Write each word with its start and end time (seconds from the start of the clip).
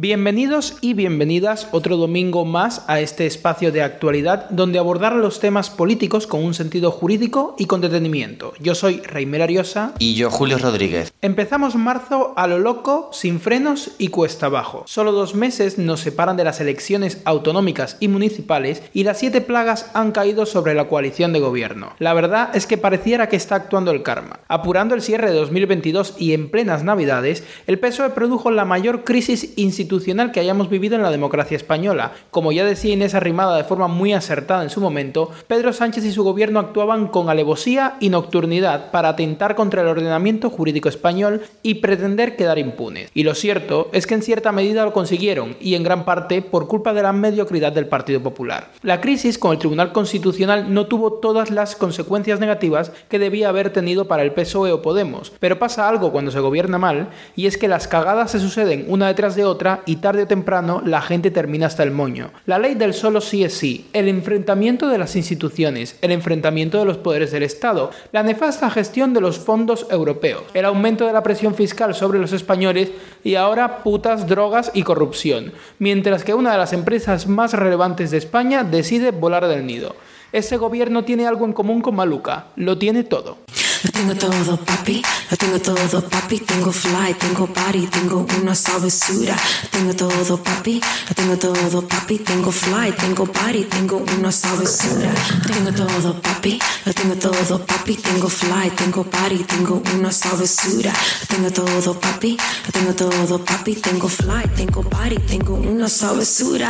Bienvenidos 0.00 0.76
y 0.80 0.94
bienvenidas 0.94 1.66
otro 1.72 1.96
domingo 1.96 2.44
más 2.44 2.84
a 2.86 3.00
este 3.00 3.26
espacio 3.26 3.72
de 3.72 3.82
actualidad 3.82 4.48
donde 4.50 4.78
abordar 4.78 5.16
los 5.16 5.40
temas 5.40 5.70
políticos 5.70 6.28
con 6.28 6.44
un 6.44 6.54
sentido 6.54 6.92
jurídico 6.92 7.56
y 7.58 7.64
con 7.64 7.80
detenimiento. 7.80 8.52
Yo 8.60 8.76
soy 8.76 8.98
Reimer 9.00 9.42
Ariosa. 9.42 9.94
Y 9.98 10.14
yo 10.14 10.30
Julio 10.30 10.58
Rodríguez. 10.58 11.12
Empezamos 11.20 11.74
marzo 11.74 12.32
a 12.36 12.46
lo 12.46 12.60
loco, 12.60 13.10
sin 13.12 13.40
frenos 13.40 13.90
y 13.98 14.06
cuesta 14.06 14.46
abajo. 14.46 14.84
Solo 14.86 15.10
dos 15.10 15.34
meses 15.34 15.78
nos 15.78 15.98
separan 15.98 16.36
de 16.36 16.44
las 16.44 16.60
elecciones 16.60 17.20
autonómicas 17.24 17.96
y 17.98 18.06
municipales 18.06 18.84
y 18.94 19.02
las 19.02 19.18
siete 19.18 19.40
plagas 19.40 19.90
han 19.94 20.12
caído 20.12 20.46
sobre 20.46 20.74
la 20.74 20.86
coalición 20.86 21.32
de 21.32 21.40
gobierno. 21.40 21.94
La 21.98 22.14
verdad 22.14 22.54
es 22.54 22.68
que 22.68 22.78
pareciera 22.78 23.28
que 23.28 23.34
está 23.34 23.56
actuando 23.56 23.90
el 23.90 24.04
karma. 24.04 24.38
Apurando 24.46 24.94
el 24.94 25.02
cierre 25.02 25.32
de 25.32 25.36
2022 25.38 26.14
y 26.20 26.34
en 26.34 26.52
plenas 26.52 26.84
navidades, 26.84 27.42
el 27.66 27.80
PSOE 27.80 28.10
produjo 28.10 28.52
la 28.52 28.64
mayor 28.64 29.02
crisis 29.02 29.54
institucional 29.56 29.87
institucional 29.88 30.32
que 30.32 30.40
hayamos 30.40 30.68
vivido 30.68 30.96
en 30.96 31.02
la 31.02 31.10
democracia 31.10 31.56
española. 31.56 32.12
Como 32.30 32.52
ya 32.52 32.64
decía 32.64 32.92
Inés 32.92 33.14
Arrimada 33.14 33.56
de 33.56 33.64
forma 33.64 33.88
muy 33.88 34.12
acertada 34.12 34.62
en 34.62 34.68
su 34.68 34.82
momento, 34.82 35.30
Pedro 35.46 35.72
Sánchez 35.72 36.04
y 36.04 36.12
su 36.12 36.24
gobierno 36.24 36.60
actuaban 36.60 37.08
con 37.08 37.30
alevosía 37.30 37.96
y 38.00 38.10
nocturnidad 38.10 38.90
para 38.90 39.08
atentar 39.08 39.54
contra 39.54 39.80
el 39.80 39.88
ordenamiento 39.88 40.50
jurídico 40.50 40.90
español 40.90 41.40
y 41.62 41.76
pretender 41.76 42.36
quedar 42.36 42.58
impunes. 42.58 43.10
Y 43.14 43.22
lo 43.22 43.34
cierto 43.34 43.88
es 43.92 44.06
que 44.06 44.12
en 44.14 44.22
cierta 44.22 44.52
medida 44.52 44.84
lo 44.84 44.92
consiguieron, 44.92 45.56
y 45.58 45.74
en 45.74 45.82
gran 45.82 46.04
parte 46.04 46.42
por 46.42 46.68
culpa 46.68 46.92
de 46.92 47.02
la 47.02 47.14
mediocridad 47.14 47.72
del 47.72 47.86
Partido 47.86 48.22
Popular. 48.22 48.70
La 48.82 49.00
crisis 49.00 49.38
con 49.38 49.52
el 49.52 49.58
Tribunal 49.58 49.92
Constitucional 49.92 50.74
no 50.74 50.86
tuvo 50.86 51.14
todas 51.14 51.50
las 51.50 51.76
consecuencias 51.76 52.40
negativas 52.40 52.92
que 53.08 53.18
debía 53.18 53.48
haber 53.48 53.70
tenido 53.70 54.06
para 54.06 54.22
el 54.22 54.32
PSOE 54.32 54.72
o 54.72 54.82
Podemos, 54.82 55.32
pero 55.40 55.58
pasa 55.58 55.88
algo 55.88 56.12
cuando 56.12 56.30
se 56.30 56.40
gobierna 56.40 56.76
mal, 56.76 57.08
y 57.36 57.46
es 57.46 57.56
que 57.56 57.68
las 57.68 57.88
cagadas 57.88 58.32
se 58.32 58.40
suceden 58.40 58.84
una 58.88 59.06
detrás 59.06 59.34
de 59.34 59.44
otra 59.44 59.77
y 59.86 59.96
tarde 59.96 60.22
o 60.22 60.26
temprano 60.26 60.82
la 60.84 61.00
gente 61.00 61.30
termina 61.30 61.66
hasta 61.66 61.82
el 61.82 61.90
moño. 61.90 62.30
La 62.46 62.58
ley 62.58 62.74
del 62.74 62.94
solo 62.94 63.20
sí 63.20 63.44
es 63.44 63.54
sí, 63.54 63.88
el 63.92 64.08
enfrentamiento 64.08 64.88
de 64.88 64.98
las 64.98 65.16
instituciones, 65.16 65.96
el 66.02 66.12
enfrentamiento 66.12 66.78
de 66.78 66.84
los 66.84 66.98
poderes 66.98 67.30
del 67.32 67.42
Estado, 67.42 67.90
la 68.12 68.22
nefasta 68.22 68.70
gestión 68.70 69.14
de 69.14 69.20
los 69.20 69.38
fondos 69.38 69.86
europeos, 69.90 70.44
el 70.54 70.64
aumento 70.64 71.06
de 71.06 71.12
la 71.12 71.22
presión 71.22 71.54
fiscal 71.54 71.94
sobre 71.94 72.18
los 72.18 72.32
españoles 72.32 72.90
y 73.24 73.34
ahora 73.34 73.82
putas, 73.82 74.26
drogas 74.26 74.70
y 74.74 74.82
corrupción, 74.82 75.52
mientras 75.78 76.24
que 76.24 76.34
una 76.34 76.52
de 76.52 76.58
las 76.58 76.72
empresas 76.72 77.26
más 77.26 77.52
relevantes 77.52 78.10
de 78.10 78.18
España 78.18 78.64
decide 78.64 79.10
volar 79.10 79.46
del 79.46 79.66
nido. 79.66 79.94
Ese 80.30 80.58
gobierno 80.58 81.04
tiene 81.04 81.26
algo 81.26 81.46
en 81.46 81.54
común 81.54 81.80
con 81.80 81.96
Maluca, 81.96 82.48
lo 82.56 82.76
tiene 82.76 83.02
todo. 83.04 83.38
Lo 83.84 83.92
tengo 83.92 84.14
todo, 84.16 84.56
papi. 84.56 85.02
Lo 85.30 85.36
tengo 85.36 85.58
todo, 85.60 86.02
papi. 86.08 86.40
Tengo 86.40 86.72
fly, 86.72 87.14
tengo 87.14 87.46
party, 87.46 87.86
tengo 87.86 88.26
una 88.42 88.54
sabrosura. 88.54 89.36
Tengo 89.70 89.94
todo, 89.94 90.42
papi. 90.42 90.80
Lo 91.08 91.14
tengo 91.14 91.36
todo, 91.36 91.86
papi. 91.86 92.18
Tengo 92.18 92.50
fly, 92.50 92.92
tengo 92.92 93.24
party, 93.24 93.64
tengo 93.64 94.04
una 94.18 94.32
sabrosura. 94.32 95.12
Tengo 95.46 95.72
todo, 95.72 96.20
papi. 96.20 96.58
Lo 96.84 96.92
tengo 96.92 97.14
todo, 97.14 97.64
papi. 97.64 97.94
Tengo 97.96 98.28
fly, 98.28 98.70
tengo 98.76 99.04
party, 99.04 99.38
tengo 99.44 99.82
una 99.94 100.10
sabrosura. 100.10 100.92
Tengo 101.28 101.50
todo, 101.50 101.94
papi. 102.00 102.36
Lo 102.66 102.72
tengo 102.72 102.94
todo, 102.94 103.44
papi. 103.44 103.74
Tengo 103.76 104.08
fly, 104.08 104.48
tengo 104.56 104.82
party, 104.82 105.18
tengo 105.20 105.54
una 105.54 105.88
sabrosura. 105.88 106.68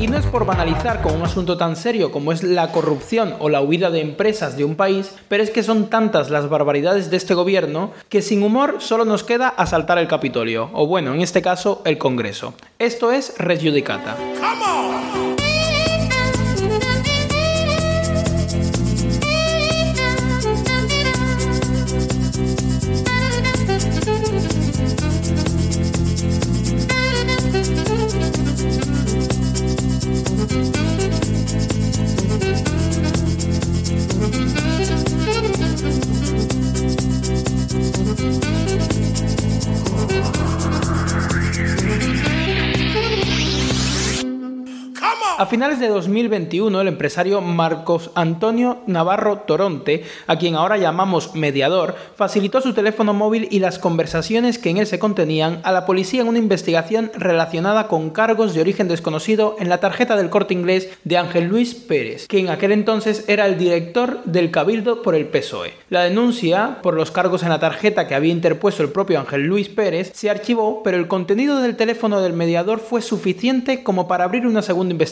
Y 0.00 0.06
no 0.06 0.16
es 0.16 0.26
por 0.26 0.46
banalizar 0.46 1.02
con 1.02 1.16
un 1.16 1.22
asunto 1.22 1.56
tan 1.56 1.74
serio 1.74 2.12
como 2.12 2.30
es 2.30 2.44
la 2.44 2.70
corrupción 2.70 3.34
o 3.40 3.48
la 3.48 3.60
huida 3.60 3.90
de 3.90 4.00
empresas 4.00 4.56
de 4.56 4.64
un 4.64 4.76
país, 4.76 5.12
pero 5.28 5.42
es 5.42 5.50
que 5.50 5.64
son 5.64 5.90
tantas 5.90 6.30
las 6.30 6.48
barbaridades 6.48 7.10
de 7.10 7.16
este 7.16 7.34
gobierno 7.34 7.90
que 8.08 8.22
sin 8.22 8.44
humor 8.44 8.76
solo 8.78 9.04
nos 9.04 9.24
queda 9.24 9.48
asaltar 9.48 9.98
el 9.98 10.06
Capitolio, 10.06 10.70
o 10.72 10.86
bueno, 10.86 11.14
en 11.14 11.20
este 11.20 11.42
caso, 11.42 11.82
el 11.84 11.98
Congreso. 11.98 12.54
Esto 12.78 13.10
es 13.10 13.34
Res 13.38 13.60
Judicata. 13.60 14.16
A 45.38 45.46
finales 45.46 45.78
de 45.78 45.88
2021, 45.88 46.80
el 46.80 46.88
empresario 46.88 47.40
Marcos 47.40 48.10
Antonio 48.14 48.78
Navarro 48.86 49.38
Toronte, 49.38 50.04
a 50.26 50.36
quien 50.36 50.56
ahora 50.56 50.78
llamamos 50.78 51.34
mediador, 51.34 51.94
facilitó 52.16 52.60
su 52.60 52.74
teléfono 52.74 53.14
móvil 53.14 53.46
y 53.50 53.60
las 53.60 53.78
conversaciones 53.78 54.58
que 54.58 54.70
en 54.70 54.78
él 54.78 54.86
se 54.86 54.98
contenían 54.98 55.60
a 55.62 55.72
la 55.72 55.86
policía 55.86 56.22
en 56.22 56.28
una 56.28 56.38
investigación 56.38 57.10
relacionada 57.14 57.88
con 57.88 58.10
cargos 58.10 58.54
de 58.54 58.60
origen 58.60 58.88
desconocido 58.88 59.56
en 59.58 59.68
la 59.68 59.78
tarjeta 59.78 60.16
del 60.16 60.30
corte 60.30 60.54
inglés 60.54 60.88
de 61.04 61.18
Ángel 61.18 61.44
Luis 61.44 61.74
Pérez, 61.74 62.26
que 62.26 62.40
en 62.40 62.48
aquel 62.48 62.72
entonces 62.72 63.24
era 63.28 63.46
el 63.46 63.58
director 63.58 64.22
del 64.24 64.50
Cabildo 64.50 65.02
por 65.02 65.14
el 65.14 65.26
PSOE. 65.26 65.72
La 65.88 66.02
denuncia 66.02 66.78
por 66.82 66.94
los 66.94 67.10
cargos 67.10 67.42
en 67.42 67.50
la 67.50 67.60
tarjeta 67.60 68.08
que 68.08 68.14
había 68.14 68.32
interpuesto 68.32 68.82
el 68.82 68.90
propio 68.90 69.20
Ángel 69.20 69.42
Luis 69.42 69.68
Pérez 69.68 70.10
se 70.14 70.30
archivó, 70.30 70.82
pero 70.82 70.96
el 70.96 71.08
contenido 71.08 71.60
del 71.60 71.76
teléfono 71.76 72.20
del 72.20 72.32
mediador 72.32 72.80
fue 72.80 73.02
suficiente 73.02 73.82
como 73.82 74.08
para 74.08 74.24
abrir 74.24 74.46
una 74.46 74.62
segunda 74.62 74.92
investigación 74.92 75.07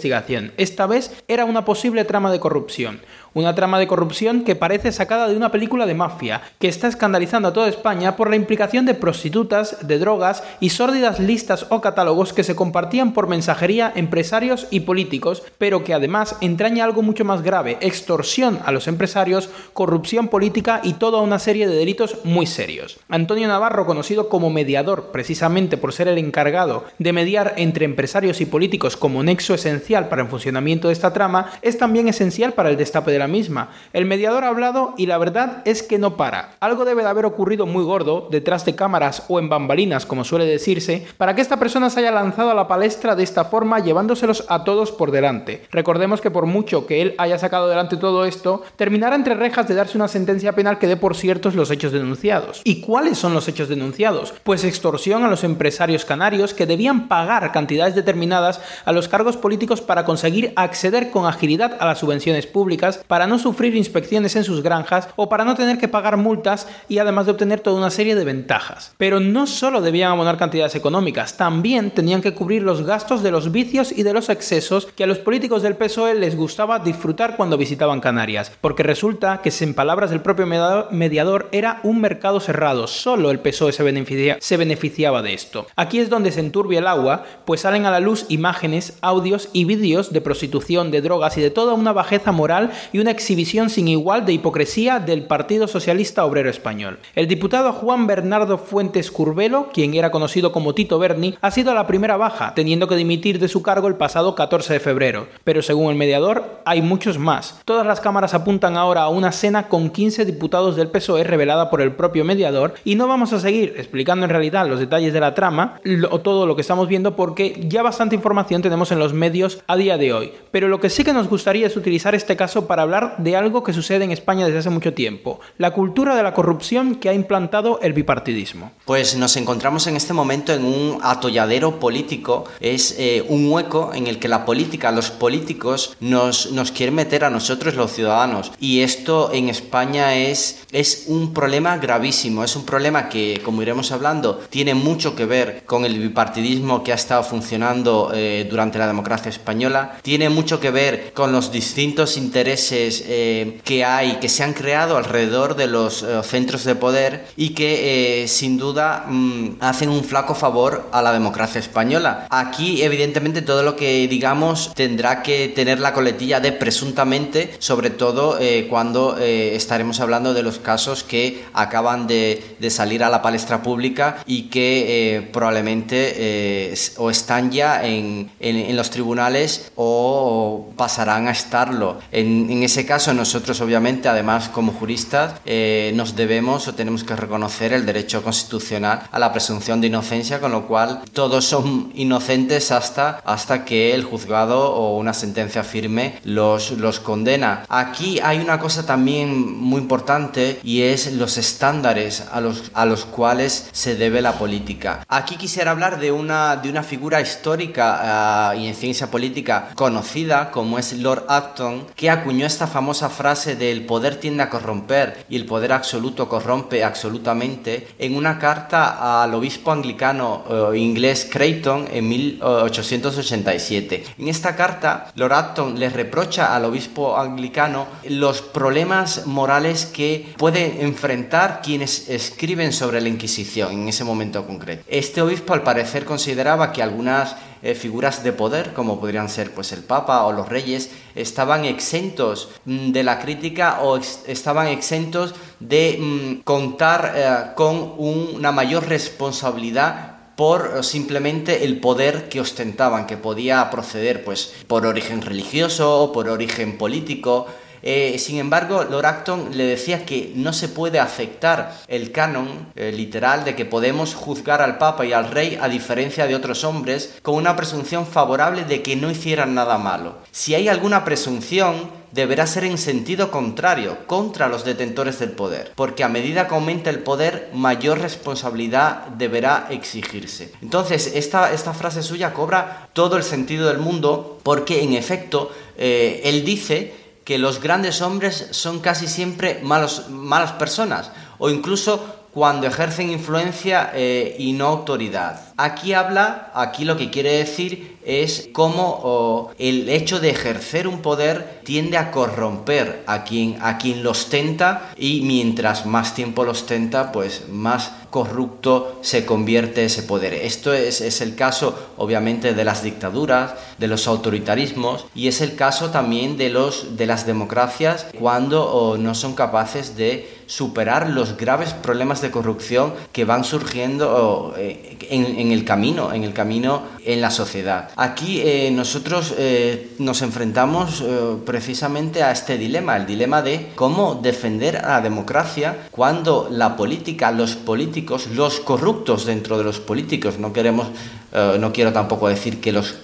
esta 0.56 0.86
vez 0.86 1.12
era 1.28 1.44
una 1.44 1.64
posible 1.64 2.04
trama 2.04 2.30
de 2.30 2.40
corrupción. 2.40 3.00
Una 3.36 3.54
trama 3.54 3.78
de 3.78 3.86
corrupción 3.86 4.44
que 4.44 4.56
parece 4.56 4.92
sacada 4.92 5.28
de 5.28 5.36
una 5.36 5.52
película 5.52 5.84
de 5.84 5.92
mafia, 5.92 6.40
que 6.58 6.68
está 6.68 6.88
escandalizando 6.88 7.48
a 7.48 7.52
toda 7.52 7.68
España 7.68 8.16
por 8.16 8.30
la 8.30 8.36
implicación 8.36 8.86
de 8.86 8.94
prostitutas, 8.94 9.86
de 9.86 9.98
drogas 9.98 10.42
y 10.58 10.70
sórdidas 10.70 11.20
listas 11.20 11.66
o 11.68 11.82
catálogos 11.82 12.32
que 12.32 12.44
se 12.44 12.56
compartían 12.56 13.12
por 13.12 13.28
mensajería 13.28 13.92
empresarios 13.94 14.66
y 14.70 14.80
políticos, 14.80 15.42
pero 15.58 15.84
que 15.84 15.92
además 15.92 16.36
entraña 16.40 16.82
algo 16.84 17.02
mucho 17.02 17.26
más 17.26 17.42
grave, 17.42 17.76
extorsión 17.82 18.58
a 18.64 18.72
los 18.72 18.88
empresarios, 18.88 19.50
corrupción 19.74 20.28
política 20.28 20.80
y 20.82 20.94
toda 20.94 21.20
una 21.20 21.38
serie 21.38 21.68
de 21.68 21.76
delitos 21.76 22.24
muy 22.24 22.46
serios. 22.46 23.00
Antonio 23.10 23.48
Navarro, 23.48 23.84
conocido 23.84 24.30
como 24.30 24.48
mediador 24.48 25.10
precisamente 25.12 25.76
por 25.76 25.92
ser 25.92 26.08
el 26.08 26.16
encargado 26.16 26.86
de 26.98 27.12
mediar 27.12 27.52
entre 27.58 27.84
empresarios 27.84 28.40
y 28.40 28.46
políticos 28.46 28.96
como 28.96 29.22
nexo 29.22 29.52
esencial 29.52 30.08
para 30.08 30.22
el 30.22 30.28
funcionamiento 30.28 30.88
de 30.88 30.94
esta 30.94 31.12
trama, 31.12 31.50
es 31.60 31.76
también 31.76 32.08
esencial 32.08 32.54
para 32.54 32.70
el 32.70 32.78
destape 32.78 33.10
de 33.10 33.18
la 33.18 33.25
misma. 33.28 33.70
El 33.92 34.06
mediador 34.06 34.44
ha 34.44 34.48
hablado 34.48 34.94
y 34.96 35.06
la 35.06 35.18
verdad 35.18 35.62
es 35.64 35.82
que 35.82 35.98
no 35.98 36.16
para. 36.16 36.54
Algo 36.60 36.84
debe 36.84 37.02
de 37.02 37.08
haber 37.08 37.24
ocurrido 37.24 37.66
muy 37.66 37.84
gordo, 37.84 38.28
detrás 38.30 38.64
de 38.64 38.74
cámaras 38.74 39.24
o 39.28 39.38
en 39.38 39.48
bambalinas, 39.48 40.06
como 40.06 40.24
suele 40.24 40.46
decirse, 40.46 41.06
para 41.16 41.34
que 41.34 41.42
esta 41.42 41.58
persona 41.58 41.90
se 41.90 42.00
haya 42.00 42.10
lanzado 42.10 42.50
a 42.50 42.54
la 42.54 42.68
palestra 42.68 43.16
de 43.16 43.22
esta 43.22 43.44
forma 43.44 43.80
llevándoselos 43.80 44.44
a 44.48 44.64
todos 44.64 44.92
por 44.92 45.10
delante. 45.10 45.66
Recordemos 45.70 46.20
que 46.20 46.30
por 46.30 46.46
mucho 46.46 46.86
que 46.86 47.02
él 47.02 47.14
haya 47.18 47.38
sacado 47.38 47.68
delante 47.68 47.96
todo 47.96 48.24
esto, 48.24 48.62
terminará 48.76 49.16
entre 49.16 49.34
rejas 49.34 49.68
de 49.68 49.74
darse 49.74 49.98
una 49.98 50.08
sentencia 50.08 50.52
penal 50.52 50.78
que 50.78 50.86
dé 50.86 50.96
por 50.96 51.16
ciertos 51.16 51.54
los 51.54 51.70
hechos 51.70 51.92
denunciados. 51.92 52.62
¿Y 52.64 52.80
cuáles 52.80 53.18
son 53.18 53.34
los 53.34 53.48
hechos 53.48 53.68
denunciados? 53.68 54.34
Pues 54.42 54.64
extorsión 54.64 55.24
a 55.24 55.28
los 55.28 55.44
empresarios 55.44 56.04
canarios 56.04 56.54
que 56.54 56.66
debían 56.66 57.08
pagar 57.08 57.52
cantidades 57.52 57.94
determinadas 57.94 58.60
a 58.84 58.92
los 58.92 59.08
cargos 59.08 59.36
políticos 59.36 59.80
para 59.80 60.04
conseguir 60.04 60.52
acceder 60.56 61.10
con 61.10 61.26
agilidad 61.26 61.76
a 61.80 61.86
las 61.86 61.98
subvenciones 61.98 62.46
públicas 62.46 63.04
no 63.24 63.38
sufrir 63.38 63.76
inspecciones 63.76 64.34
en 64.34 64.42
sus 64.42 64.64
granjas 64.64 65.08
o 65.14 65.28
para 65.28 65.44
no 65.44 65.54
tener 65.54 65.78
que 65.78 65.86
pagar 65.86 66.16
multas 66.16 66.66
y 66.88 66.98
además 66.98 67.26
de 67.26 67.32
obtener 67.32 67.60
toda 67.60 67.78
una 67.78 67.90
serie 67.90 68.16
de 68.16 68.24
ventajas. 68.24 68.94
Pero 68.98 69.20
no 69.20 69.46
solo 69.46 69.80
debían 69.80 70.10
abonar 70.10 70.38
cantidades 70.38 70.74
económicas, 70.74 71.36
también 71.36 71.92
tenían 71.92 72.20
que 72.20 72.34
cubrir 72.34 72.62
los 72.62 72.84
gastos 72.84 73.22
de 73.22 73.30
los 73.30 73.52
vicios 73.52 73.92
y 73.92 74.02
de 74.02 74.12
los 74.12 74.28
excesos 74.28 74.88
que 74.96 75.04
a 75.04 75.06
los 75.06 75.18
políticos 75.18 75.62
del 75.62 75.76
PSOE 75.76 76.14
les 76.14 76.36
gustaba 76.36 76.80
disfrutar 76.80 77.36
cuando 77.36 77.56
visitaban 77.56 78.00
Canarias, 78.00 78.50
porque 78.60 78.82
resulta 78.82 79.40
que 79.42 79.52
en 79.60 79.74
palabras 79.74 80.10
del 80.10 80.20
propio 80.20 80.46
mediador 80.90 81.48
era 81.52 81.80
un 81.82 82.00
mercado 82.00 82.40
cerrado, 82.40 82.86
solo 82.86 83.30
el 83.30 83.38
PSOE 83.38 83.72
se, 83.72 84.38
se 84.40 84.56
beneficiaba 84.56 85.22
de 85.22 85.34
esto. 85.34 85.66
Aquí 85.76 85.98
es 85.98 86.10
donde 86.10 86.32
se 86.32 86.40
enturbia 86.40 86.80
el 86.80 86.86
agua, 86.86 87.24
pues 87.44 87.60
salen 87.60 87.86
a 87.86 87.90
la 87.90 88.00
luz 88.00 88.26
imágenes, 88.28 88.98
audios 89.00 89.48
y 89.52 89.64
vídeos 89.64 90.12
de 90.12 90.20
prostitución, 90.20 90.90
de 90.90 91.00
drogas 91.02 91.36
y 91.38 91.40
de 91.40 91.50
toda 91.50 91.74
una 91.74 91.92
bajeza 91.92 92.32
moral 92.32 92.72
y 92.92 92.98
una 92.98 93.05
una 93.06 93.12
exhibición 93.12 93.70
sin 93.70 93.86
igual 93.86 94.26
de 94.26 94.32
hipocresía 94.32 94.98
del 94.98 95.26
Partido 95.26 95.68
Socialista 95.68 96.24
Obrero 96.24 96.50
Español. 96.50 96.98
El 97.14 97.28
diputado 97.28 97.72
Juan 97.72 98.08
Bernardo 98.08 98.58
Fuentes 98.58 99.12
Curbelo, 99.12 99.68
quien 99.72 99.94
era 99.94 100.10
conocido 100.10 100.50
como 100.50 100.74
Tito 100.74 100.98
Berni, 100.98 101.38
ha 101.40 101.52
sido 101.52 101.72
la 101.72 101.86
primera 101.86 102.16
baja, 102.16 102.52
teniendo 102.56 102.88
que 102.88 102.96
dimitir 102.96 103.38
de 103.38 103.46
su 103.46 103.62
cargo 103.62 103.86
el 103.86 103.94
pasado 103.94 104.34
14 104.34 104.72
de 104.72 104.80
febrero. 104.80 105.28
Pero 105.44 105.62
según 105.62 105.92
el 105.92 105.96
mediador, 105.96 106.58
hay 106.64 106.82
muchos 106.82 107.16
más. 107.16 107.60
Todas 107.64 107.86
las 107.86 108.00
cámaras 108.00 108.34
apuntan 108.34 108.76
ahora 108.76 109.02
a 109.02 109.08
una 109.08 109.30
cena 109.30 109.68
con 109.68 109.90
15 109.90 110.24
diputados 110.24 110.74
del 110.74 110.88
PSOE 110.88 111.22
revelada 111.22 111.70
por 111.70 111.82
el 111.82 111.92
propio 111.92 112.24
mediador 112.24 112.74
y 112.82 112.96
no 112.96 113.06
vamos 113.06 113.32
a 113.32 113.38
seguir 113.38 113.74
explicando 113.76 114.24
en 114.24 114.30
realidad 114.30 114.66
los 114.66 114.80
detalles 114.80 115.12
de 115.12 115.20
la 115.20 115.32
trama 115.32 115.80
o 116.10 116.20
todo 116.22 116.44
lo 116.44 116.56
que 116.56 116.62
estamos 116.62 116.88
viendo 116.88 117.14
porque 117.14 117.64
ya 117.68 117.84
bastante 117.84 118.16
información 118.16 118.62
tenemos 118.62 118.90
en 118.90 118.98
los 118.98 119.12
medios 119.12 119.62
a 119.68 119.76
día 119.76 119.96
de 119.96 120.12
hoy. 120.12 120.32
Pero 120.50 120.66
lo 120.66 120.80
que 120.80 120.90
sí 120.90 121.04
que 121.04 121.12
nos 121.12 121.28
gustaría 121.28 121.68
es 121.68 121.76
utilizar 121.76 122.16
este 122.16 122.34
caso 122.34 122.66
para 122.66 122.82
hablar 122.86 123.16
de 123.18 123.36
algo 123.36 123.62
que 123.62 123.72
sucede 123.72 124.04
en 124.04 124.12
España 124.12 124.46
desde 124.46 124.58
hace 124.58 124.70
mucho 124.70 124.94
tiempo, 124.94 125.40
la 125.58 125.72
cultura 125.72 126.16
de 126.16 126.22
la 126.22 126.32
corrupción 126.32 126.96
que 126.96 127.08
ha 127.08 127.14
implantado 127.14 127.80
el 127.82 127.92
bipartidismo. 127.92 128.72
Pues 128.84 129.16
nos 129.16 129.36
encontramos 129.36 129.86
en 129.86 129.96
este 129.96 130.12
momento 130.12 130.52
en 130.52 130.64
un 130.64 130.98
atolladero 131.02 131.78
político, 131.78 132.44
es 132.60 132.94
eh, 132.98 133.24
un 133.28 133.50
hueco 133.50 133.92
en 133.94 134.06
el 134.06 134.18
que 134.18 134.28
la 134.28 134.44
política, 134.44 134.90
los 134.92 135.10
políticos 135.10 135.96
nos, 136.00 136.52
nos 136.52 136.72
quieren 136.72 136.94
meter 136.94 137.24
a 137.24 137.30
nosotros 137.30 137.74
los 137.74 137.92
ciudadanos. 137.92 138.52
Y 138.60 138.80
esto 138.80 139.30
en 139.32 139.48
España 139.48 140.14
es, 140.14 140.64
es 140.72 141.04
un 141.08 141.34
problema 141.34 141.76
gravísimo, 141.78 142.44
es 142.44 142.56
un 142.56 142.64
problema 142.64 143.08
que, 143.08 143.40
como 143.44 143.62
iremos 143.62 143.92
hablando, 143.92 144.40
tiene 144.50 144.74
mucho 144.74 145.14
que 145.14 145.26
ver 145.26 145.64
con 145.66 145.84
el 145.84 145.98
bipartidismo 145.98 146.82
que 146.82 146.92
ha 146.92 146.96
estado 146.96 147.22
funcionando 147.22 148.12
eh, 148.14 148.46
durante 148.48 148.78
la 148.78 148.86
democracia 148.86 149.30
española, 149.30 149.98
tiene 150.02 150.28
mucho 150.28 150.60
que 150.60 150.70
ver 150.70 151.12
con 151.12 151.32
los 151.32 151.50
distintos 151.50 152.16
intereses 152.16 152.46
eh, 152.78 153.60
que 153.64 153.84
hay, 153.84 154.16
que 154.16 154.28
se 154.28 154.42
han 154.42 154.52
creado 154.52 154.96
alrededor 154.96 155.56
de 155.56 155.66
los 155.66 156.02
eh, 156.02 156.20
centros 156.22 156.64
de 156.64 156.74
poder 156.74 157.26
y 157.36 157.50
que 157.50 158.26
sin 158.28 158.58
duda 158.58 159.04
mm, 159.08 159.56
hacen 159.60 159.88
un 159.88 160.04
flaco 160.04 160.34
favor 160.34 160.88
a 160.92 161.02
la 161.02 161.12
democracia 161.12 161.58
española. 161.58 162.26
Aquí, 162.30 162.82
evidentemente, 162.82 163.42
todo 163.42 163.62
lo 163.62 163.76
que 163.76 164.08
digamos 164.08 164.72
tendrá 164.74 165.22
que 165.22 165.48
tener 165.48 165.80
la 165.80 165.92
coletilla 165.92 166.40
de 166.40 166.52
presuntamente, 166.52 167.54
sobre 167.58 167.90
todo 167.90 168.38
cuando 168.68 169.16
estaremos 169.18 170.00
hablando 170.00 170.34
de 170.34 170.42
los 170.42 170.58
casos 170.58 171.02
que 171.02 171.44
acaban 171.52 172.06
de, 172.06 172.56
de 172.58 172.70
salir 172.70 173.02
a 173.02 173.10
la 173.10 173.22
palestra 173.22 173.62
pública 173.62 174.18
y 174.26 174.44
que 174.44 175.28
probablemente 175.32 176.74
o 176.98 177.10
están 177.10 177.50
ya 177.50 177.84
en, 177.84 178.30
en, 178.40 178.76
los 178.76 178.90
tribunales 178.90 179.72
o 179.76 180.70
pasarán 180.76 181.28
a 181.28 181.30
estarlo. 181.30 181.98
En, 182.12 182.50
en, 182.50 182.62
ese 182.66 182.84
caso 182.84 183.14
nosotros 183.14 183.60
obviamente 183.60 184.08
además 184.08 184.48
como 184.48 184.72
juristas 184.72 185.40
eh, 185.44 185.92
nos 185.94 186.16
debemos 186.16 186.68
o 186.68 186.74
tenemos 186.74 187.04
que 187.04 187.16
reconocer 187.16 187.72
el 187.72 187.86
derecho 187.86 188.22
constitucional 188.22 189.08
a 189.10 189.18
la 189.18 189.32
presunción 189.32 189.80
de 189.80 189.86
inocencia, 189.86 190.40
con 190.40 190.52
lo 190.52 190.66
cual 190.66 191.02
todos 191.12 191.44
son 191.44 191.92
inocentes 191.94 192.72
hasta, 192.72 193.20
hasta 193.24 193.64
que 193.64 193.94
el 193.94 194.04
juzgado 194.04 194.74
o 194.74 194.98
una 194.98 195.14
sentencia 195.14 195.62
firme 195.62 196.18
los, 196.24 196.72
los 196.72 197.00
condena. 197.00 197.64
Aquí 197.68 198.20
hay 198.22 198.38
una 198.40 198.58
cosa 198.58 198.84
también 198.84 199.56
muy 199.58 199.80
importante 199.80 200.60
y 200.62 200.82
es 200.82 201.12
los 201.12 201.38
estándares 201.38 202.24
a 202.32 202.40
los, 202.40 202.70
a 202.74 202.84
los 202.84 203.04
cuales 203.04 203.68
se 203.72 203.94
debe 203.94 204.20
la 204.20 204.32
política. 204.32 205.04
Aquí 205.08 205.36
quisiera 205.36 205.70
hablar 205.70 206.00
de 206.00 206.12
una, 206.12 206.56
de 206.56 206.68
una 206.68 206.82
figura 206.82 207.20
histórica 207.20 208.52
eh, 208.54 208.60
y 208.60 208.66
en 208.66 208.74
ciencia 208.74 209.10
política 209.10 209.68
conocida 209.74 210.50
como 210.50 210.78
es 210.78 210.92
Lord 210.94 211.26
Acton, 211.28 211.86
que 211.94 212.10
acuñó 212.10 212.46
esta 212.56 212.66
famosa 212.66 213.10
frase 213.10 213.54
de 213.54 213.70
el 213.70 213.84
poder 213.84 214.16
tiende 214.16 214.42
a 214.42 214.48
corromper 214.48 215.26
y 215.28 215.36
el 215.36 215.44
poder 215.44 215.74
absoluto 215.74 216.26
corrompe 216.26 216.82
absolutamente 216.82 217.88
en 217.98 218.16
una 218.16 218.38
carta 218.38 219.22
al 219.22 219.34
obispo 219.34 219.72
anglicano 219.72 220.72
eh, 220.72 220.78
inglés 220.78 221.28
Creighton 221.30 221.86
en 221.92 222.08
1887. 222.08 224.04
En 224.16 224.28
esta 224.28 224.56
carta, 224.56 225.12
Lord 225.16 225.34
Acton 225.34 225.78
le 225.78 225.90
reprocha 225.90 226.56
al 226.56 226.64
obispo 226.64 227.18
anglicano 227.18 227.88
los 228.08 228.40
problemas 228.40 229.26
morales 229.26 229.84
que 229.84 230.32
pueden 230.38 230.80
enfrentar 230.80 231.60
quienes 231.62 232.08
escriben 232.08 232.72
sobre 232.72 233.02
la 233.02 233.10
Inquisición 233.10 233.82
en 233.82 233.88
ese 233.88 234.02
momento 234.02 234.46
concreto. 234.46 234.82
Este 234.88 235.20
obispo 235.20 235.52
al 235.52 235.62
parecer 235.62 236.06
consideraba 236.06 236.72
que 236.72 236.82
algunas 236.82 237.36
eh, 237.62 237.74
figuras 237.74 238.22
de 238.22 238.32
poder, 238.32 238.72
como 238.72 239.00
podrían 239.00 239.28
ser 239.28 239.52
pues, 239.52 239.72
el 239.72 239.82
Papa 239.82 240.24
o 240.24 240.32
los 240.32 240.48
reyes, 240.48 240.90
estaban 241.14 241.64
exentos 241.64 242.50
mm, 242.64 242.92
de 242.92 243.02
la 243.02 243.18
crítica 243.18 243.80
o 243.82 243.96
estaban 243.96 244.68
exentos 244.68 245.34
de 245.60 245.98
mm, 245.98 246.42
contar 246.42 247.12
eh, 247.16 247.54
con 247.54 247.94
una 247.98 248.52
mayor 248.52 248.88
responsabilidad 248.88 250.16
por 250.36 250.84
simplemente 250.84 251.64
el 251.64 251.80
poder 251.80 252.28
que 252.28 252.40
ostentaban, 252.40 253.06
que 253.06 253.16
podía 253.16 253.70
proceder 253.70 254.22
pues 254.22 254.52
por 254.66 254.84
origen 254.84 255.22
religioso 255.22 256.02
o 256.02 256.12
por 256.12 256.28
origen 256.28 256.76
político, 256.76 257.46
eh, 257.82 258.16
sin 258.18 258.38
embargo, 258.38 258.84
Lord 258.84 259.06
Acton 259.06 259.50
le 259.52 259.64
decía 259.64 260.04
que 260.04 260.32
no 260.34 260.52
se 260.52 260.68
puede 260.68 261.00
aceptar 261.00 261.76
el 261.88 262.12
canon 262.12 262.68
eh, 262.76 262.92
literal 262.92 263.44
de 263.44 263.54
que 263.54 263.64
podemos 263.64 264.14
juzgar 264.14 264.62
al 264.62 264.78
Papa 264.78 265.04
y 265.04 265.12
al 265.12 265.30
Rey 265.30 265.58
a 265.60 265.68
diferencia 265.68 266.26
de 266.26 266.34
otros 266.34 266.64
hombres 266.64 267.14
con 267.22 267.34
una 267.34 267.56
presunción 267.56 268.06
favorable 268.06 268.64
de 268.64 268.82
que 268.82 268.96
no 268.96 269.10
hicieran 269.10 269.54
nada 269.54 269.78
malo. 269.78 270.18
Si 270.30 270.54
hay 270.54 270.68
alguna 270.68 271.04
presunción, 271.04 271.90
deberá 272.12 272.46
ser 272.46 272.64
en 272.64 272.78
sentido 272.78 273.30
contrario, 273.30 273.98
contra 274.06 274.48
los 274.48 274.64
detentores 274.64 275.18
del 275.18 275.32
poder, 275.32 275.72
porque 275.76 276.02
a 276.02 276.08
medida 276.08 276.48
que 276.48 276.54
aumenta 276.54 276.90
el 276.90 277.00
poder, 277.00 277.50
mayor 277.52 278.00
responsabilidad 278.00 279.06
deberá 279.18 279.66
exigirse. 279.70 280.50
Entonces, 280.62 281.12
esta, 281.14 281.52
esta 281.52 281.74
frase 281.74 282.02
suya 282.02 282.32
cobra 282.32 282.88
todo 282.94 283.16
el 283.16 283.22
sentido 283.22 283.68
del 283.68 283.78
mundo, 283.78 284.40
porque 284.42 284.82
en 284.82 284.94
efecto, 284.94 285.50
eh, 285.76 286.22
él 286.24 286.44
dice 286.44 286.94
que 287.26 287.38
los 287.38 287.60
grandes 287.60 288.02
hombres 288.02 288.46
son 288.52 288.78
casi 288.78 289.08
siempre 289.08 289.58
malos, 289.64 290.08
malas 290.08 290.52
personas 290.52 291.10
o 291.38 291.50
incluso 291.50 292.28
cuando 292.30 292.68
ejercen 292.68 293.10
influencia 293.10 293.90
eh, 293.94 294.36
y 294.38 294.52
no 294.52 294.68
autoridad. 294.68 295.45
Aquí 295.58 295.94
habla, 295.94 296.50
aquí 296.54 296.84
lo 296.84 296.98
que 296.98 297.10
quiere 297.10 297.38
decir 297.38 297.96
es 298.04 298.50
cómo 298.52 299.50
el 299.58 299.88
hecho 299.88 300.20
de 300.20 300.30
ejercer 300.30 300.86
un 300.86 301.00
poder 301.00 301.60
tiende 301.64 301.96
a 301.96 302.10
corromper 302.10 303.02
a 303.06 303.24
quien, 303.24 303.56
a 303.60 303.78
quien 303.78 304.02
lo 304.02 304.10
ostenta 304.10 304.92
y 304.96 305.22
mientras 305.22 305.86
más 305.86 306.14
tiempo 306.14 306.44
lo 306.44 306.52
ostenta, 306.52 307.10
pues 307.10 307.48
más 307.50 307.90
corrupto 308.10 308.98
se 309.00 309.26
convierte 309.26 309.84
ese 309.84 310.02
poder. 310.02 310.34
Esto 310.34 310.72
es, 310.72 311.00
es, 311.00 311.20
el 311.20 311.34
caso 311.34 311.76
obviamente 311.96 312.54
de 312.54 312.64
las 312.64 312.82
dictaduras, 312.82 313.54
de 313.78 313.88
los 313.88 314.06
autoritarismos 314.06 315.06
y 315.14 315.28
es 315.28 315.40
el 315.40 315.56
caso 315.56 315.90
también 315.90 316.36
de, 316.36 316.50
los, 316.50 316.96
de 316.96 317.06
las 317.06 317.26
democracias 317.26 318.06
cuando 318.18 318.96
no 318.98 319.14
son 319.14 319.34
capaces 319.34 319.96
de 319.96 320.36
superar 320.46 321.10
los 321.10 321.36
graves 321.36 321.72
problemas 321.74 322.22
de 322.22 322.30
corrupción 322.30 322.94
que 323.12 323.24
van 323.24 323.42
surgiendo 323.42 324.54
eh, 324.56 324.96
en, 325.10 325.45
el 325.52 325.64
camino, 325.64 326.12
en 326.12 326.24
el 326.24 326.32
camino 326.32 326.82
en 327.04 327.20
la 327.20 327.30
sociedad. 327.30 327.90
Aquí 327.96 328.40
eh, 328.40 328.70
nosotros 328.72 329.34
eh, 329.38 329.92
nos 329.98 330.22
enfrentamos 330.22 331.04
precisamente 331.44 332.22
a 332.22 332.32
este 332.32 332.58
dilema, 332.58 332.96
el 332.96 333.06
dilema 333.06 333.42
de 333.42 333.72
cómo 333.74 334.16
defender 334.16 334.76
a 334.78 334.88
la 334.88 335.00
democracia 335.00 335.88
cuando 335.90 336.48
la 336.50 336.76
política, 336.76 337.30
los 337.30 337.56
políticos 337.56 338.26
los 338.34 338.60
corruptos 338.60 339.26
dentro 339.26 339.58
de 339.58 339.64
los 339.64 339.80
políticos, 339.80 340.38
no 340.38 340.52
queremos, 340.52 340.88
eh, 341.36 341.58
no 341.60 341.70
quiero 341.70 341.92
tampoco 341.92 342.28
decir 342.28 342.62
que 342.62 342.72
los, 342.72 342.94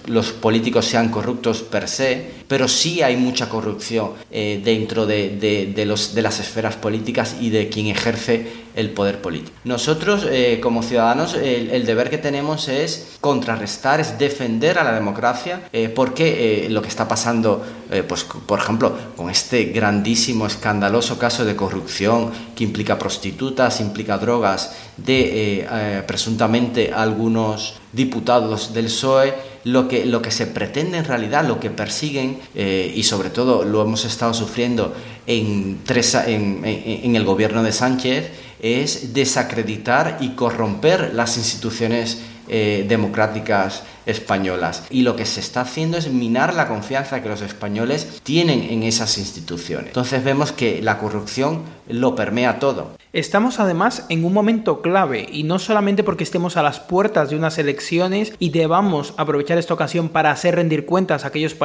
políticos 0.41 0.85
sean 0.85 1.09
corruptos 1.09 1.61
per 1.61 1.87
se, 1.87 2.31
pero 2.47 2.67
sí 2.67 3.03
hay 3.03 3.15
mucha 3.15 3.47
corrupción 3.47 4.13
eh, 4.31 4.59
dentro 4.63 5.05
de 5.05 5.85
las 5.85 6.39
esferas 6.39 6.75
políticas 6.75 7.35
y 7.39 7.51
de 7.51 7.69
quien 7.69 7.87
ejerce 7.87 8.63
el 8.75 8.89
poder 8.89 9.21
político. 9.21 9.55
Nosotros, 9.65 10.25
eh, 10.27 10.59
como 10.63 10.81
ciudadanos, 10.81 11.35
el, 11.35 11.85
deber 11.85 12.09
que 12.09 12.17
tenemos 12.17 12.69
es 12.69 13.17
contrarrestar, 13.21 13.99
es 13.99 14.17
defender 14.17 14.79
a 14.79 14.83
la 14.83 14.93
democracia, 14.93 15.69
porque 15.93 16.65
lo 16.71 16.81
que 16.81 16.87
está 16.87 17.07
pasando, 17.07 17.63
pues, 18.01 18.23
por 18.23 18.59
ejemplo, 18.59 18.97
con 19.15 19.29
este 19.29 19.65
grandísimo, 19.65 20.47
escandaloso 20.47 21.19
caso 21.19 21.45
de 21.45 21.55
corrupción 21.55 22.31
que 22.55 22.63
implica 22.63 22.97
prostitutas, 22.97 23.79
implica 23.81 24.17
drogas, 24.17 24.75
de 24.97 25.59
eh, 25.59 25.67
eh, 25.71 26.03
presuntamente 26.07 26.91
algunos 26.91 27.75
diputados 27.91 28.73
del 28.73 28.85
PSOE, 28.85 29.33
lo 29.65 29.87
que, 29.87 30.05
lo 30.05 30.21
que 30.21 30.31
se 30.31 30.47
pretende 30.47 30.97
en 30.97 31.05
realidad, 31.05 31.47
lo 31.47 31.59
que 31.59 31.69
persiguen, 31.69 32.39
eh, 32.55 32.91
y 32.95 33.03
sobre 33.03 33.29
todo 33.29 33.63
lo 33.63 33.81
hemos 33.81 34.05
estado 34.05 34.33
sufriendo 34.33 34.93
en, 35.27 35.79
en, 35.87 37.15
el 37.15 37.23
gobierno 37.23 37.63
de 37.63 37.71
Sánchez, 37.71 38.31
es 38.61 39.13
desacreditar 39.13 40.17
y 40.21 40.29
corromper 40.29 41.13
las 41.13 41.37
instituciones 41.37 42.21
eh, 42.47 42.85
democráticas 42.87 43.83
españolas. 44.05 44.83
Y 44.89 45.01
lo 45.01 45.15
que 45.15 45.25
se 45.25 45.39
está 45.39 45.61
haciendo 45.61 45.97
es 45.97 46.09
minar 46.09 46.53
la 46.53 46.67
confianza 46.67 47.21
que 47.21 47.29
los 47.29 47.41
españoles 47.41 48.21
tienen 48.23 48.63
en 48.63 48.83
esas 48.83 49.17
instituciones. 49.17 49.87
Entonces 49.87 50.23
vemos 50.23 50.51
que 50.51 50.81
la 50.81 50.97
corrupción 50.97 51.61
lo 51.87 52.15
permea 52.15 52.59
todo. 52.59 52.91
Estamos 53.13 53.59
además 53.59 54.07
en 54.09 54.25
un 54.25 54.33
momento 54.33 54.81
clave 54.81 55.27
y 55.31 55.43
no 55.43 55.59
solamente 55.59 56.03
porque 56.03 56.23
estemos 56.23 56.57
a 56.57 56.63
las 56.63 56.79
puertas 56.79 57.29
de 57.29 57.35
unas 57.35 57.59
elecciones 57.59 58.33
y 58.39 58.49
debamos 58.49 59.13
aprovechar 59.17 59.59
esta 59.59 59.75
ocasión 59.75 60.09
para 60.09 60.31
hacer 60.31 60.55
rendir 60.55 60.87
cuentas 60.87 61.23
a 61.23 61.27
aquellos, 61.27 61.55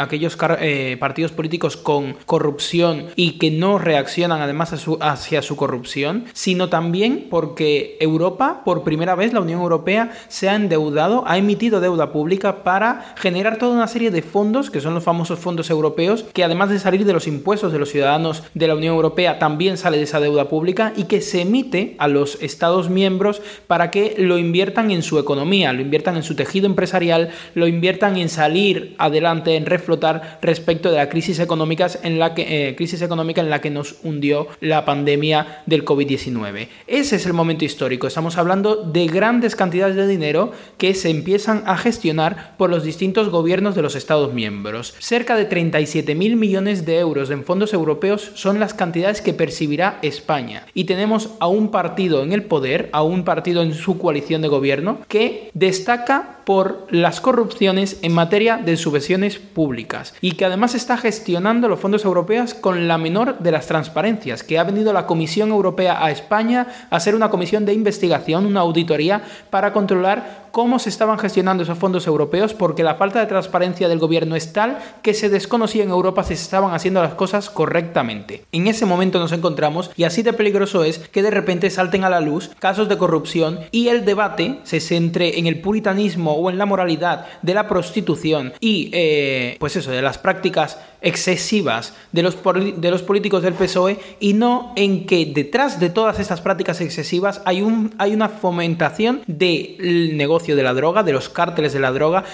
aquellos 0.00 0.36
eh, 0.58 0.96
partidos 0.98 1.30
políticos 1.30 1.76
con 1.76 2.16
corrupción 2.26 3.06
y 3.14 3.38
que 3.38 3.52
no 3.52 3.78
reaccionan 3.78 4.42
además 4.42 4.74
hacia 5.00 5.42
su 5.42 5.54
corrupción, 5.54 6.24
sino 6.32 6.70
también 6.70 7.28
porque 7.30 7.96
Europa, 8.00 8.62
por 8.64 8.82
primera 8.82 9.14
vez 9.14 9.32
la 9.32 9.42
Unión 9.42 9.60
Europea, 9.60 10.10
se 10.26 10.48
ha 10.48 10.56
endeudado, 10.56 11.22
ha 11.28 11.38
emitido 11.38 11.80
deuda 11.80 12.10
pública 12.10 12.64
para 12.64 13.14
generar 13.16 13.58
toda 13.58 13.76
una 13.76 13.86
serie 13.86 14.10
de 14.10 14.22
fondos, 14.22 14.72
que 14.72 14.80
son 14.80 14.94
los 14.94 15.04
famosos 15.04 15.38
fondos 15.38 15.70
europeos, 15.70 16.24
que 16.32 16.42
además 16.42 16.68
de 16.68 16.80
salir 16.80 17.04
de 17.04 17.12
los 17.12 17.28
impuestos 17.28 17.70
de 17.70 17.78
los 17.78 17.90
ciudadanos 17.90 18.42
de 18.54 18.66
la 18.66 18.74
Unión 18.74 18.96
Europea, 18.96 19.38
también 19.38 19.76
sale 19.76 19.96
de 19.96 20.02
esa 20.02 20.18
deuda 20.18 20.48
pública 20.48 20.79
y 20.96 21.04
que 21.04 21.20
se 21.20 21.42
emite 21.42 21.94
a 21.98 22.08
los 22.08 22.38
Estados 22.42 22.90
miembros 22.90 23.42
para 23.66 23.90
que 23.90 24.14
lo 24.18 24.38
inviertan 24.38 24.90
en 24.90 25.02
su 25.02 25.18
economía, 25.18 25.72
lo 25.72 25.82
inviertan 25.82 26.16
en 26.16 26.22
su 26.22 26.34
tejido 26.34 26.66
empresarial, 26.66 27.30
lo 27.54 27.66
inviertan 27.66 28.16
en 28.16 28.28
salir 28.28 28.94
adelante, 28.98 29.56
en 29.56 29.66
reflotar 29.66 30.38
respecto 30.42 30.90
de 30.90 30.96
la 30.96 31.08
crisis 31.08 31.38
económica 31.38 31.88
en 32.02 32.18
la 32.18 32.34
que, 32.34 32.68
eh, 32.68 32.76
crisis 32.76 33.02
económica 33.02 33.40
en 33.40 33.50
la 33.50 33.60
que 33.60 33.70
nos 33.70 33.96
hundió 34.02 34.48
la 34.60 34.84
pandemia 34.84 35.62
del 35.66 35.84
COVID-19. 35.84 36.68
Ese 36.86 37.16
es 37.16 37.26
el 37.26 37.32
momento 37.32 37.64
histórico. 37.64 38.06
Estamos 38.06 38.38
hablando 38.38 38.76
de 38.76 39.06
grandes 39.06 39.56
cantidades 39.56 39.96
de 39.96 40.06
dinero 40.06 40.52
que 40.78 40.94
se 40.94 41.10
empiezan 41.10 41.62
a 41.66 41.76
gestionar 41.76 42.56
por 42.56 42.70
los 42.70 42.84
distintos 42.84 43.28
gobiernos 43.28 43.74
de 43.74 43.82
los 43.82 43.94
Estados 43.94 44.32
miembros. 44.32 44.94
Cerca 44.98 45.36
de 45.36 45.44
37 45.44 46.14
mil 46.14 46.36
millones 46.36 46.86
de 46.86 46.98
euros 46.98 47.30
en 47.30 47.44
fondos 47.44 47.72
europeos 47.72 48.30
son 48.34 48.60
las 48.60 48.74
cantidades 48.74 49.20
que 49.20 49.34
percibirá 49.34 49.98
España. 50.02 50.66
Y 50.74 50.84
tenemos 50.84 51.30
a 51.40 51.48
un 51.48 51.70
partido 51.70 52.22
en 52.22 52.32
el 52.32 52.44
poder, 52.44 52.88
a 52.92 53.02
un 53.02 53.24
partido 53.24 53.62
en 53.62 53.74
su 53.74 53.98
coalición 53.98 54.42
de 54.42 54.48
gobierno, 54.48 54.98
que 55.08 55.50
destaca 55.54 56.40
por 56.44 56.86
las 56.90 57.20
corrupciones 57.20 57.98
en 58.02 58.12
materia 58.12 58.56
de 58.56 58.76
subvenciones 58.76 59.38
públicas 59.38 60.14
y 60.20 60.32
que 60.32 60.44
además 60.44 60.74
está 60.74 60.96
gestionando 60.96 61.68
los 61.68 61.78
fondos 61.78 62.04
europeos 62.04 62.54
con 62.54 62.88
la 62.88 62.98
menor 62.98 63.38
de 63.38 63.52
las 63.52 63.66
transparencias, 63.66 64.42
que 64.42 64.58
ha 64.58 64.64
venido 64.64 64.92
la 64.92 65.06
Comisión 65.06 65.50
Europea 65.50 66.04
a 66.04 66.10
España 66.10 66.66
a 66.90 66.96
hacer 66.96 67.14
una 67.14 67.30
comisión 67.30 67.66
de 67.66 67.74
investigación, 67.74 68.46
una 68.46 68.60
auditoría 68.60 69.22
para 69.50 69.72
controlar 69.72 70.48
cómo 70.50 70.78
se 70.78 70.88
estaban 70.88 71.18
gestionando 71.18 71.62
esos 71.62 71.78
fondos 71.78 72.06
europeos 72.06 72.54
porque 72.54 72.82
la 72.82 72.96
falta 72.96 73.20
de 73.20 73.26
transparencia 73.26 73.88
del 73.88 73.98
gobierno 73.98 74.36
es 74.36 74.52
tal 74.52 74.78
que 75.02 75.14
se 75.14 75.28
desconocía 75.28 75.82
en 75.82 75.90
Europa 75.90 76.24
si 76.24 76.36
se 76.36 76.42
estaban 76.42 76.74
haciendo 76.74 77.02
las 77.02 77.14
cosas 77.14 77.50
correctamente. 77.50 78.44
En 78.52 78.66
ese 78.66 78.86
momento 78.86 79.18
nos 79.18 79.32
encontramos 79.32 79.90
y 79.96 80.04
así 80.04 80.22
de 80.22 80.32
peligroso 80.32 80.84
es 80.84 80.98
que 80.98 81.22
de 81.22 81.30
repente 81.30 81.70
salten 81.70 82.04
a 82.04 82.10
la 82.10 82.20
luz 82.20 82.50
casos 82.58 82.88
de 82.88 82.98
corrupción 82.98 83.60
y 83.70 83.88
el 83.88 84.04
debate 84.04 84.60
se 84.64 84.80
centre 84.80 85.38
en 85.38 85.46
el 85.46 85.60
puritanismo 85.60 86.32
o 86.32 86.50
en 86.50 86.58
la 86.58 86.66
moralidad 86.66 87.26
de 87.42 87.54
la 87.54 87.68
prostitución 87.68 88.52
y 88.60 88.90
eh, 88.92 89.56
pues 89.58 89.76
eso, 89.76 89.90
de 89.90 90.02
las 90.02 90.18
prácticas 90.18 90.78
excesivas 91.02 91.94
de 92.12 92.22
los, 92.22 92.34
políticos 92.36 93.42
del 93.42 93.54
PSOE 93.54 93.98
y 94.20 94.34
no 94.34 94.72
en 94.76 95.06
que 95.06 95.26
detrás 95.26 95.80
de 95.80 95.90
todas 95.90 96.20
estas 96.20 96.40
prácticas 96.40 96.80
excesivas 96.80 97.40
hay, 97.44 97.62
un, 97.62 97.94
hay 97.98 98.12
una 98.12 98.28
fomentación 98.28 99.22
del 99.26 100.16
negocio 100.16 100.39
de 100.46 100.62
la 100.62 100.74
droga, 100.74 101.02
de 101.02 101.12
los 101.12 101.28
cárteles 101.28 101.72
de 101.72 101.80
la 101.80 101.92
droga, 101.92 102.24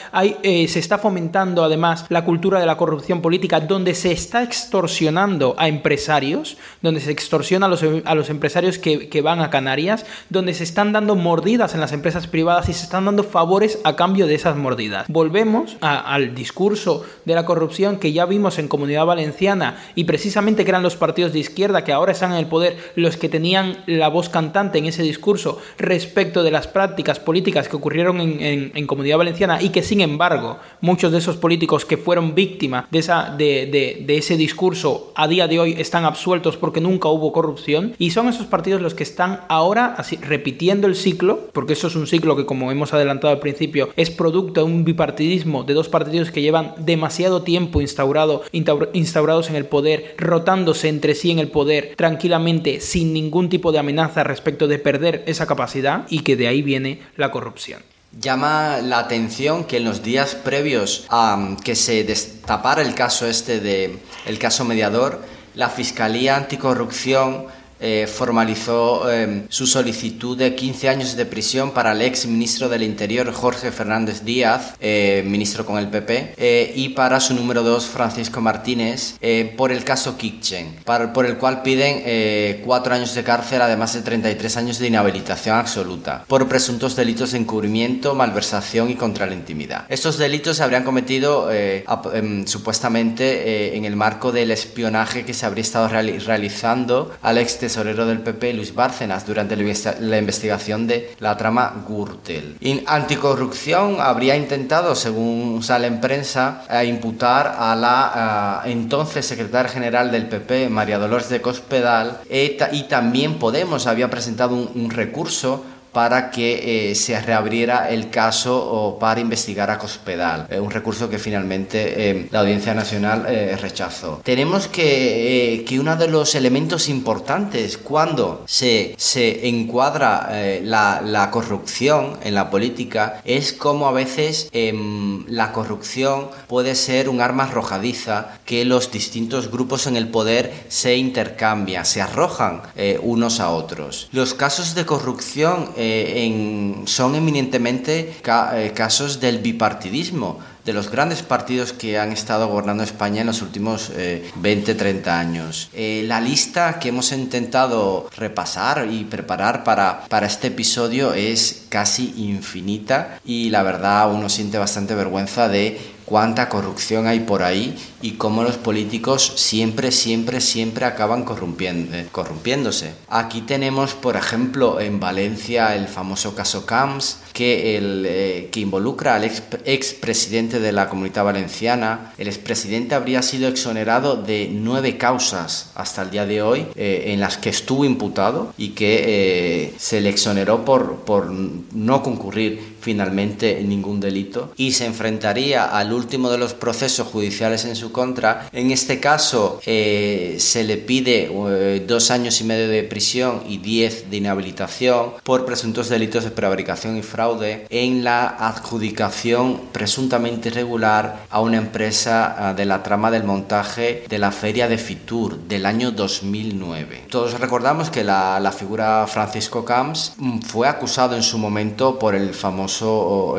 eh, 0.43 0.67
se 0.69 0.79
está 0.79 0.99
fomentando 0.99 1.65
además 1.65 2.07
la 2.09 2.25
cultura 2.25 2.61
de 2.61 2.67
la 2.67 2.77
corrupción 2.77 3.21
política 3.21 3.61
donde 3.61 3.95
se 3.95 4.13
está 4.13 4.43
extorsionando 4.43 5.55
a 5.59 5.69
empresarios, 5.69 6.57
donde 6.83 7.01
se 7.01 7.11
extorsiona 7.11 7.67
a 7.67 8.15
los, 8.15 8.31
empresarios 8.31 8.79
que 8.79 9.21
van 9.23 9.41
a 9.41 9.51
Canarias, 9.51 10.07
donde 10.31 10.55
se 10.55 10.65
están 10.65 10.93
dando 10.93 11.17
mordidas 11.17 11.75
en 11.75 11.81
las 11.81 11.93
empresas 11.93 12.27
privadas 12.27 12.69
y 12.69 12.73
se 12.73 12.85
están 12.85 13.05
dando 13.05 13.25
favores 13.25 13.79
a 13.85 13.97
cambio 13.97 14.27
de 14.27 14.35
esas 14.35 14.57
mordidas. 14.57 15.07
Volvemos 15.09 15.77
al 15.81 16.35
discurso 16.35 17.05
de 17.25 17.35
la 17.35 17.45
corrupción 17.45 17.99
que 17.99 18.13
ya 18.13 18.27
vimos 18.27 18.59
en 18.59 18.69
Comunidad 18.69 19.07
Valenciana 19.07 19.77
y 19.95 20.05
precisamente 20.05 20.65
que 20.65 20.71
eran 20.71 20.83
los 20.83 20.97
partidos 20.97 21.33
de 21.33 21.41
izquierda 21.41 21.85
que 21.85 21.93
ahora 21.93 22.13
están 22.13 22.33
en 22.33 22.39
el 22.39 22.47
poder 22.47 22.77
los 22.95 23.17
que 23.17 23.29
tenían 23.29 23.83
la 23.87 24.09
voz 24.09 24.29
cantante 24.29 24.79
en 24.79 24.87
ese 24.87 25.03
discurso 25.03 25.59
respecto 25.79 26.43
de 26.43 26.51
las 26.51 26.67
prácticas 26.69 27.19
políticas 27.19 27.69
que 27.69 27.77
ocurrieron 27.77 27.96
en, 28.01 28.87
Comunidad 28.87 29.19
Valenciana 29.19 29.61
y 29.61 29.71
que 29.71 29.83
sin 29.83 30.01
embargo 30.01 30.59
muchos 30.81 31.11
de 31.11 31.19
esos 31.19 31.37
políticos 31.37 31.85
que 31.85 31.97
fueron 31.97 32.35
víctimas 32.35 32.85
de, 32.91 32.99
esa, 32.99 33.35
de, 33.37 34.05
de 34.07 34.17
ese 34.17 34.37
discurso 34.37 35.13
a 35.15 35.27
día 35.27 35.49
de 35.49 35.59
hoy 35.59 35.75
están 35.79 36.05
absueltos 36.05 36.57
porque 36.57 36.81
nunca 36.81 37.09
hubo 37.09 37.33
corrupción 37.33 37.95
y 37.99 38.11
son 38.11 38.29
esos 38.29 38.47
partidos 38.47 38.81
los 38.81 38.95
que 38.95 39.03
están 39.03 39.41
ahora 39.49 39.95
así, 39.97 40.17
repitiendo 40.17 40.87
el 40.87 40.95
ciclo 40.95 41.49
porque 41.53 41.73
eso 41.73 41.89
es 41.89 41.97
un 41.97 42.07
ciclo 42.07 42.37
que 42.37 42.47
como 42.47 42.71
hemos 42.71 42.93
adelantado 42.93 43.33
al 43.33 43.41
principio 43.41 43.91
es 43.97 44.11
producto 44.11 44.61
de 44.61 44.73
un 44.73 44.85
bipartidismo 44.85 45.65
de 45.65 45.75
dos 45.75 45.89
partidos 45.89 46.31
que 46.31 46.43
llevan 46.43 46.75
demasiado 46.79 47.43
tiempo 47.43 47.81
instaurado 47.81 48.43
instaurados 48.53 49.51
en 49.51 49.57
el 49.57 49.67
poder, 49.67 50.15
rotándose 50.19 50.89
entre 50.89 51.15
sí 51.15 51.31
en 51.31 51.39
el 51.39 51.49
poder 51.49 51.95
tranquilamente 51.97 52.81
sin 52.81 53.13
ningún 53.13 53.49
tipo 53.49 53.73
de 53.73 53.79
amenaza 53.79 54.25
respecto 54.25 54.69
de 54.69 54.79
perder 54.79 55.23
esa 55.27 55.47
capacidad 55.47 56.07
y 56.09 56.21
que 56.21 56.37
de 56.37 56.49
ahí 56.49 56.63
viene 56.63 57.01
la 57.17 57.31
corrupción. 57.31 57.81
Llama 58.19 58.79
la 58.79 58.99
atención 58.99 59.65
que 59.65 59.77
en 59.77 59.85
los 59.85 60.03
días 60.03 60.35
previos 60.35 61.05
a 61.11 61.57
que 61.63 61.77
se 61.77 62.03
destapara 62.03 62.81
el 62.81 62.95
caso 62.95 63.27
este 63.27 63.61
de 63.61 63.99
el 64.25 64.39
caso 64.39 64.65
mediador, 64.65 65.23
la 65.55 65.69
Fiscalía 65.69 66.37
Anticorrupción 66.37 67.47
eh, 67.79 68.07
formalizó 68.07 69.11
em, 69.11 69.45
su 69.49 69.67
solicitud 69.67 70.37
de 70.37 70.55
15 70.55 70.89
años 70.89 71.17
de 71.17 71.27
prisión 71.27 71.73
para 71.73 71.93
el 71.93 72.01
ex 72.03 72.27
ministro 72.27 72.69
del 72.69 72.83
Interior 72.83 73.31
Jorge 73.33 73.71
Fernández 73.71 74.25
Díaz, 74.25 74.75
eh, 74.81 75.23
ministro 75.27 75.67
con 75.67 75.79
el 75.79 75.89
PP, 75.89 76.35
eh, 76.37 76.73
y 76.75 76.91
para 76.91 77.21
su 77.21 77.35
número 77.35 77.63
2 77.63 77.87
Francisco 77.87 78.41
Martínez 78.41 79.17
por 79.57 79.73
el 79.73 79.85
caso 79.85 80.17
Kikchen, 80.17 80.77
por 81.13 81.27
el 81.27 81.37
cual 81.37 81.63
piden 81.63 82.63
4 82.65 82.95
años 82.95 83.15
de 83.15 83.23
cárcel 83.23 83.61
además 83.61 83.93
de 83.95 84.03
33 84.03 84.57
años 84.57 84.79
de 84.79 84.87
inhabilitación 84.87 85.57
absoluta 85.57 86.25
por 86.27 86.49
presuntos 86.49 86.97
delitos 86.97 87.33
de 87.33 87.39
encubrimiento, 87.39 88.15
malversación 88.15 88.91
y 88.91 88.95
contra 88.95 89.27
la 89.27 89.35
intimidad. 89.35 89.85
Estos 89.89 90.19
delitos 90.19 90.59
se 90.59 90.63
habrían 90.63 90.85
cometido 90.85 91.51
em, 91.53 92.47
supuestamente 92.47 93.77
en 93.77 93.85
el 93.85 93.97
marco 93.97 94.33
del 94.33 94.51
espionaje 94.51 95.25
que 95.25 95.35
se 95.35 95.47
habría 95.47 95.63
estado 95.63 95.89
realizando 95.89 97.15
al 97.23 97.39
ex 97.39 97.59
tesorero 97.67 98.07
del 98.07 98.21
PP, 98.21 98.55
Luis 98.55 98.73
Bárcenas, 98.73 99.27
durante 99.27 99.57
la 99.57 100.19
investigación 100.19 100.87
de 100.87 101.17
la 101.19 101.37
trama 101.37 101.85
Gürtel. 101.89 102.57
En 102.61 102.85
anticorrupción 102.87 103.97
habría 104.01 104.37
intentado, 104.37 104.95
según 104.95 105.65
sale 105.65 105.89
en 105.89 106.01
prensa, 106.01 106.63
eh, 106.71 106.85
imputar 106.87 107.57
a 107.59 107.75
la 107.75 108.63
eh, 108.65 108.71
entonces 108.71 109.27
secretaria 109.27 109.69
general 109.69 110.13
del 110.13 110.29
PP, 110.29 110.69
María 110.69 110.99
Dolores 110.99 111.29
de 111.29 111.43
Cospedal, 111.43 112.21
y 112.31 112.83
también 112.85 113.27
Podemos 113.41 113.87
había 113.87 114.09
presentado 114.09 114.55
un 114.55 114.91
recurso 114.91 115.65
para 115.97 116.31
que 116.31 116.91
eh, 116.91 116.95
se 116.95 117.19
reabriera 117.19 117.89
el 117.89 118.11
caso 118.11 118.55
o 118.55 118.99
para 118.99 119.19
investigar 119.19 119.71
a 119.71 119.79
Cospedal, 119.79 120.47
eh, 120.51 120.61
un 120.61 120.71
recurso 120.71 121.09
que 121.09 121.19
finalmente 121.19 122.11
eh, 122.11 122.29
la 122.31 122.41
Audiencia 122.41 122.75
Nacional 122.75 123.25
rechazó. 123.59 124.21
Tenemos 124.23 124.69
que, 124.69 125.65
que 125.67 125.81
uno 125.81 125.97
de 125.97 126.09
los 126.09 126.35
elementos 126.35 126.91
importantes 126.91 127.79
cuando 127.79 128.45
se, 128.47 128.95
se 128.99 129.49
encuadra 129.49 130.29
la, 130.63 131.01
la, 131.03 131.31
corrupción 131.31 132.19
en 132.23 132.35
la 132.35 132.51
política 132.51 133.23
es 133.25 133.55
como 133.55 133.89
a 133.89 133.93
veces 133.93 134.51
em, 134.53 135.25
la 135.29 135.53
corrupción 135.53 136.29
puede 136.47 136.75
ser 136.75 137.09
un 137.09 137.23
arma 137.23 137.45
arrojadiza 137.45 138.39
que 138.45 138.67
los 138.67 138.91
distintos 138.91 139.51
grupos 139.51 139.87
en 139.87 139.97
el 139.97 140.09
poder 140.09 140.53
se 140.69 140.97
intercambian, 140.97 141.87
se 141.87 142.03
arrojan 142.03 142.61
unos 143.03 143.41
a 143.41 143.49
otros. 143.49 144.09
Los 144.13 144.35
casos 144.35 144.75
de 144.75 144.85
corrupción 144.85 145.71
eh, 145.87 146.75
son 146.87 147.15
eminentemente 147.15 148.17
eh, 148.25 148.73
casos 148.75 149.21
del 149.21 149.39
bipartidismo, 149.39 150.39
de 150.65 150.73
los 150.73 150.91
grandes 150.91 151.23
partidos 151.23 151.73
que 151.73 151.99
han 151.99 152.11
estado 152.11 152.49
gobernando 152.49 152.83
España 152.83 153.21
en 153.21 153.29
los 153.29 153.41
últimos 153.41 153.93
20, 154.37 154.73
eh, 154.73 154.75
30 154.75 155.19
años. 155.19 155.71
la 155.75 156.21
lista 156.21 156.79
que 156.81 156.89
hemos 156.89 157.13
intentado 157.13 158.11
repasar 158.17 158.89
y 158.91 159.05
preparar 159.05 159.63
para, 159.63 160.05
para 160.09 160.27
este 160.27 160.49
episodio 160.49 161.15
es 161.15 161.67
casi 161.69 162.15
infinita 162.17 163.21
y 163.25 163.51
la 163.51 163.63
verdad 163.63 164.13
uno 164.13 164.29
siente 164.29 164.59
bastante 164.59 164.95
vergüenza 164.97 165.49
de 165.49 165.96
cuánta 166.07 166.49
corrupción 166.49 167.07
hay 167.07 167.21
por 167.21 167.43
ahí 167.43 167.77
y 168.01 168.13
cómo 168.13 168.43
los 168.43 168.57
políticos 168.57 169.33
siempre, 169.37 169.91
siempre, 169.91 170.41
siempre 170.41 170.87
acaban 170.87 171.25
corrompiéndose. 171.25 172.95
Aquí 173.09 173.43
tenemos, 173.43 173.95
por 173.95 174.17
ejemplo, 174.17 174.81
en 174.81 175.01
Valencia 175.01 175.75
el 175.75 175.89
famoso 175.89 176.35
caso 176.35 176.65
Camps, 176.65 177.19
que, 177.33 177.79
eh, 177.79 178.51
involucra 178.57 179.17
al 179.17 179.25
expresidente 179.25 180.61
de 180.61 180.73
la 180.73 180.89
Comunidad 180.89 181.25
Valenciana. 181.25 182.13
El 182.17 182.29
expresidente 182.29 182.95
habría 182.95 183.21
sido 183.23 183.49
exonerado 183.49 184.17
de 184.17 184.49
nueve 184.51 184.97
causas 184.97 185.73
hasta 185.75 186.03
el 186.03 186.11
día 186.11 186.25
de 186.25 186.41
hoy 186.41 186.67
eh, 186.77 187.05
en 187.09 187.21
las 187.21 187.37
que 187.37 187.51
estuvo 187.51 187.85
imputado 187.85 188.55
y 188.57 188.71
que 188.71 189.05
eh, 189.07 189.75
se 189.79 190.01
le 190.01 190.09
exoneró 190.09 190.65
por 190.65 191.31
no 191.31 192.03
concurrir 192.03 192.76
finalmente 192.87 193.61
ningún 193.65 193.99
delito 193.99 194.53
y 194.57 194.71
se 194.71 194.87
enfrentaría 194.87 195.65
al 195.65 195.93
último 195.93 196.31
de 196.31 196.39
los 196.39 196.55
procesos 196.55 197.09
judiciales 197.09 197.65
en 197.65 197.75
su 197.75 197.91
contra. 197.91 198.49
En 198.53 198.71
este 198.71 199.01
caso 199.01 199.61
eh, 199.67 200.37
se 200.39 200.63
le 200.63 200.77
pide 200.77 201.29
eh, 201.29 201.85
dos 201.85 202.13
años 202.13 202.41
y 202.41 202.45
medio 202.45 202.69
de 202.69 202.85
prisión 202.85 203.43
y 203.49 203.59
diez 203.59 204.09
de 204.09 204.19
inhabilitación 204.19 205.15
por 205.25 205.45
presuntos 205.45 205.89
delitos 205.89 206.23
de 206.23 206.31
prevaricación 206.31 206.97
y 206.97 207.03
fraude 207.03 207.67
en 207.71 208.05
la 208.05 208.29
adjudicación 208.29 209.63
presuntamente 209.73 210.51
irregular 210.51 211.25
a 211.29 211.41
una 211.41 211.57
empresa 211.57 212.37
ah, 212.39 212.55
de 212.55 212.67
la 212.67 212.85
trama 212.85 213.11
del 213.11 213.25
montaje 213.25 214.05
de 214.09 214.19
la 214.19 214.31
feria 214.31 214.69
de 214.69 214.79
Fitur 214.79 215.39
del 215.49 215.67
año 215.67 215.91
2009. 215.91 217.07
Todos 217.11 217.41
recordamos 217.41 217.91
que 217.91 218.05
la, 218.05 218.39
la 218.39 218.53
figura 218.53 219.09
Francisco 219.09 219.65
Camps 219.65 220.13
mm, 220.19 220.39
fue 220.43 220.69
acusado 220.69 221.17
en 221.17 221.25
su 221.25 221.37
momento 221.37 221.99
por 221.99 222.15
el 222.15 222.33
famoso 222.33 222.76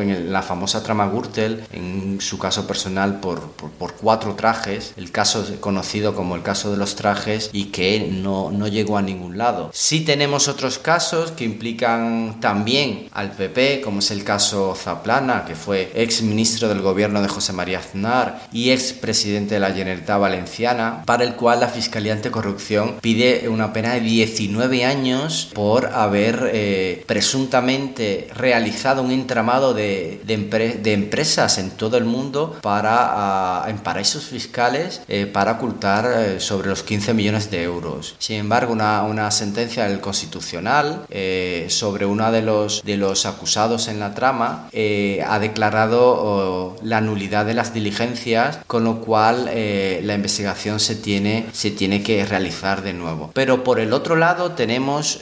en 0.00 0.32
la 0.32 0.42
famosa 0.42 0.82
trama 0.82 1.08
Gürtel, 1.08 1.64
en 1.72 2.20
su 2.20 2.38
caso 2.38 2.66
personal 2.66 3.20
por, 3.20 3.50
por, 3.50 3.94
cuatro 3.94 4.34
trajes, 4.34 4.94
el 4.96 5.10
caso 5.10 5.44
conocido 5.60 6.14
como 6.14 6.36
el 6.36 6.42
caso 6.42 6.70
de 6.70 6.76
los 6.76 6.94
trajes 6.96 7.50
y 7.52 7.66
que 7.66 8.08
no, 8.12 8.50
no 8.50 8.68
llegó 8.68 8.96
a 8.96 9.02
ningún 9.02 9.38
lado. 9.38 9.70
Sí 9.72 10.00
tenemos 10.00 10.48
otros 10.48 10.78
casos 10.78 11.32
que 11.32 11.44
implican 11.44 12.38
también 12.40 13.08
al 13.12 13.32
PP, 13.32 13.80
como 13.82 14.00
es 14.00 14.10
el 14.10 14.24
caso 14.24 14.74
Zaplana, 14.74 15.44
que 15.44 15.54
fue 15.54 15.90
ex 15.94 16.22
ministro 16.22 16.68
del 16.68 16.80
gobierno 16.80 17.22
de 17.22 17.28
José 17.28 17.52
María 17.52 17.78
Aznar 17.78 18.48
y 18.52 18.70
ex 18.70 18.92
presidente 18.92 19.54
de 19.54 19.60
la 19.60 19.72
Generalitat 19.72 20.20
Valenciana, 20.20 21.02
para 21.06 21.24
el 21.24 21.34
cual 21.34 21.60
la 21.60 21.68
Fiscalía 21.68 22.12
Anticorrupción 22.12 22.96
pide 23.00 23.48
una 23.48 23.72
pena 23.72 23.94
de 23.94 24.00
19 24.00 24.84
años 24.84 25.50
por 25.54 25.86
haber 25.86 26.50
eh, 26.52 27.04
presuntamente 27.06 28.28
realizado 28.34 29.02
un 29.02 29.12
entramado 29.28 29.74
de, 29.74 30.22
de, 30.24 30.92
empresas 30.94 31.58
en 31.58 31.70
todo 31.72 31.98
el 31.98 32.06
mundo 32.06 32.56
para, 32.62 33.62
en 33.68 33.76
paraísos 33.76 34.24
fiscales 34.24 35.02
eh, 35.06 35.26
para 35.26 35.52
ocultar 35.52 36.10
eh, 36.16 36.40
sobre 36.40 36.70
los 36.70 36.82
15 36.82 37.12
millones 37.12 37.50
de 37.50 37.62
euros. 37.62 38.14
Sin 38.18 38.36
embargo, 38.36 38.72
una, 38.72 39.02
una 39.02 39.30
sentencia 39.30 39.86
del 39.86 40.00
Constitucional 40.00 41.04
eh, 41.10 41.66
sobre 41.68 42.06
uno 42.06 42.32
de 42.32 42.40
los, 42.40 42.82
de 42.84 42.96
los 42.96 43.26
acusados 43.26 43.88
en 43.88 44.00
la 44.00 44.14
trama 44.14 44.70
ha 45.26 45.38
declarado 45.38 46.00
oh, 46.00 46.76
la 46.82 47.02
nulidad 47.02 47.44
de 47.44 47.52
las 47.52 47.74
diligencias, 47.74 48.60
con 48.66 48.84
lo 48.84 49.02
cual 49.02 49.44
la 49.44 50.14
investigación 50.14 50.80
se 50.80 50.96
tiene, 50.96 51.46
se 51.52 51.70
tiene 51.70 52.02
que 52.02 52.24
realizar 52.24 52.82
de 52.82 52.94
nuevo. 52.94 53.30
Pero 53.34 53.62
por 53.62 53.78
el 53.78 53.92
otro 53.92 54.16
lado 54.16 54.52
tenemos, 54.52 55.20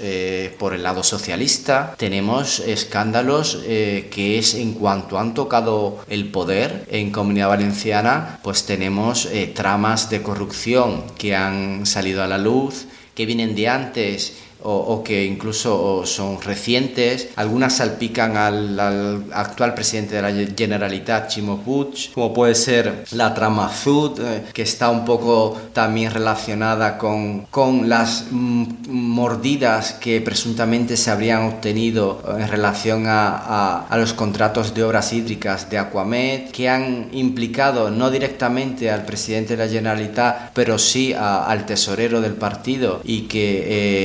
por 0.59 0.75
el 0.75 0.83
lado 0.85 1.03
socialista, 1.03 1.95
tenemos 1.97 2.61
escándalos 2.61 3.63
que 4.11 4.39
es 4.39 4.55
en 4.55 4.73
cuanto 4.75 5.19
han 5.19 5.35
tocado 5.35 5.99
el 6.09 6.31
poder 6.31 6.87
en 6.91 7.11
Comunidad 7.11 7.49
Valenciana, 7.49 8.41
pues 8.43 8.65
tenemos 8.65 9.27
eh, 9.27 9.47
tramas 9.47 10.11
de 10.11 10.23
corrupción 10.23 11.05
que 11.19 11.35
han 11.35 11.87
salido 11.87 12.23
a 12.23 12.27
la 12.27 12.39
luz, 12.39 12.87
que 13.15 13.27
vienen 13.27 13.55
de 13.55 13.69
antes 13.69 14.46
o, 14.63 15.03
que 15.05 15.25
incluso 15.25 16.05
son 16.05 16.41
recientes. 16.41 17.29
Algunas 17.37 17.77
salpican 17.77 18.37
al, 18.37 19.27
actual 19.33 19.75
presidente 19.75 20.17
de 20.17 20.23
la 20.23 20.33
Generalitat, 20.57 21.29
Chimo 21.29 21.59
Puig, 21.59 22.13
como 22.15 22.33
puede 22.33 22.55
ser 22.55 23.05
la 23.13 23.35
trama 23.35 23.69
Zud, 23.69 24.21
eh, 24.21 24.45
que 24.53 24.63
está 24.63 24.91
un 24.91 25.05
poco 25.05 25.57
también 25.73 26.13
relacionada 26.13 26.99
con, 26.99 27.47
con 27.51 27.89
las 27.89 28.27
mm, 28.31 28.65
mordidas 28.89 29.93
que 29.95 30.21
presuntamente 30.21 30.97
se 30.97 31.11
habrían 31.11 31.43
obtenido 31.43 32.23
en 32.39 32.49
relación 32.49 33.07
a, 33.07 33.87
a, 33.87 33.97
los 33.99 34.13
contratos 34.13 34.75
de 34.75 34.85
obras 34.85 35.13
hídricas 35.13 35.71
de 35.71 35.79
Aquamed, 35.79 36.51
que 36.51 36.69
han 36.69 37.09
implicado 37.13 37.91
no 37.91 38.11
directamente 38.11 38.91
al 38.91 39.05
presidente 39.05 39.57
de 39.57 39.65
la 39.65 39.71
Generalitat, 39.71 40.51
pero 40.53 40.79
sí 40.79 41.13
al 41.15 41.67
tesorero 41.67 42.21
del 42.21 42.35
partido 42.35 43.01
y 43.05 43.23
que, 43.23 43.65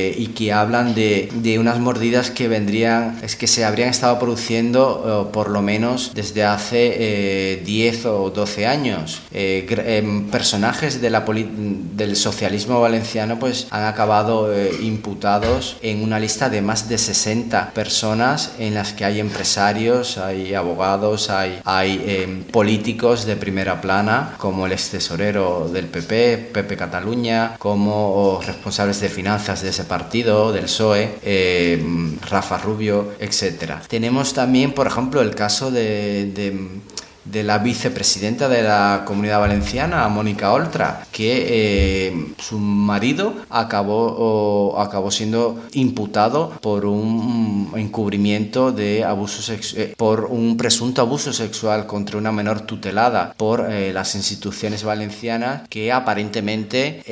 eh, 0.10 0.16
y 0.18 0.28
que 0.28 0.41
hablan 0.50 0.96
de, 0.96 1.30
de, 1.34 1.60
unas 1.60 1.80
mordidas 1.80 2.32
que 2.32 2.48
vendrían, 2.48 3.20
es 3.22 3.36
que 3.36 3.48
se 3.48 3.64
habrían 3.64 3.90
estado 3.90 4.18
produciendo 4.20 5.28
eh, 5.28 5.32
por 5.32 5.50
lo 5.50 5.62
menos 5.62 6.12
desde 6.14 6.44
hace 6.44 7.62
10 7.64 8.06
eh, 8.06 8.08
o 8.08 8.30
12 8.30 8.66
años. 8.66 9.22
Eh, 9.32 9.66
em, 9.86 10.28
personajes 10.30 11.02
de 11.02 11.10
la 11.10 11.22
del 11.22 12.16
socialismo 12.16 12.82
valenciano 12.82 13.38
pues 13.40 13.68
han 13.70 13.86
acabado 13.86 14.50
imputados 14.82 15.78
en 15.82 16.04
una 16.04 16.20
lista 16.20 16.50
de 16.50 16.62
más 16.62 16.90
de 16.90 16.98
60 16.98 17.72
personas 17.74 18.54
en 18.60 18.74
las 18.74 18.94
que 18.94 19.06
hay 19.06 19.20
empresarios, 19.20 20.18
hay 20.18 20.54
abogados, 20.54 21.30
hay, 21.30 21.60
hay 21.64 22.04
em, 22.06 22.44
políticos 22.44 23.26
de 23.26 23.36
primera 23.36 23.82
plana 23.82 24.34
como 24.38 24.66
el 24.66 24.72
ex 24.72 24.90
tesorero 24.90 25.70
del 25.72 25.86
PP, 25.86 26.50
Pepe 26.54 26.76
Cataluña, 26.78 27.56
como 27.58 28.40
responsables 28.46 29.00
de 29.00 29.10
finanzas 29.10 29.62
de 29.62 29.70
ese 29.70 29.84
partido, 29.84 30.31
del 30.52 30.64
PSOE, 30.66 31.20
eh, 31.24 31.84
Rafa 32.30 32.58
Rubio, 32.58 33.14
etc. 33.20 33.82
Tenemos 33.88 34.34
también, 34.34 34.74
por 34.74 34.88
ejemplo, 34.88 35.22
el 35.22 35.36
caso 35.36 35.72
de 35.72 36.32
de 36.34 36.82
la 37.26 37.60
vicepresidenta 37.60 38.50
de 38.50 38.64
la 38.64 39.04
Comunidad 39.06 39.40
Valenciana, 39.40 40.08
Mónica 40.08 40.52
Oltra, 40.54 41.06
que 41.12 42.08
eh, 42.08 42.34
su 42.40 42.58
marido 42.58 43.36
acabó, 43.50 44.80
acabó 44.80 45.12
siendo 45.12 45.60
imputado 45.74 46.52
por 46.62 46.86
un 46.86 47.72
encubrimiento 47.76 48.72
de 48.72 49.04
abuso 49.04 49.54
eh, 49.54 49.94
por 49.98 50.26
un 50.26 50.58
presunto 50.58 51.02
abuso 51.02 51.32
sexual 51.32 51.86
contra 51.86 52.18
una 52.18 52.32
menor 52.32 52.62
tutelada 52.62 53.34
por 53.38 53.72
eh, 53.72 53.94
las 53.94 54.16
instituciones 54.16 54.84
valencianas 54.84 55.68
que 55.70 55.92
aparentemente 55.92 57.04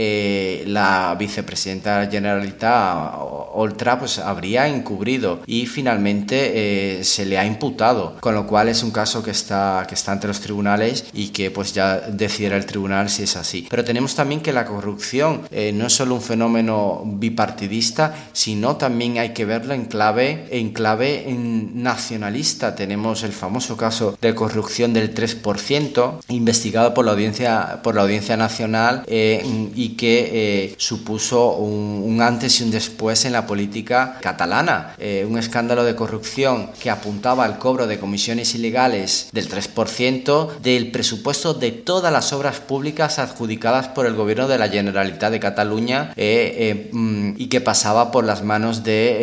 la 0.66 1.16
vicepresidenta 1.18 2.08
generalita 2.10 3.18
Oltra 3.54 4.00
pues 4.00 4.20
habría 4.20 4.68
encubrido 4.68 5.40
y 5.46 5.66
finalmente 5.66 7.04
se 7.04 7.26
le 7.26 7.38
ha 7.38 7.46
imputado, 7.46 8.16
con 8.20 8.34
lo 8.36 8.48
cual 8.48 8.70
es 8.70 8.84
un 8.84 8.92
caso 8.92 9.24
que 9.24 9.32
está 9.32 9.86
está 10.00 10.12
ante 10.14 10.28
los 10.28 10.40
tribunales 10.40 11.06
y 11.14 11.30
que 11.30 11.52
pues 11.52 11.74
ya 11.74 12.00
decidirá 12.00 12.58
el 12.58 12.66
tribunal 12.66 13.10
si 13.10 13.24
es 13.24 13.36
así. 13.36 13.68
Pero 13.70 13.84
tenemos 13.84 14.16
también 14.16 14.42
que 14.42 14.54
la 14.54 14.66
corrupción 14.66 15.42
eh, 15.52 15.72
no 15.74 15.88
es 15.88 15.94
solo 15.94 16.16
un 16.16 16.22
fenómeno 16.22 17.04
bipartidista, 17.06 18.30
sino 18.34 18.78
también 18.78 19.18
hay 19.18 19.34
que 19.34 19.46
verlo 19.46 19.74
en 19.74 19.86
clave, 19.86 20.48
en 20.52 20.72
clave 20.72 21.26
nacionalista. 21.28 22.76
Tenemos 22.76 23.24
el 23.24 23.34
famoso 23.34 23.78
caso 23.78 24.18
de 24.22 24.34
corrupción 24.34 24.94
del 24.94 25.14
3%, 25.14 26.20
investigado 26.30 26.94
por 26.94 27.06
la 27.06 27.12
Audiencia, 27.12 27.80
por 27.84 27.96
la 27.96 28.02
audiencia 28.02 28.38
Nacional 28.38 29.04
eh, 29.08 29.44
y 29.76 29.90
que 29.90 30.30
eh, 30.32 30.76
supuso 30.78 31.56
un, 31.56 32.22
antes 32.22 32.60
y 32.60 32.64
un 32.64 32.72
después 32.72 33.26
en 33.26 33.34
la 33.34 33.46
política 33.46 34.18
catalana. 34.22 34.96
un 35.28 35.38
escándalo 35.38 35.84
de 35.84 35.96
corrupción 35.96 36.70
que 36.82 36.90
apuntaba 36.90 37.46
al 37.46 37.60
cobro 37.60 37.88
de 37.88 38.00
comisiones 38.00 38.56
ilegales 38.56 39.30
del 39.32 39.50
3% 39.50 39.89
del 40.62 40.92
presupuesto 40.92 41.54
de 41.54 41.72
todas 41.72 42.14
las 42.14 42.32
obras 42.32 42.60
públicas 42.60 43.20
adjudicadas 43.20 43.90
por 43.90 44.06
el 44.06 44.14
gobierno 44.14 44.48
de 44.48 44.58
la 44.58 44.70
Generalitat 44.70 45.32
de 45.32 45.40
Cataluña 45.40 46.14
eh, 46.16 46.56
eh, 46.58 46.90
mm, 46.92 47.34
y 47.38 47.48
que 47.48 47.60
pasaba 47.60 48.12
por 48.12 48.24
las 48.24 48.44
manos 48.44 48.84
de 48.84 49.18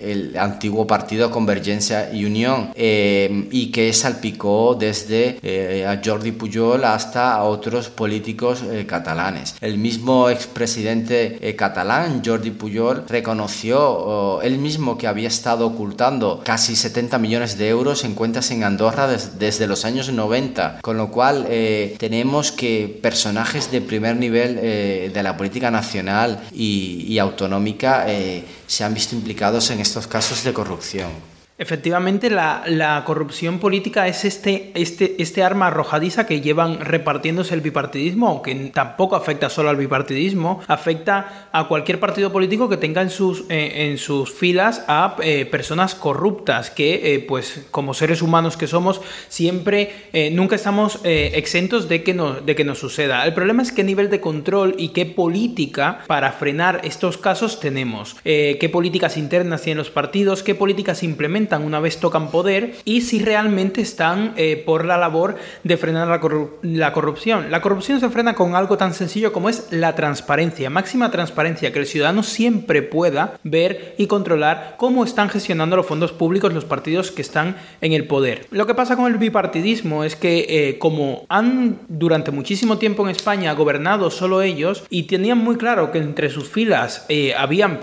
eh, 0.00 0.32
antiguo 0.38 0.86
partido 0.86 1.30
Convergencia 1.30 2.10
y 2.12 2.24
Unión 2.24 2.70
y 2.76 3.70
que 3.72 3.92
salpicó 3.92 4.76
desde 4.78 5.38
a 5.86 6.00
Jordi 6.02 6.32
Pujol 6.32 6.84
hasta 6.84 7.34
a 7.34 7.44
otros 7.44 7.88
políticos 7.88 8.62
catalanes. 8.86 9.56
El 9.60 9.78
mismo 9.78 10.30
expresidente 10.30 11.54
catalán, 11.56 12.22
Jordi 12.24 12.50
Pujol, 12.50 13.04
reconoció 13.08 14.40
él 14.42 14.58
mismo 14.58 14.96
que 14.96 15.06
había 15.06 15.28
estado 15.28 15.66
ocultando 15.66 16.40
casi 16.44 16.76
70 16.76 17.18
millones 17.18 17.58
de 17.58 17.68
euros 17.68 18.04
en 18.04 18.14
cuentas 18.14 18.50
en 18.50 18.64
Andorra 18.64 19.08
desde 19.08 19.66
los 19.66 19.84
años 19.84 19.87
90, 19.94 20.80
con 20.82 20.96
lo 20.96 21.10
cual 21.10 21.46
eh, 21.48 21.96
tenemos 21.98 22.52
que 22.52 22.98
personajes 23.02 23.70
de 23.70 23.80
primer 23.80 24.16
nivel 24.16 24.58
eh, 24.60 25.10
de 25.12 25.22
la 25.22 25.36
política 25.36 25.70
nacional 25.70 26.40
y, 26.52 27.18
autonómica 27.18 28.04
eh, 28.06 28.44
se 28.66 28.84
han 28.84 28.94
visto 28.94 29.16
implicados 29.16 29.70
en 29.70 29.80
estos 29.80 30.06
casos 30.06 30.44
de 30.44 30.52
corrupción. 30.52 31.37
Efectivamente, 31.60 32.30
la, 32.30 33.02
corrupción 33.04 33.58
política 33.58 34.06
es 34.06 34.24
este, 34.24 34.70
este, 34.74 35.20
este 35.20 35.42
arma 35.42 35.66
arrojadiza 35.66 36.24
que 36.24 36.40
llevan 36.40 36.78
repartiéndose 36.78 37.52
el 37.52 37.62
bipartidismo, 37.62 38.28
aunque 38.28 38.54
tampoco 38.72 39.16
afecta 39.16 39.50
solo 39.50 39.68
al 39.68 39.76
bipartidismo, 39.76 40.60
afecta 40.68 41.48
a 41.50 41.66
cualquier 41.66 41.98
partido 41.98 42.30
político 42.30 42.68
que 42.68 42.76
tenga 42.76 43.02
en 43.02 43.10
sus, 43.10 43.44
eh, 43.48 43.88
en 43.90 43.98
sus 43.98 44.32
filas 44.32 44.84
a 44.86 45.16
eh, 45.20 45.46
personas 45.46 45.96
corruptas, 45.96 46.70
que 46.70 47.14
eh, 47.14 47.18
pues 47.18 47.66
como 47.72 47.92
seres 47.92 48.22
humanos 48.22 48.56
que 48.56 48.68
somos, 48.68 49.00
siempre, 49.28 50.08
nunca 50.32 50.54
estamos 50.54 51.00
exentos 51.02 51.88
de 51.88 52.04
que, 52.04 52.14
nos, 52.14 52.46
de 52.46 52.54
que 52.54 52.64
nos 52.64 52.78
suceda. 52.78 53.24
El 53.24 53.34
problema 53.34 53.62
es 53.62 53.72
qué 53.72 53.82
nivel 53.82 54.10
de 54.10 54.20
control 54.20 54.76
y 54.78 54.90
qué 54.90 55.06
política 55.06 56.00
para 56.06 56.30
frenar 56.30 56.82
estos 56.84 57.18
casos 57.18 57.58
tenemos, 57.58 58.16
qué 58.22 58.70
políticas 58.72 59.16
internas 59.16 59.62
tienen 59.62 59.78
los 59.78 59.90
partidos, 59.90 60.44
qué 60.44 60.54
políticas 60.54 61.02
implementan 61.02 61.47
una 61.56 61.80
vez 61.80 61.98
tocan 61.98 62.30
poder 62.30 62.74
y 62.84 63.00
si 63.00 63.20
realmente 63.20 63.80
están 63.80 64.34
eh, 64.36 64.62
por 64.64 64.84
la 64.84 64.98
labor 64.98 65.36
de 65.64 65.76
frenar 65.76 66.08
la, 66.08 66.20
la, 66.62 66.92
corrupción. 66.92 67.50
La 67.50 67.60
corrupción 67.62 68.00
se 68.00 68.10
frena 68.10 68.34
con 68.34 68.54
algo 68.54 68.76
tan 68.76 68.92
sencillo 68.92 69.32
como 69.32 69.48
es 69.48 69.68
la 69.70 69.94
transparencia, 69.94 70.68
máxima 70.68 71.10
transparencia, 71.10 71.72
que 71.72 71.78
el 71.78 71.86
ciudadano 71.86 72.22
siempre 72.22 72.82
pueda 72.82 73.38
ver 73.44 73.94
y 73.98 74.06
controlar 74.06 74.74
cómo 74.78 75.04
están 75.04 75.30
gestionando 75.30 75.76
los 75.76 75.86
fondos 75.86 76.12
públicos 76.12 76.52
los 76.52 76.64
partidos 76.64 77.10
que 77.10 77.22
están 77.22 77.56
en 77.80 77.92
el 77.92 78.06
poder. 78.06 78.46
Lo 78.50 78.66
que 78.66 78.74
pasa 78.74 78.96
con 78.96 79.10
el 79.10 79.18
bipartidismo 79.18 80.04
es 80.04 80.16
que 80.16 80.46
eh, 80.48 80.78
como 80.78 81.24
han 81.28 81.78
durante 81.88 82.30
muchísimo 82.30 82.78
tiempo 82.78 83.04
en 83.04 83.10
España 83.10 83.52
gobernado 83.54 84.10
solo 84.10 84.42
ellos 84.42 84.84
y 84.90 85.04
tenían 85.04 85.38
muy 85.38 85.56
claro 85.56 85.92
que 85.92 85.98
entre 85.98 86.30
sus 86.30 86.48
filas 86.48 87.06
eh, 87.08 87.34
habían 87.36 87.78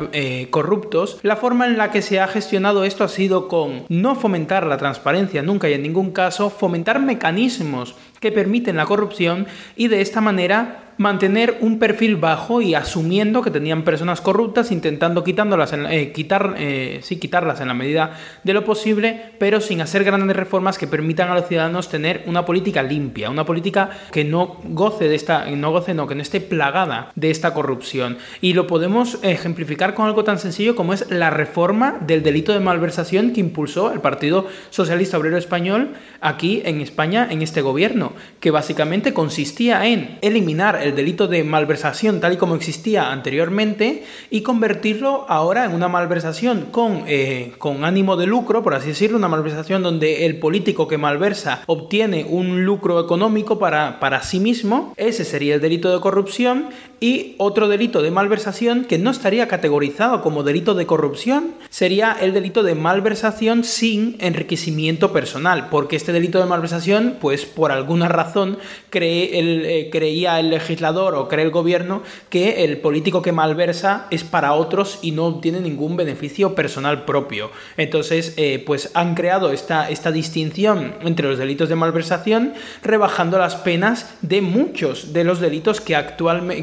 corruptos, 0.50 1.20
la 1.24 1.36
forma 1.36 1.66
en 1.66 1.78
la 1.78 1.92
que 1.92 2.02
se 2.02 2.20
ha 2.20 2.28
gestionado 2.28 2.84
esto 2.84 3.04
ha 3.04 3.08
sido 3.08 3.48
con 3.56 3.86
no 3.88 4.16
fomentar 4.16 4.68
la 4.68 4.76
transparencia 4.76 5.42
nunca 5.42 5.70
y 5.70 5.74
en 5.74 5.82
ningún 5.82 6.12
caso, 6.12 6.50
fomentar 6.50 7.00
mecanismos 7.00 7.96
que 8.20 8.34
permiten 8.34 8.76
la 8.76 8.86
corrupción 8.86 9.48
y 9.78 9.88
de 9.88 10.02
esta 10.02 10.20
manera 10.20 10.85
mantener 10.98 11.58
un 11.62 11.80
perfil 11.80 12.16
bajo 12.16 12.62
y 12.62 12.76
asumiendo 12.76 13.42
que 13.42 13.52
tenían 13.52 13.84
personas 13.84 14.22
corruptas, 14.22 14.72
intentando 14.72 15.24
quitándolas 15.24 15.74
eh, 15.74 16.12
quitar, 16.14 16.56
eh, 16.58 17.00
sí, 17.02 17.18
quitarlas 17.18 17.62
en 17.62 17.68
la 17.68 17.74
medida 17.74 18.18
de 18.44 18.54
lo 18.54 18.64
posible, 18.64 19.32
pero 19.38 19.62
sin 19.62 19.82
hacer 19.82 20.04
grandes 20.04 20.36
reformas 20.36 20.78
que 20.78 20.88
permitan 20.88 21.30
a 21.30 21.36
los 21.36 21.48
ciudadanos 21.48 21.90
tener 21.90 22.24
una 22.28 22.46
política 22.46 22.84
limpia, 22.84 23.30
una 23.30 23.46
política 23.46 23.90
que 24.12 24.24
no 24.24 24.58
goce 24.64 25.10
de 25.10 25.16
esta, 25.16 25.46
no 25.52 25.72
goce, 25.72 25.94
no, 25.94 26.08
que 26.08 26.16
no 26.16 26.22
esté 26.22 26.42
plagada 26.42 27.12
de 27.16 27.32
esta 27.32 27.54
corrupción. 27.54 28.18
Y 28.42 28.54
lo 28.54 28.68
podemos 28.68 29.20
ejemplificar 29.22 29.94
con 29.94 30.06
algo 30.06 30.24
tan 30.24 30.40
sencillo 30.40 30.76
como 30.76 30.94
es 30.94 31.10
la 31.10 31.30
reforma 31.30 31.98
del 32.02 32.24
delito 32.24 32.54
de 32.54 32.60
malversación 32.60 33.34
que 33.34 33.40
impulsó 33.40 33.92
el 33.92 34.02
Partido 34.02 34.48
Socialista 34.70 35.18
Obrero 35.18 35.38
Español 35.38 35.94
aquí 36.22 36.62
en 36.66 36.82
España 36.82 37.28
en 37.30 37.42
este 37.42 37.62
gobierno, 37.62 38.14
que 38.40 38.52
básicamente 38.52 39.14
consistía 39.14 39.86
en 39.86 40.18
eliminar 40.22 40.85
el 40.86 40.96
delito 40.96 41.28
de 41.28 41.44
malversación 41.44 42.20
tal 42.20 42.34
y 42.34 42.38
como 42.38 42.56
existía 42.56 43.12
anteriormente 43.12 44.04
y 44.30 44.42
convertirlo 44.42 45.26
ahora 45.28 45.66
en 45.66 45.74
una 45.74 45.88
malversación 45.88 46.68
con, 46.72 47.04
eh, 47.08 47.54
con 47.58 47.84
ánimo 47.84 48.18
de 48.18 48.28
lucro, 48.28 48.64
por 48.64 48.74
así 48.74 48.90
decirlo, 48.90 49.18
una 49.18 49.28
malversación 49.28 49.84
donde 49.84 50.26
el 50.26 50.40
político 50.40 50.88
que 50.88 50.98
malversa 50.98 51.62
obtiene 51.68 52.26
un 52.28 52.66
lucro 52.66 53.00
económico 53.00 53.60
para, 53.60 54.00
para 54.00 54.22
sí 54.24 54.40
mismo, 54.40 54.94
ese 54.98 55.26
sería 55.26 55.56
el 55.56 55.62
delito 55.62 55.94
de 55.94 56.02
corrupción. 56.02 56.70
Y 57.02 57.36
otro 57.38 57.68
delito 57.68 58.02
de 58.02 58.10
malversación 58.10 58.86
que 58.86 58.98
no 58.98 59.12
estaría 59.12 59.50
categorizado 59.50 60.22
como 60.22 60.44
delito 60.44 60.74
de 60.74 60.86
corrupción 60.86 61.54
sería 61.70 62.16
el 62.20 62.34
delito 62.34 62.64
de 62.64 62.74
malversación 62.74 63.64
sin 63.64 64.16
enriquecimiento 64.20 65.12
personal, 65.12 65.68
porque 65.70 65.98
este 65.98 66.14
delito 66.14 66.40
de 66.40 66.46
malversación, 66.46 67.18
pues 67.20 67.46
por 67.46 67.72
alguna 67.72 68.08
razón 68.08 68.58
eh, 68.92 69.90
creía 69.92 70.40
el 70.40 70.50
legislador 70.50 70.75
o 70.84 71.28
cree 71.28 71.46
el 71.46 71.52
gobierno 71.52 72.04
que 72.30 72.64
el 72.64 72.78
político 72.78 73.22
que 73.22 73.32
malversa 73.32 74.08
es 74.12 74.24
para 74.24 74.54
otros 74.54 75.00
y 75.02 75.12
no 75.12 75.40
tiene 75.40 75.62
ningún 75.62 75.96
beneficio 75.98 76.56
personal 76.56 77.06
propio. 77.06 77.52
Entonces, 77.78 78.34
eh, 78.38 78.64
pues 78.66 78.92
han 78.94 79.16
creado 79.16 79.52
esta, 79.52 79.90
esta 79.90 80.12
distinción 80.12 80.96
entre 81.02 81.28
los 81.28 81.38
delitos 81.38 81.70
de 81.70 81.76
malversación, 81.76 82.54
rebajando 82.84 83.38
las 83.38 83.56
penas 83.56 84.16
de 84.22 84.42
muchos 84.42 85.14
de 85.14 85.24
los 85.24 85.40
delitos 85.40 85.82
que, 85.82 85.94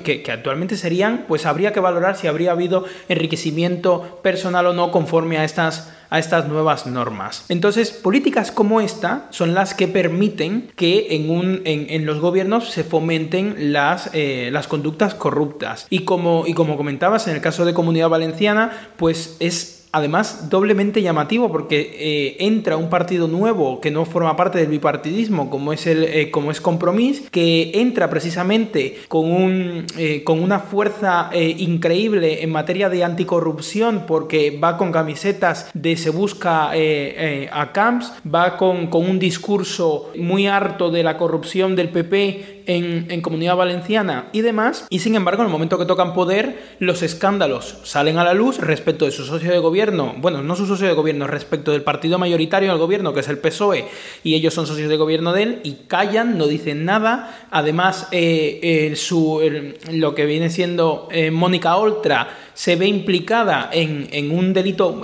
que 0.02 0.32
actualmente 0.32 0.76
serían, 0.76 1.24
pues 1.26 1.46
habría 1.46 1.72
que 1.72 1.80
valorar 1.80 2.16
si 2.16 2.26
habría 2.26 2.52
habido 2.52 2.84
enriquecimiento 3.08 4.20
personal 4.22 4.66
o 4.66 4.72
no 4.72 4.90
conforme 4.90 5.38
a 5.38 5.44
estas 5.44 5.92
a 6.12 6.18
estas 6.18 6.46
nuevas 6.46 6.86
normas. 6.86 7.46
Entonces, 7.48 7.90
políticas 7.90 8.52
como 8.52 8.82
esta 8.82 9.28
son 9.30 9.54
las 9.54 9.72
que 9.72 9.88
permiten 9.88 10.70
que 10.76 11.06
en, 11.16 11.30
un, 11.30 11.62
en, 11.64 12.04
los 12.04 12.20
gobiernos 12.20 12.68
se 12.68 12.84
fomenten 12.84 13.72
las, 13.72 14.10
eh, 14.12 14.50
las 14.52 14.68
conductas 14.68 15.14
corruptas. 15.14 15.86
Y 15.88 16.00
como, 16.00 16.44
y 16.46 16.52
como 16.52 16.76
comentabas, 16.76 17.28
en 17.28 17.36
el 17.36 17.40
caso 17.40 17.64
de 17.64 17.72
Comunidad 17.72 18.10
Valenciana, 18.10 18.90
pues 18.98 19.38
es 19.40 19.81
además 19.92 20.48
doblemente 20.48 21.02
llamativo 21.02 21.52
porque 21.52 21.80
eh, 21.94 22.36
entra 22.40 22.78
un 22.78 22.88
partido 22.88 23.28
nuevo 23.28 23.80
que 23.80 23.90
no 23.90 24.06
forma 24.06 24.34
parte 24.36 24.58
del 24.58 24.68
bipartidismo 24.68 25.50
como 25.50 25.72
es 25.72 25.86
el 25.86 26.04
eh, 26.04 26.30
como 26.30 26.50
es 26.50 26.62
Compromís 26.62 27.28
que 27.30 27.72
entra 27.74 28.08
precisamente 28.08 28.98
con 29.08 29.30
un 29.30 29.86
eh, 29.98 30.24
con 30.24 30.42
una 30.42 30.60
fuerza 30.60 31.30
increíble 31.34 32.42
en 32.42 32.50
materia 32.50 32.88
de 32.88 33.04
anticorrupción 33.04 34.04
porque 34.06 34.58
va 34.58 34.78
con 34.78 34.92
camisetas 34.92 35.70
de 35.74 35.96
se 35.96 36.10
busca 36.10 36.70
a 36.70 37.72
Camps 37.72 38.12
va 38.32 38.56
con, 38.56 38.86
con 38.86 39.08
un 39.08 39.18
discurso 39.18 40.10
muy 40.16 40.46
harto 40.46 40.90
de 40.90 41.02
la 41.02 41.18
corrupción 41.18 41.76
del 41.76 41.90
PP 41.90 42.51
en, 42.66 43.20
Comunidad 43.22 43.56
Valenciana 43.56 44.28
y 44.32 44.40
demás, 44.40 44.86
y 44.90 44.98
sin 44.98 45.14
embargo 45.14 45.42
en 45.42 45.46
el 45.46 45.52
momento 45.52 45.78
que 45.78 45.86
tocan 45.86 46.12
poder, 46.12 46.74
los 46.80 47.02
escándalos 47.02 47.78
salen 47.84 48.18
a 48.18 48.24
la 48.24 48.34
luz 48.34 48.58
respecto 48.58 49.04
de 49.04 49.12
su 49.12 49.24
socio 49.24 49.52
de 49.52 49.58
gobierno, 49.58 50.14
bueno, 50.18 50.42
no 50.42 50.56
su 50.56 50.66
socio 50.66 50.88
de 50.88 50.94
gobierno, 50.94 51.26
respecto 51.26 51.70
del 51.70 51.82
partido 51.82 52.18
mayoritario 52.18 52.70
del 52.70 52.78
gobierno, 52.78 53.14
que 53.14 53.20
es 53.20 53.28
el 53.28 53.38
PSOE, 53.38 53.86
y 54.24 54.34
ellos 54.34 54.54
son 54.54 54.66
socios 54.66 54.88
de 54.88 54.96
gobierno 54.96 55.32
de 55.32 55.42
él, 55.42 55.60
y 55.62 55.84
callan, 55.86 56.36
no 56.38 56.46
dicen 56.46 56.84
nada, 56.84 57.46
además 57.50 58.08
eh, 58.10 58.92
su, 58.96 59.40
lo 59.92 60.14
que 60.14 60.26
viene 60.26 60.50
siendo 60.50 61.08
eh, 61.10 61.30
Mónica 61.30 61.76
Oltra 61.76 62.36
se 62.54 62.76
ve 62.76 62.86
implicada 62.86 63.70
en, 63.72 64.08
en 64.12 64.30
un 64.30 64.52
delito... 64.52 65.02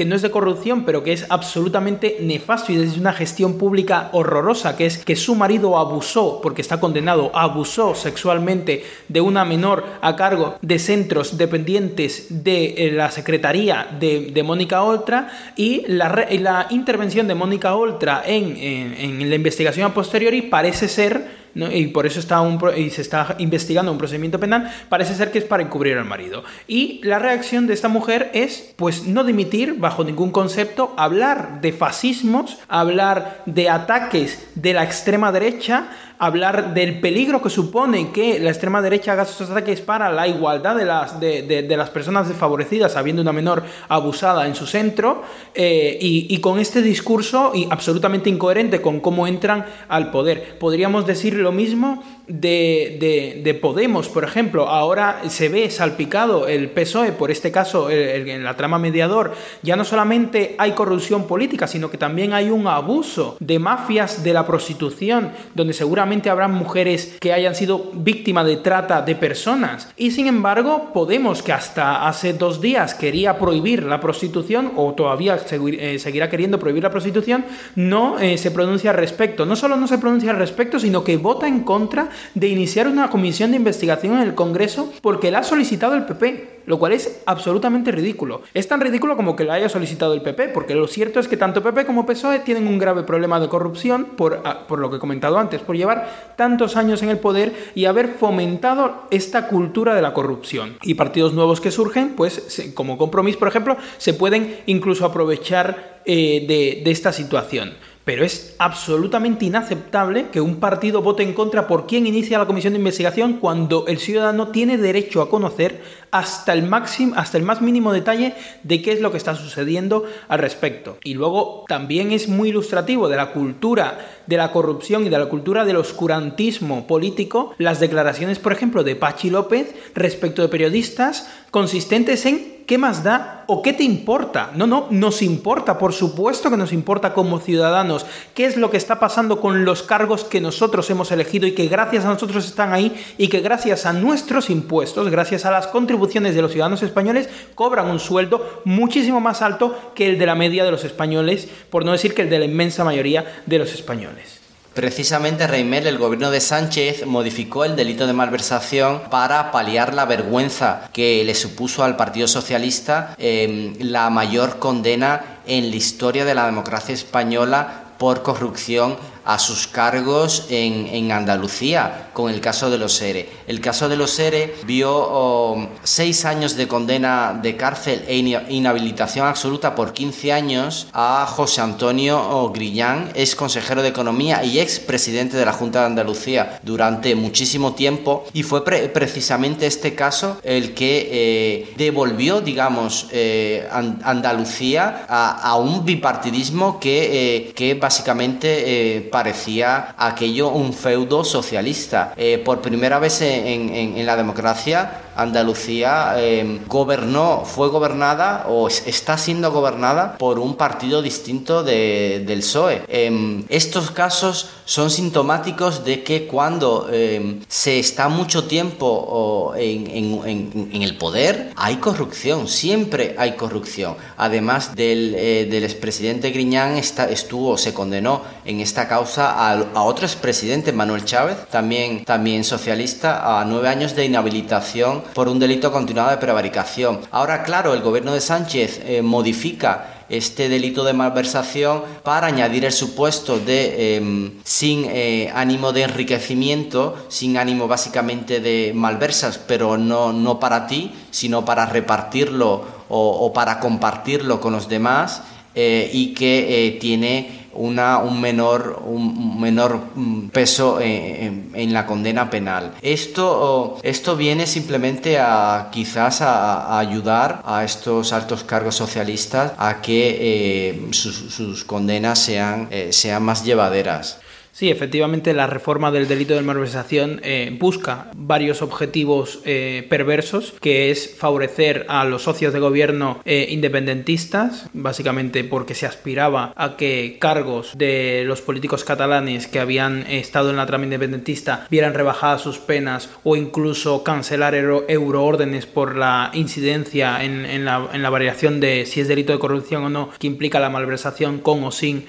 que 0.00 0.06
no 0.06 0.16
es 0.16 0.22
de 0.22 0.30
corrupción, 0.30 0.86
pero 0.86 1.04
que 1.04 1.12
es 1.12 1.26
absolutamente 1.28 2.16
nefasto 2.22 2.72
y 2.72 2.76
es 2.76 2.96
una 2.96 3.12
gestión 3.12 3.58
pública 3.58 4.08
horrorosa, 4.12 4.74
que 4.74 4.86
es 4.86 4.96
que 4.96 5.14
su 5.14 5.34
marido 5.34 5.76
abusó, 5.76 6.40
porque 6.42 6.62
está 6.62 6.80
condenado, 6.80 7.30
abusó 7.34 7.94
sexualmente 7.94 8.82
de 9.08 9.20
una 9.20 9.44
menor 9.44 9.84
a 10.00 10.16
cargo 10.16 10.56
de 10.62 10.78
centros 10.78 11.36
dependientes 11.36 12.28
de 12.30 12.76
eh, 12.78 12.92
la 12.92 13.10
Secretaría 13.10 13.88
de, 14.00 14.42
Mónica 14.42 14.84
Oltra 14.84 15.28
y 15.54 15.84
la, 15.86 16.66
intervención 16.70 17.28
de 17.28 17.34
Mónica 17.34 17.74
Oltra 17.74 18.22
en, 18.24 18.56
en 18.56 19.28
la 19.28 19.36
investigación 19.36 19.90
a 19.90 19.92
posteriori 19.92 20.40
parece 20.40 20.88
ser 20.88 21.39
y 21.54 21.86
por 21.88 22.06
eso 22.06 22.20
está 22.20 22.40
un, 22.40 22.60
y 22.76 22.90
se 22.90 23.02
está 23.02 23.36
investigando 23.38 23.92
un 23.92 23.98
procedimiento 23.98 24.38
penal, 24.38 24.72
parece 24.88 25.14
ser 25.14 25.30
que 25.30 25.38
es 25.38 25.44
para 25.44 25.62
encubrir 25.62 25.98
al 25.98 26.04
marido. 26.04 26.44
Y 26.66 27.00
la 27.04 27.18
reacción 27.18 27.66
de 27.66 27.74
esta 27.74 27.88
mujer 27.88 28.30
es, 28.34 28.74
pues, 28.76 29.06
no 29.06 29.24
dimitir 29.24 29.74
bajo 29.78 30.04
ningún 30.04 30.30
concepto, 30.30 30.94
hablar 30.96 31.60
de 31.60 31.72
fascismos, 31.72 32.58
hablar 32.68 33.42
de 33.46 33.68
ataques 33.68 34.48
de 34.54 34.74
la 34.74 34.84
extrema 34.84 35.32
derecha, 35.32 35.88
hablar 36.20 36.74
del 36.74 37.00
peligro 37.00 37.40
que 37.40 37.48
supone 37.48 38.12
que 38.12 38.38
la 38.38 38.50
extrema 38.50 38.82
derecha 38.82 39.12
haga 39.12 39.22
estos 39.22 39.48
ataques 39.48 39.80
para 39.80 40.12
la 40.12 40.28
igualdad 40.28 40.76
de 40.76 40.84
las, 40.84 41.18
de, 41.18 41.66
las 41.76 41.88
personas 41.88 42.28
desfavorecidas, 42.28 42.96
habiendo 42.96 43.22
una 43.22 43.32
menor 43.32 43.64
abusada 43.88 44.46
en 44.46 44.54
su 44.54 44.66
centro, 44.66 45.22
eh, 45.54 45.96
y, 45.98 46.38
con 46.40 46.58
este 46.58 46.82
discurso 46.82 47.52
y 47.54 47.66
absolutamente 47.70 48.28
incoherente 48.28 48.82
con 48.82 49.00
cómo 49.00 49.26
entran 49.26 49.64
al 49.88 50.10
poder. 50.10 50.58
Podríamos 50.58 51.06
decir 51.06 51.34
lo 51.40 51.52
mismo 51.52 52.02
de, 52.28 53.40
de, 53.42 53.54
Podemos, 53.54 54.08
por 54.08 54.24
ejemplo, 54.24 54.68
ahora 54.68 55.22
se 55.28 55.48
ve 55.48 55.68
salpicado 55.70 56.46
el 56.46 56.70
PSOE, 56.70 57.12
por 57.12 57.30
este 57.30 57.50
caso, 57.50 57.90
en 57.90 58.42
la 58.42 58.56
trama 58.56 58.78
mediador, 58.78 59.34
ya 59.62 59.76
no 59.76 59.84
solamente 59.84 60.54
hay 60.56 60.72
corrupción 60.72 61.26
política, 61.26 61.66
sino 61.66 61.90
que 61.90 61.98
también 61.98 62.32
hay 62.32 62.48
un 62.50 62.66
abuso 62.66 63.36
de 63.40 63.58
mafias 63.58 64.22
de 64.22 64.32
la 64.32 64.46
prostitución, 64.46 65.32
donde 65.54 65.74
seguramente 65.74 66.30
habrán 66.30 66.52
mujeres 66.52 67.16
que 67.20 67.32
hayan 67.32 67.54
sido 67.54 67.90
víctimas 67.92 68.46
de 68.46 68.56
trata 68.56 69.02
de 69.02 69.14
personas. 69.14 69.88
Y 69.96 70.10
sin 70.12 70.26
embargo, 70.26 70.90
Podemos, 70.92 71.42
que 71.42 71.52
hasta 71.52 72.06
hace 72.06 72.32
dos 72.32 72.60
días 72.60 72.94
quería 72.94 73.38
prohibir 73.38 73.84
la 73.84 74.00
prostitución, 74.00 74.72
o 74.76 74.92
todavía 74.94 75.38
eh, 75.50 75.98
seguirá 75.98 76.28
queriendo 76.28 76.58
prohibir 76.58 76.82
la 76.82 76.90
prostitución, 76.90 77.44
no 77.74 78.18
eh, 78.18 78.38
se 78.38 78.50
pronuncia 78.50 78.90
al 78.90 78.96
respecto. 78.96 79.46
No 79.46 79.56
solo 79.56 79.76
no 79.76 79.86
se 79.86 79.98
pronuncia 79.98 80.30
al 80.30 80.36
respecto, 80.36 80.78
sino 80.78 81.04
que 81.04 81.16
vota 81.16 81.48
en 81.48 81.60
contra 81.60 82.09
de 82.34 82.48
iniciar 82.48 82.88
una 82.88 83.10
comisión 83.10 83.50
de 83.50 83.56
investigación 83.56 84.14
en 84.14 84.22
el 84.22 84.34
Congreso 84.34 84.92
porque 85.02 85.30
la 85.30 85.40
ha 85.40 85.44
solicitado 85.44 85.94
el 85.94 86.04
PP. 86.04 86.60
lo 86.66 86.78
cual 86.78 86.92
es 86.92 87.22
absolutamente 87.26 87.90
ridículo. 87.90 88.42
Es 88.54 88.68
tan 88.68 88.80
ridículo 88.80 89.16
como 89.16 89.34
que 89.34 89.42
la 89.42 89.54
haya 89.54 89.68
solicitado 89.68 90.14
el 90.14 90.22
PP, 90.22 90.50
porque 90.50 90.76
lo 90.76 90.86
cierto 90.86 91.18
es 91.18 91.26
que 91.26 91.36
tanto 91.36 91.64
PP 91.64 91.84
como 91.84 92.06
PSOE 92.06 92.40
tienen 92.40 92.68
un 92.68 92.78
grave 92.78 93.02
problema 93.02 93.40
de 93.40 93.48
corrupción, 93.48 94.10
por, 94.16 94.42
ah, 94.44 94.66
por 94.68 94.78
lo 94.78 94.88
que 94.88 94.96
he 94.96 95.00
comentado 95.00 95.38
antes, 95.38 95.62
por 95.62 95.76
llevar 95.76 96.34
tantos 96.36 96.76
años 96.76 97.02
en 97.02 97.08
el 97.08 97.18
poder 97.18 97.54
y 97.74 97.86
haber 97.86 98.08
fomentado 98.08 99.06
esta 99.10 99.48
cultura 99.48 99.96
de 99.96 100.02
la 100.02 100.12
corrupción. 100.12 100.76
Y 100.82 100.94
partidos 100.94 101.32
nuevos 101.32 101.60
que 101.60 101.72
surgen, 101.72 102.10
pues 102.10 102.70
como 102.74 102.96
Compromís, 102.98 103.36
por 103.36 103.48
ejemplo, 103.48 103.76
se 103.98 104.14
pueden 104.14 104.60
incluso 104.66 105.04
aprovechar 105.04 106.02
eh, 106.04 106.44
de 106.84 106.90
esta 106.90 107.12
situación. 107.12 107.74
Pero 108.10 108.24
es 108.24 108.56
absolutamente 108.58 109.44
inaceptable 109.44 110.30
que 110.32 110.40
un 110.40 110.56
partido 110.56 111.00
vote 111.00 111.22
en 111.22 111.32
contra 111.32 111.68
por 111.68 111.86
quien 111.86 112.08
inicia 112.08 112.40
la 112.40 112.46
comisión 112.46 112.72
de 112.72 112.80
investigación 112.80 113.34
cuando 113.34 113.86
el 113.86 114.00
ciudadano 114.00 114.48
tiene 114.48 114.78
derecho 114.78 115.22
a 115.22 115.30
conocer 115.30 115.80
hasta 116.10 116.52
el 116.52 116.64
máximo, 116.64 117.14
hasta 117.16 117.38
el 117.38 117.44
más 117.44 117.62
mínimo 117.62 117.92
detalle 117.92 118.34
de 118.64 118.82
qué 118.82 118.90
es 118.90 119.00
lo 119.00 119.12
que 119.12 119.16
está 119.16 119.36
sucediendo 119.36 120.02
al 120.26 120.40
respecto. 120.40 120.98
Y 121.04 121.14
luego 121.14 121.64
también 121.68 122.10
es 122.10 122.26
muy 122.26 122.48
ilustrativo 122.48 123.08
de 123.08 123.16
la 123.16 123.30
cultura 123.30 123.98
de 124.26 124.36
la 124.36 124.50
corrupción 124.50 125.06
y 125.06 125.08
de 125.08 125.18
la 125.18 125.26
cultura 125.26 125.64
del 125.64 125.76
oscurantismo 125.76 126.88
político 126.88 127.54
las 127.58 127.78
declaraciones, 127.78 128.40
por 128.40 128.52
ejemplo, 128.52 128.82
de 128.82 128.96
Pachi 128.96 129.30
López 129.30 129.72
respecto 129.94 130.42
de 130.42 130.48
periodistas 130.48 131.30
consistentes 131.52 132.26
en 132.26 132.59
¿qué 132.70 132.78
más 132.78 133.02
da 133.02 133.42
o 133.48 133.62
qué 133.62 133.72
te 133.72 133.82
importa? 133.82 134.52
No, 134.54 134.64
no, 134.64 134.86
nos 134.90 135.22
importa, 135.22 135.76
por 135.76 135.92
supuesto 135.92 136.50
que 136.50 136.56
nos 136.56 136.72
importa 136.72 137.12
como 137.12 137.40
ciudadanos 137.40 138.06
qué 138.32 138.44
es 138.44 138.56
lo 138.56 138.70
que 138.70 138.76
está 138.76 139.00
pasando 139.00 139.40
con 139.40 139.64
los 139.64 139.82
cargos 139.82 140.22
que 140.22 140.40
nosotros 140.40 140.88
hemos 140.88 141.10
elegido 141.10 141.48
y 141.48 141.52
que 141.56 141.66
gracias 141.66 142.04
a 142.04 142.10
nosotros 142.10 142.46
están 142.46 142.72
ahí 142.72 142.94
y 143.18 143.26
que 143.26 143.40
gracias 143.40 143.86
a 143.86 143.92
nuestros 143.92 144.50
impuestos, 144.50 145.10
gracias 145.10 145.44
a 145.46 145.50
las 145.50 145.66
contribuciones 145.66 146.36
de 146.36 146.42
los 146.42 146.52
ciudadanos 146.52 146.84
españoles, 146.84 147.28
cobran 147.56 147.90
un 147.90 147.98
sueldo 147.98 148.62
muchísimo 148.64 149.20
más 149.20 149.42
alto 149.42 149.76
que 149.96 150.08
el 150.08 150.16
de 150.16 150.26
la 150.26 150.36
media 150.36 150.62
de 150.62 150.70
los 150.70 150.84
españoles, 150.84 151.48
por 151.70 151.84
no 151.84 151.90
decir 151.90 152.14
que 152.14 152.22
el 152.22 152.30
de 152.30 152.38
la 152.38 152.44
inmensa 152.44 152.84
mayoría 152.84 153.42
de 153.46 153.58
los 153.58 153.74
españoles. 153.74 154.39
Precisamente, 154.74 155.48
Reimel, 155.48 155.88
el 155.88 155.98
gobierno 155.98 156.30
de 156.30 156.40
Sánchez 156.40 157.04
modificó 157.04 157.64
el 157.64 157.74
delito 157.74 158.06
de 158.06 158.12
malversación 158.12 159.02
para 159.10 159.50
paliar 159.50 159.94
la 159.94 160.04
vergüenza 160.04 160.88
que 160.92 161.24
le 161.24 161.34
supuso 161.34 161.82
al 161.82 161.96
Partido 161.96 162.28
Socialista 162.28 163.14
em, 163.18 163.74
la 163.80 164.08
mayor 164.10 164.60
condena 164.60 165.40
en 165.46 165.70
la 165.70 165.76
historia 165.76 166.24
de 166.24 166.34
la 166.36 166.46
democracia 166.46 166.94
española 166.94 167.90
por 167.98 168.22
corrupción 168.22 168.96
a 169.24 169.38
sus 169.38 169.66
cargos 169.66 170.46
en, 170.50 171.10
Andalucía 171.10 172.10
con 172.12 172.30
el 172.30 172.40
caso 172.40 172.70
de 172.70 172.78
los 172.78 173.00
ERE. 173.02 173.28
El 173.46 173.60
caso 173.60 173.88
de 173.88 173.96
los 173.96 174.18
ERE 174.18 174.54
vio 174.64 174.92
oh, 174.92 175.68
seis 175.82 176.24
años 176.24 176.56
de 176.56 176.68
condena 176.68 177.38
de 177.42 177.56
cárcel 177.56 178.04
e 178.06 178.16
inhabilitación 178.16 179.26
absoluta 179.26 179.74
por 179.74 179.92
15 179.92 180.32
años 180.32 180.86
a 180.92 181.26
José 181.26 181.62
Antonio 181.62 182.20
oh, 182.20 182.52
Grillán, 182.52 183.10
ex 183.14 183.34
consejero 183.34 183.82
de 183.82 183.88
Economía 183.88 184.44
y 184.44 184.60
ex 184.60 184.78
presidente 184.78 185.36
de 185.36 185.44
la 185.44 185.52
Junta 185.52 185.80
de 185.80 185.86
Andalucía 185.86 186.60
durante 186.62 187.14
muchísimo 187.14 187.74
tiempo 187.74 188.24
y 188.32 188.42
fue 188.42 188.64
precisamente 188.64 189.66
este 189.66 189.94
caso 189.94 190.38
el 190.44 190.74
que 190.74 191.08
eh, 191.10 191.74
devolvió, 191.76 192.40
digamos, 192.40 193.08
eh, 193.10 193.68
Andalucía 193.70 195.06
a, 195.08 195.56
un 195.56 195.84
bipartidismo 195.84 196.78
que, 196.78 197.36
eh, 197.36 197.52
que 197.52 197.74
básicamente 197.74 199.09
parecía 199.10 199.94
aquello 199.98 200.48
un 200.48 200.72
feudo 200.72 201.24
socialista. 201.24 202.14
Eh, 202.16 202.40
por 202.44 202.60
primera 202.60 202.98
vez 202.98 203.20
en, 203.20 204.06
la 204.06 204.16
democracia, 204.16 205.09
Andalucía 205.16 206.14
eh, 206.16 206.60
gobernó, 206.66 207.44
fue 207.44 207.68
gobernada 207.68 208.46
o 208.48 208.68
está 208.68 209.18
siendo 209.18 209.50
gobernada 209.52 210.16
por 210.18 210.38
un 210.38 210.56
partido 210.56 211.02
distinto 211.02 211.62
del 211.62 212.38
PSOE. 212.38 212.82
Em, 212.88 213.44
estos 213.48 213.90
casos 213.90 214.48
son 214.64 214.90
sintomáticos 214.90 215.84
de 215.84 216.02
que 216.02 216.26
cuando 216.26 216.88
em, 216.92 217.40
se 217.48 217.78
está 217.78 218.08
mucho 218.08 218.44
tiempo 218.44 219.52
en, 219.56 220.82
el 220.82 220.96
poder, 220.96 221.52
hay 221.56 221.76
corrupción, 221.76 222.48
siempre 222.48 223.14
hay 223.18 223.32
corrupción. 223.32 223.96
Además 224.16 224.74
del, 224.74 225.14
eh, 225.16 225.46
del 225.50 225.64
expresidente 225.64 226.30
Griñán 226.30 226.76
está, 226.76 227.08
estuvo, 227.08 227.58
se 227.58 227.74
condenó 227.74 228.22
en 228.44 228.60
esta 228.60 228.88
causa 228.88 229.32
a, 229.32 229.52
a 229.74 229.82
otro 229.82 230.06
expresidente, 230.06 230.72
Manuel 230.72 231.04
Chávez, 231.04 231.36
también, 231.50 232.04
también 232.04 232.44
socialista, 232.44 233.40
a 233.40 233.44
nueve 233.44 233.68
años 233.68 233.94
de 233.94 234.04
inhabilitación 234.04 234.99
por 235.14 235.28
un 235.28 235.38
delito 235.38 235.72
continuado 235.72 236.10
de 236.10 236.16
prevaricación. 236.16 237.00
Ahora, 237.10 237.42
claro, 237.42 237.74
el 237.74 237.82
gobierno 237.82 238.12
de 238.12 238.20
Sánchez 238.20 238.80
eh, 238.84 239.02
modifica 239.02 240.04
este 240.08 240.48
delito 240.48 240.82
de 240.84 240.92
malversación 240.92 241.82
para 242.02 242.26
añadir 242.26 242.64
el 242.64 242.72
supuesto 242.72 243.38
de 243.38 243.96
em, 243.96 244.32
sin 244.44 244.84
eh, 244.86 245.30
ánimo 245.34 245.72
de 245.72 245.82
enriquecimiento, 245.82 246.96
sin 247.08 247.36
ánimo 247.36 247.68
básicamente 247.68 248.40
de 248.40 248.72
malversas, 248.74 249.38
pero 249.38 249.78
no, 249.78 250.12
no 250.12 250.40
para 250.40 250.66
ti, 250.66 250.92
sino 251.10 251.44
para 251.44 251.66
repartirlo 251.66 252.80
o, 252.88 253.32
para 253.32 253.60
compartirlo 253.60 254.40
con 254.40 254.52
los 254.52 254.68
demás 254.68 255.22
eh, 255.54 255.88
y 255.92 256.12
que 256.12 256.76
tiene 256.80 257.39
una, 257.60 257.98
un, 257.98 258.20
menor, 258.20 258.82
un 258.84 259.40
menor 259.40 259.80
mm, 259.94 260.28
peso 260.28 260.80
en, 260.80 261.72
la 261.72 261.86
condena 261.86 262.30
penal. 262.30 262.72
Esto, 262.82 263.78
esto 263.82 264.16
viene 264.16 264.46
simplemente 264.46 265.18
a 265.18 265.68
quizás 265.70 266.22
a, 266.22 266.78
ayudar 266.78 267.42
a 267.44 267.64
estos 267.64 268.12
altos 268.12 268.44
cargos 268.44 268.74
socialistas 268.74 269.52
a 269.58 269.80
que 269.82 270.16
eh, 270.20 270.88
sus, 270.92 271.64
condenas 271.64 272.18
sean, 272.18 272.68
eh, 272.70 272.92
sean 272.92 273.22
más 273.22 273.44
llevaderas. 273.44 274.18
Sí, 274.52 274.70
efectivamente 274.70 275.32
la 275.32 275.46
reforma 275.46 275.90
del 275.90 276.08
delito 276.08 276.34
de 276.34 276.42
malversación 276.42 277.20
eh, 277.22 277.56
busca 277.58 278.10
varios 278.16 278.62
objetivos 278.62 279.40
eh, 279.44 279.86
perversos, 279.88 280.54
que 280.60 280.90
es 280.90 281.14
favorecer 281.16 281.86
a 281.88 282.04
los 282.04 282.22
socios 282.22 282.52
de 282.52 282.58
gobierno 282.58 283.20
eh, 283.24 283.46
independentistas, 283.50 284.68
básicamente 284.72 285.44
porque 285.44 285.74
se 285.74 285.86
aspiraba 285.86 286.52
a 286.56 286.76
que 286.76 287.16
cargos 287.20 287.72
de 287.76 288.24
los 288.26 288.42
políticos 288.42 288.84
catalanes 288.84 289.46
que 289.46 289.60
habían 289.60 290.02
estado 290.08 290.50
en 290.50 290.56
la 290.56 290.66
trama 290.66 290.84
independentista 290.84 291.66
vieran 291.70 291.94
rebajadas 291.94 292.42
sus 292.42 292.58
penas 292.58 293.08
o 293.22 293.36
incluso 293.36 294.02
cancelar 294.02 294.54
euroórdenes 294.54 295.66
por 295.66 295.96
la 295.96 296.30
incidencia 296.34 297.22
en, 297.24 297.64
la, 297.64 297.88
en, 297.92 298.02
la, 298.02 298.10
variación 298.10 298.58
de 298.60 298.86
si 298.86 299.00
es 299.00 299.08
delito 299.08 299.32
de 299.32 299.38
corrupción 299.38 299.84
o 299.84 299.88
no, 299.88 300.10
que 300.18 300.26
implica 300.26 300.58
la 300.58 300.70
malversación 300.70 301.38
con 301.38 301.62
o 301.62 301.70
sin 301.70 302.06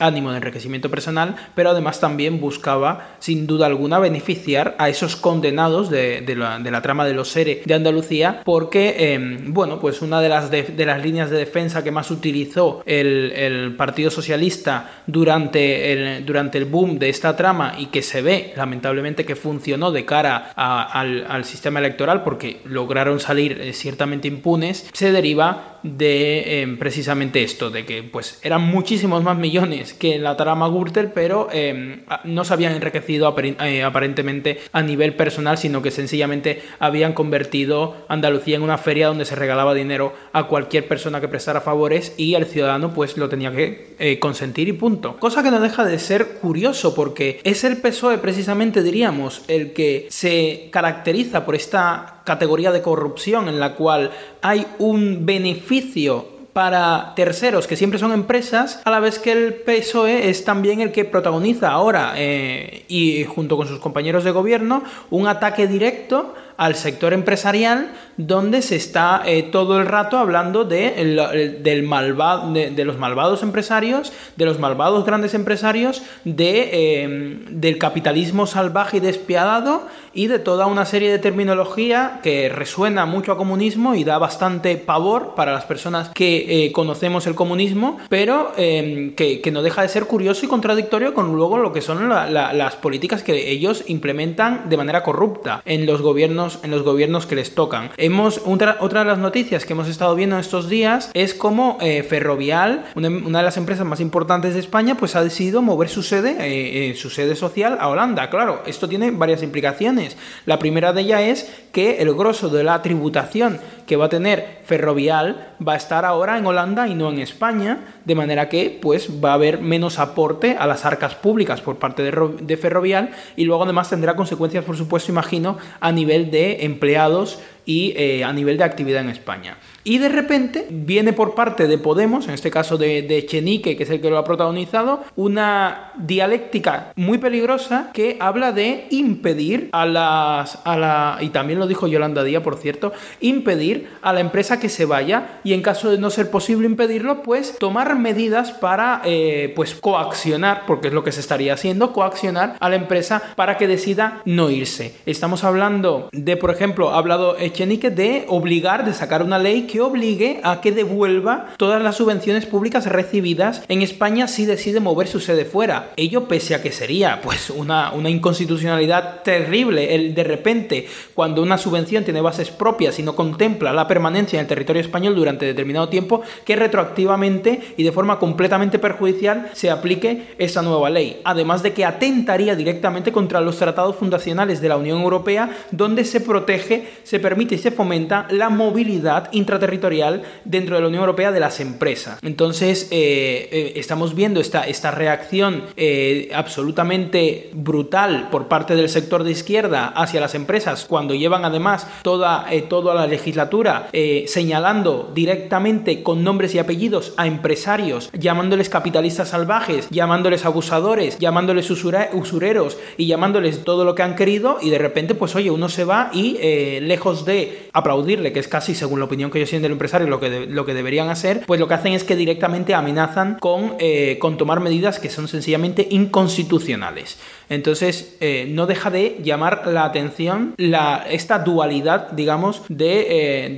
ánimo 0.00 0.32
de 0.32 0.36
enriquecimiento 0.36 0.90
personal 0.90 1.36
pero 1.54 1.70
además 1.70 2.00
también 2.00 2.40
buscaba, 2.40 3.16
sin 3.18 3.46
duda 3.46 3.66
alguna, 3.66 3.98
beneficiar 3.98 4.74
a 4.78 4.88
esos 4.88 5.16
condenados 5.16 5.90
de, 5.90 6.22
la, 6.36 6.82
trama 6.82 7.04
de 7.04 7.14
los 7.14 7.28
SERE 7.28 7.62
de 7.64 7.74
Andalucía, 7.74 8.42
porque, 8.44 9.14
em, 9.14 9.52
bueno, 9.52 9.78
pues 9.80 10.02
una 10.02 10.20
de 10.20 10.28
las, 10.28 10.50
de, 10.50 10.84
las 10.84 11.02
líneas 11.02 11.30
de 11.30 11.38
defensa 11.38 11.82
que 11.82 11.90
más 11.90 12.10
utilizó 12.10 12.82
el, 12.86 13.74
Partido 13.76 14.10
Socialista 14.10 15.02
durante 15.06 15.92
el, 15.92 16.24
durante 16.24 16.58
el 16.58 16.64
boom 16.64 16.98
de 16.98 17.08
esta 17.08 17.36
trama 17.36 17.74
y 17.78 17.86
que 17.86 18.02
se 18.02 18.22
ve, 18.22 18.52
lamentablemente, 18.56 19.24
que 19.24 19.36
funcionó 19.36 19.90
de 19.90 20.04
cara 20.04 20.52
al, 20.56 21.44
sistema 21.44 21.78
electoral 21.78 22.22
porque 22.22 22.60
lograron 22.64 23.20
salir 23.20 23.60
eh, 23.60 23.72
ciertamente 23.72 24.28
impunes, 24.28 24.88
se 24.92 25.12
deriva 25.12 25.73
de 25.84 26.62
em, 26.62 26.76
precisamente 26.76 27.44
esto, 27.44 27.70
de 27.70 27.84
que 27.84 28.02
pues 28.02 28.40
eran 28.42 28.62
muchísimos 28.62 29.22
más 29.22 29.38
millones 29.38 29.94
que 29.94 30.18
la 30.18 30.36
trama 30.36 30.68
Gürtel, 30.68 31.12
pero 31.12 31.44
Em, 31.52 32.02
no 32.24 32.44
se 32.44 32.52
habían 32.52 32.74
enriquecido 32.74 33.34
eh, 33.38 33.82
aparentemente 33.82 34.58
a 34.72 34.82
nivel 34.82 35.14
personal, 35.14 35.58
sino 35.58 35.82
que 35.82 35.90
sencillamente 35.90 36.62
habían 36.78 37.12
convertido 37.12 37.96
Andalucía 38.08 38.56
en 38.56 38.62
una 38.62 38.78
feria 38.78 39.08
donde 39.08 39.24
se 39.24 39.36
regalaba 39.36 39.74
dinero 39.74 40.14
a 40.32 40.48
cualquier 40.48 40.88
persona 40.88 41.20
que 41.20 41.28
prestara 41.28 41.60
favores 41.60 42.14
y 42.16 42.34
el 42.34 42.46
ciudadano 42.46 42.92
pues 42.92 43.16
lo 43.16 43.28
tenía 43.28 43.52
que 43.52 43.94
eh, 43.98 44.18
consentir 44.18 44.68
y 44.68 44.72
punto. 44.72 45.16
Cosa 45.18 45.42
que 45.42 45.50
no 45.50 45.60
deja 45.60 45.84
de 45.84 45.98
ser 45.98 46.38
curioso 46.40 46.94
porque 46.94 47.40
es 47.44 47.64
el 47.64 47.76
PSOE 47.76 48.18
precisamente 48.18 48.82
diríamos 48.82 49.42
el 49.48 49.72
que 49.72 50.06
se 50.10 50.68
caracteriza 50.70 51.44
por 51.44 51.54
esta 51.54 52.13
categoría 52.24 52.72
de 52.72 52.82
corrupción 52.82 53.48
en 53.48 53.60
la 53.60 53.74
cual 53.74 54.10
hay 54.42 54.66
un 54.78 55.26
beneficio 55.26 56.34
para 56.54 57.12
terceros, 57.16 57.66
que 57.66 57.76
siempre 57.76 57.98
son 57.98 58.12
empresas, 58.12 58.80
a 58.84 58.90
la 58.90 59.00
vez 59.00 59.18
que 59.18 59.32
el 59.32 59.54
PSOE 59.54 60.30
es 60.30 60.44
también 60.44 60.80
el 60.80 60.92
que 60.92 61.04
protagoniza 61.04 61.70
ahora, 61.72 62.14
eh, 62.16 62.84
y 62.86 63.24
junto 63.24 63.56
con 63.56 63.66
sus 63.66 63.80
compañeros 63.80 64.22
de 64.22 64.30
gobierno, 64.30 64.84
un 65.10 65.26
ataque 65.26 65.66
directo 65.66 66.34
al 66.56 66.74
sector 66.74 67.12
empresarial 67.12 67.92
donde 68.16 68.62
se 68.62 68.76
está 68.76 69.22
eh, 69.26 69.42
todo 69.42 69.80
el 69.80 69.86
rato 69.86 70.18
hablando 70.18 70.64
de, 70.64 71.58
del 71.60 71.82
malvado, 71.82 72.52
de, 72.52 72.84
los 72.84 72.98
malvados 72.98 73.42
empresarios, 73.42 74.12
de 74.36 74.44
los 74.44 74.58
malvados 74.58 75.04
grandes 75.04 75.34
empresarios, 75.34 76.02
de, 76.24 77.02
em, 77.02 77.60
del 77.60 77.78
capitalismo 77.78 78.46
salvaje 78.46 78.98
y 78.98 79.00
despiadado 79.00 79.86
y 80.12 80.28
de 80.28 80.38
toda 80.38 80.66
una 80.66 80.84
serie 80.84 81.10
de 81.10 81.18
terminología 81.18 82.20
que 82.22 82.48
resuena 82.48 83.04
mucho 83.04 83.32
a 83.32 83.36
comunismo 83.36 83.96
y 83.96 84.04
da 84.04 84.18
bastante 84.18 84.76
pavor 84.76 85.34
para 85.34 85.52
las 85.52 85.64
personas 85.64 86.10
que 86.10 86.66
eh, 86.66 86.72
conocemos 86.72 87.26
el 87.26 87.34
comunismo, 87.34 87.98
pero 88.08 88.52
em, 88.56 89.14
que, 89.14 89.42
no 89.54 89.62
deja 89.62 89.82
de 89.82 89.88
ser 89.88 90.06
curioso 90.06 90.44
y 90.44 90.48
contradictorio 90.48 91.14
con 91.14 91.32
luego 91.34 91.58
lo 91.58 91.72
que 91.72 91.80
son 91.80 92.08
las 92.08 92.76
políticas 92.76 93.22
que 93.22 93.50
ellos 93.50 93.84
implementan 93.86 94.68
de 94.68 94.76
manera 94.76 95.04
corrupta 95.04 95.62
en 95.64 95.86
los 95.86 96.02
gobiernos, 96.02 96.43
en 96.62 96.70
los 96.70 96.82
gobiernos 96.82 97.26
que 97.26 97.34
les 97.34 97.54
tocan. 97.54 97.90
Hemos, 97.96 98.42
otra, 98.44 98.76
otra 98.80 99.00
de 99.00 99.06
las 99.06 99.18
noticias 99.18 99.64
que 99.64 99.72
hemos 99.72 99.88
estado 99.88 100.14
viendo 100.14 100.38
estos 100.38 100.68
días 100.68 101.10
es 101.14 101.34
como 101.34 101.78
eh, 101.80 102.02
Ferrovial, 102.02 102.84
una, 102.94 103.38
de 103.38 103.44
las 103.44 103.56
empresas 103.56 103.86
más 103.86 104.00
importantes 104.00 104.54
de 104.54 104.60
España, 104.60 104.96
pues 104.96 105.16
ha 105.16 105.24
decidido 105.24 105.62
mover 105.62 105.88
su 105.88 106.02
sede, 106.02 106.36
eh, 106.40 106.94
su 106.94 107.10
sede 107.10 107.36
social 107.36 107.78
a 107.80 107.88
Holanda. 107.88 108.30
Claro, 108.30 108.62
esto 108.66 108.88
tiene 108.88 109.10
varias 109.10 109.42
implicaciones. 109.42 110.16
La 110.46 110.58
primera 110.58 110.92
de 110.92 111.00
ellas 111.02 111.20
es 111.22 111.52
que 111.72 112.02
el 112.02 112.14
grosso 112.14 112.48
de 112.48 112.64
la 112.64 112.82
tributación 112.82 113.58
que 113.86 113.96
va 113.96 114.06
a 114.06 114.08
tener 114.08 114.62
Ferrovial 114.64 115.53
va 115.66 115.74
a 115.74 115.76
estar 115.76 116.04
ahora 116.04 116.38
en 116.38 116.46
Holanda 116.46 116.88
y 116.88 116.94
no 116.94 117.10
en 117.10 117.18
España, 117.18 117.78
de 118.04 118.14
manera 118.14 118.48
que 118.48 118.78
pues 118.80 119.08
va 119.24 119.30
a 119.30 119.34
haber 119.34 119.60
menos 119.60 119.98
aporte 119.98 120.56
a 120.58 120.66
las 120.66 120.84
arcas 120.84 121.14
públicas 121.14 121.60
por 121.60 121.78
parte 121.78 122.02
de, 122.02 122.56
Ferrovial 122.56 123.10
y 123.36 123.44
luego 123.44 123.64
además 123.64 123.90
tendrá 123.90 124.16
consecuencias, 124.16 124.64
por 124.64 124.76
supuesto, 124.76 125.12
imagino, 125.12 125.58
a 125.80 125.92
nivel 125.92 126.30
de 126.30 126.64
empleados 126.64 127.40
y 127.66 127.92
eh, 127.96 128.24
a 128.24 128.32
nivel 128.32 128.58
de 128.58 128.64
actividad 128.64 129.02
en 129.02 129.10
España. 129.10 129.56
Y 129.84 129.98
de 129.98 130.08
repente 130.08 130.66
viene 130.70 131.12
por 131.12 131.34
parte 131.34 131.68
de 131.68 131.76
Podemos, 131.76 132.26
en 132.26 132.34
este 132.34 132.50
caso 132.50 132.78
de, 132.78 133.26
Chenique, 133.28 133.76
que 133.76 133.82
es 133.82 133.90
el 133.90 134.00
que 134.00 134.08
lo 134.08 134.16
ha 134.16 134.24
protagonizado, 134.24 135.04
una 135.14 135.92
dialéctica 135.98 136.92
muy 136.96 137.18
peligrosa 137.18 137.90
que 137.92 138.16
habla 138.18 138.52
de 138.52 138.86
impedir 138.90 139.68
a 139.72 139.84
las. 139.84 140.58
A 140.64 140.78
la, 140.78 141.18
y 141.20 141.28
también 141.28 141.58
lo 141.58 141.66
dijo 141.66 141.86
Yolanda 141.86 142.24
Díaz, 142.24 142.42
por 142.42 142.56
cierto, 142.56 142.92
impedir 143.20 143.90
a 144.00 144.14
la 144.14 144.20
empresa 144.20 144.58
que 144.58 144.70
se 144.70 144.86
vaya 144.86 145.40
y 145.44 145.52
en 145.52 145.60
caso 145.60 145.90
de 145.90 145.98
no 145.98 146.08
ser 146.08 146.30
posible 146.30 146.66
impedirlo, 146.66 147.22
pues 147.22 147.58
tomar 147.58 147.98
medidas 147.98 148.52
para 148.52 149.02
eh, 149.04 149.52
pues 149.54 149.74
coaccionar, 149.74 150.62
porque 150.66 150.88
es 150.88 150.94
lo 150.94 151.04
que 151.04 151.12
se 151.12 151.20
estaría 151.20 151.52
haciendo, 151.52 151.92
coaccionar 151.92 152.56
a 152.58 152.70
la 152.70 152.76
empresa 152.76 153.22
para 153.36 153.58
que 153.58 153.68
decida 153.68 154.22
no 154.24 154.48
irse. 154.48 154.94
Estamos 155.04 155.44
hablando 155.44 156.08
de, 156.12 156.38
por 156.38 156.50
ejemplo, 156.50 156.90
ha 156.90 156.98
hablado 156.98 157.36
Echenique 157.38 157.90
de 157.90 158.24
obligar, 158.28 158.86
de 158.86 158.94
sacar 158.94 159.22
una 159.22 159.38
ley 159.38 159.66
que 159.66 159.73
obligue 159.80 160.40
a 160.42 160.60
que 160.60 160.72
devuelva 160.72 161.54
todas 161.56 161.82
las 161.82 161.96
subvenciones 161.96 162.46
públicas 162.46 162.86
recibidas 162.86 163.62
en 163.68 163.82
España 163.82 164.28
si 164.28 164.46
decide 164.46 164.80
mover 164.80 165.08
su 165.08 165.20
sede 165.20 165.44
fuera. 165.44 165.90
Ello 165.96 166.28
pese 166.28 166.54
a 166.54 166.62
que 166.62 166.72
sería 166.72 167.20
pues 167.22 167.50
una, 167.50 167.92
una 167.92 168.10
inconstitucionalidad 168.10 169.22
terrible 169.22 169.94
el 169.94 170.14
de 170.14 170.24
repente 170.24 170.86
cuando 171.14 171.42
una 171.42 171.58
subvención 171.58 172.04
tiene 172.04 172.20
bases 172.20 172.50
propias 172.50 172.98
y 172.98 173.02
no 173.02 173.16
contempla 173.16 173.72
la 173.72 173.88
permanencia 173.88 174.38
en 174.38 174.44
el 174.44 174.48
territorio 174.48 174.82
español 174.82 175.14
durante 175.14 175.46
determinado 175.46 175.88
tiempo 175.88 176.22
que 176.44 176.56
retroactivamente 176.56 177.74
y 177.76 177.82
de 177.82 177.92
forma 177.92 178.18
completamente 178.18 178.78
perjudicial 178.78 179.50
se 179.54 179.70
aplique 179.70 180.34
esa 180.38 180.62
nueva 180.62 180.90
ley. 180.90 181.20
Además 181.24 181.62
de 181.62 181.72
que 181.72 181.84
atentaría 181.84 182.54
directamente 182.54 183.12
contra 183.12 183.40
los 183.40 183.58
tratados 183.58 183.96
fundacionales 183.96 184.60
de 184.60 184.68
la 184.68 184.76
Unión 184.76 185.00
Europea 185.00 185.50
donde 185.70 186.04
se 186.04 186.20
protege, 186.20 186.88
se 187.02 187.18
permite 187.18 187.56
y 187.56 187.58
se 187.58 187.70
fomenta 187.70 188.26
la 188.30 188.48
movilidad 188.48 189.28
intraterritorial 189.32 189.63
territorial 189.64 190.22
dentro 190.44 190.76
de 190.76 190.82
la 190.82 190.88
Unión 190.88 191.00
Europea 191.00 191.32
de 191.32 191.40
las 191.40 191.58
empresas. 191.58 192.18
Entonces, 192.20 192.88
eh, 192.90 193.48
eh, 193.50 193.72
estamos 193.76 194.14
viendo 194.14 194.40
esta, 194.40 194.64
esta 194.64 194.90
reacción 194.90 195.62
eh, 195.76 196.30
absolutamente 196.34 197.50
brutal 197.54 198.28
por 198.30 198.46
parte 198.48 198.76
del 198.76 198.90
sector 198.90 199.24
de 199.24 199.30
izquierda 199.30 199.88
hacia 199.88 200.20
las 200.20 200.34
empresas 200.34 200.84
cuando 200.84 201.14
llevan 201.14 201.46
además 201.46 201.86
toda, 202.02 202.46
toda 202.68 202.94
la 202.94 203.06
legislatura 203.06 203.88
señalando 204.26 205.10
directamente 205.14 206.02
con 206.02 206.24
nombres 206.24 206.54
y 206.54 206.58
apellidos 206.58 207.14
a 207.16 207.26
empresarios, 207.26 208.10
llamándoles 208.12 208.68
capitalistas 208.68 209.28
salvajes, 209.30 209.88
llamándoles 209.90 210.44
abusadores, 210.44 211.18
llamándoles 211.18 211.70
usureros 211.70 212.76
y 212.96 213.06
llamándoles 213.06 213.64
todo 213.64 213.84
lo 213.84 213.94
que 213.94 214.02
han 214.02 214.16
querido 214.16 214.58
y 214.60 214.70
de 214.70 214.78
repente 214.78 215.14
pues 215.14 215.34
oye, 215.36 215.50
uno 215.50 215.68
se 215.68 215.84
va 215.84 216.10
y 216.12 216.38
lejos 216.80 217.24
de 217.24 217.68
aplaudirle, 217.72 218.32
que 218.32 218.40
es 218.40 218.48
casi 218.48 218.74
según 218.74 218.98
la 218.98 219.06
opinión 219.06 219.30
que 219.30 219.40
yo 219.40 219.46
del 219.62 219.72
empresario 219.72 220.06
lo 220.06 220.20
que, 220.20 220.46
lo 220.46 220.64
que 220.64 220.74
deberían 220.74 221.08
hacer, 221.08 221.42
pues 221.46 221.60
lo 221.60 221.68
que 221.68 221.74
hacen 221.74 221.92
es 221.92 222.04
que 222.04 222.16
directamente 222.16 222.74
amenazan 222.74 223.36
con, 223.38 223.74
eh, 223.78 224.18
con 224.20 224.36
tomar 224.36 224.60
medidas 224.60 224.98
que 224.98 225.10
son 225.10 225.28
sencillamente 225.28 225.86
inconstitucionales. 225.90 227.18
Entonces, 227.48 228.16
eh, 228.20 228.46
no 228.48 228.66
deja 228.66 228.90
de 228.90 229.18
llamar 229.22 229.66
la 229.66 229.84
atención 229.84 230.54
la, 230.56 231.04
esta 231.10 231.38
dualidad, 231.38 232.10
digamos, 232.12 232.62
eh, 232.78 233.54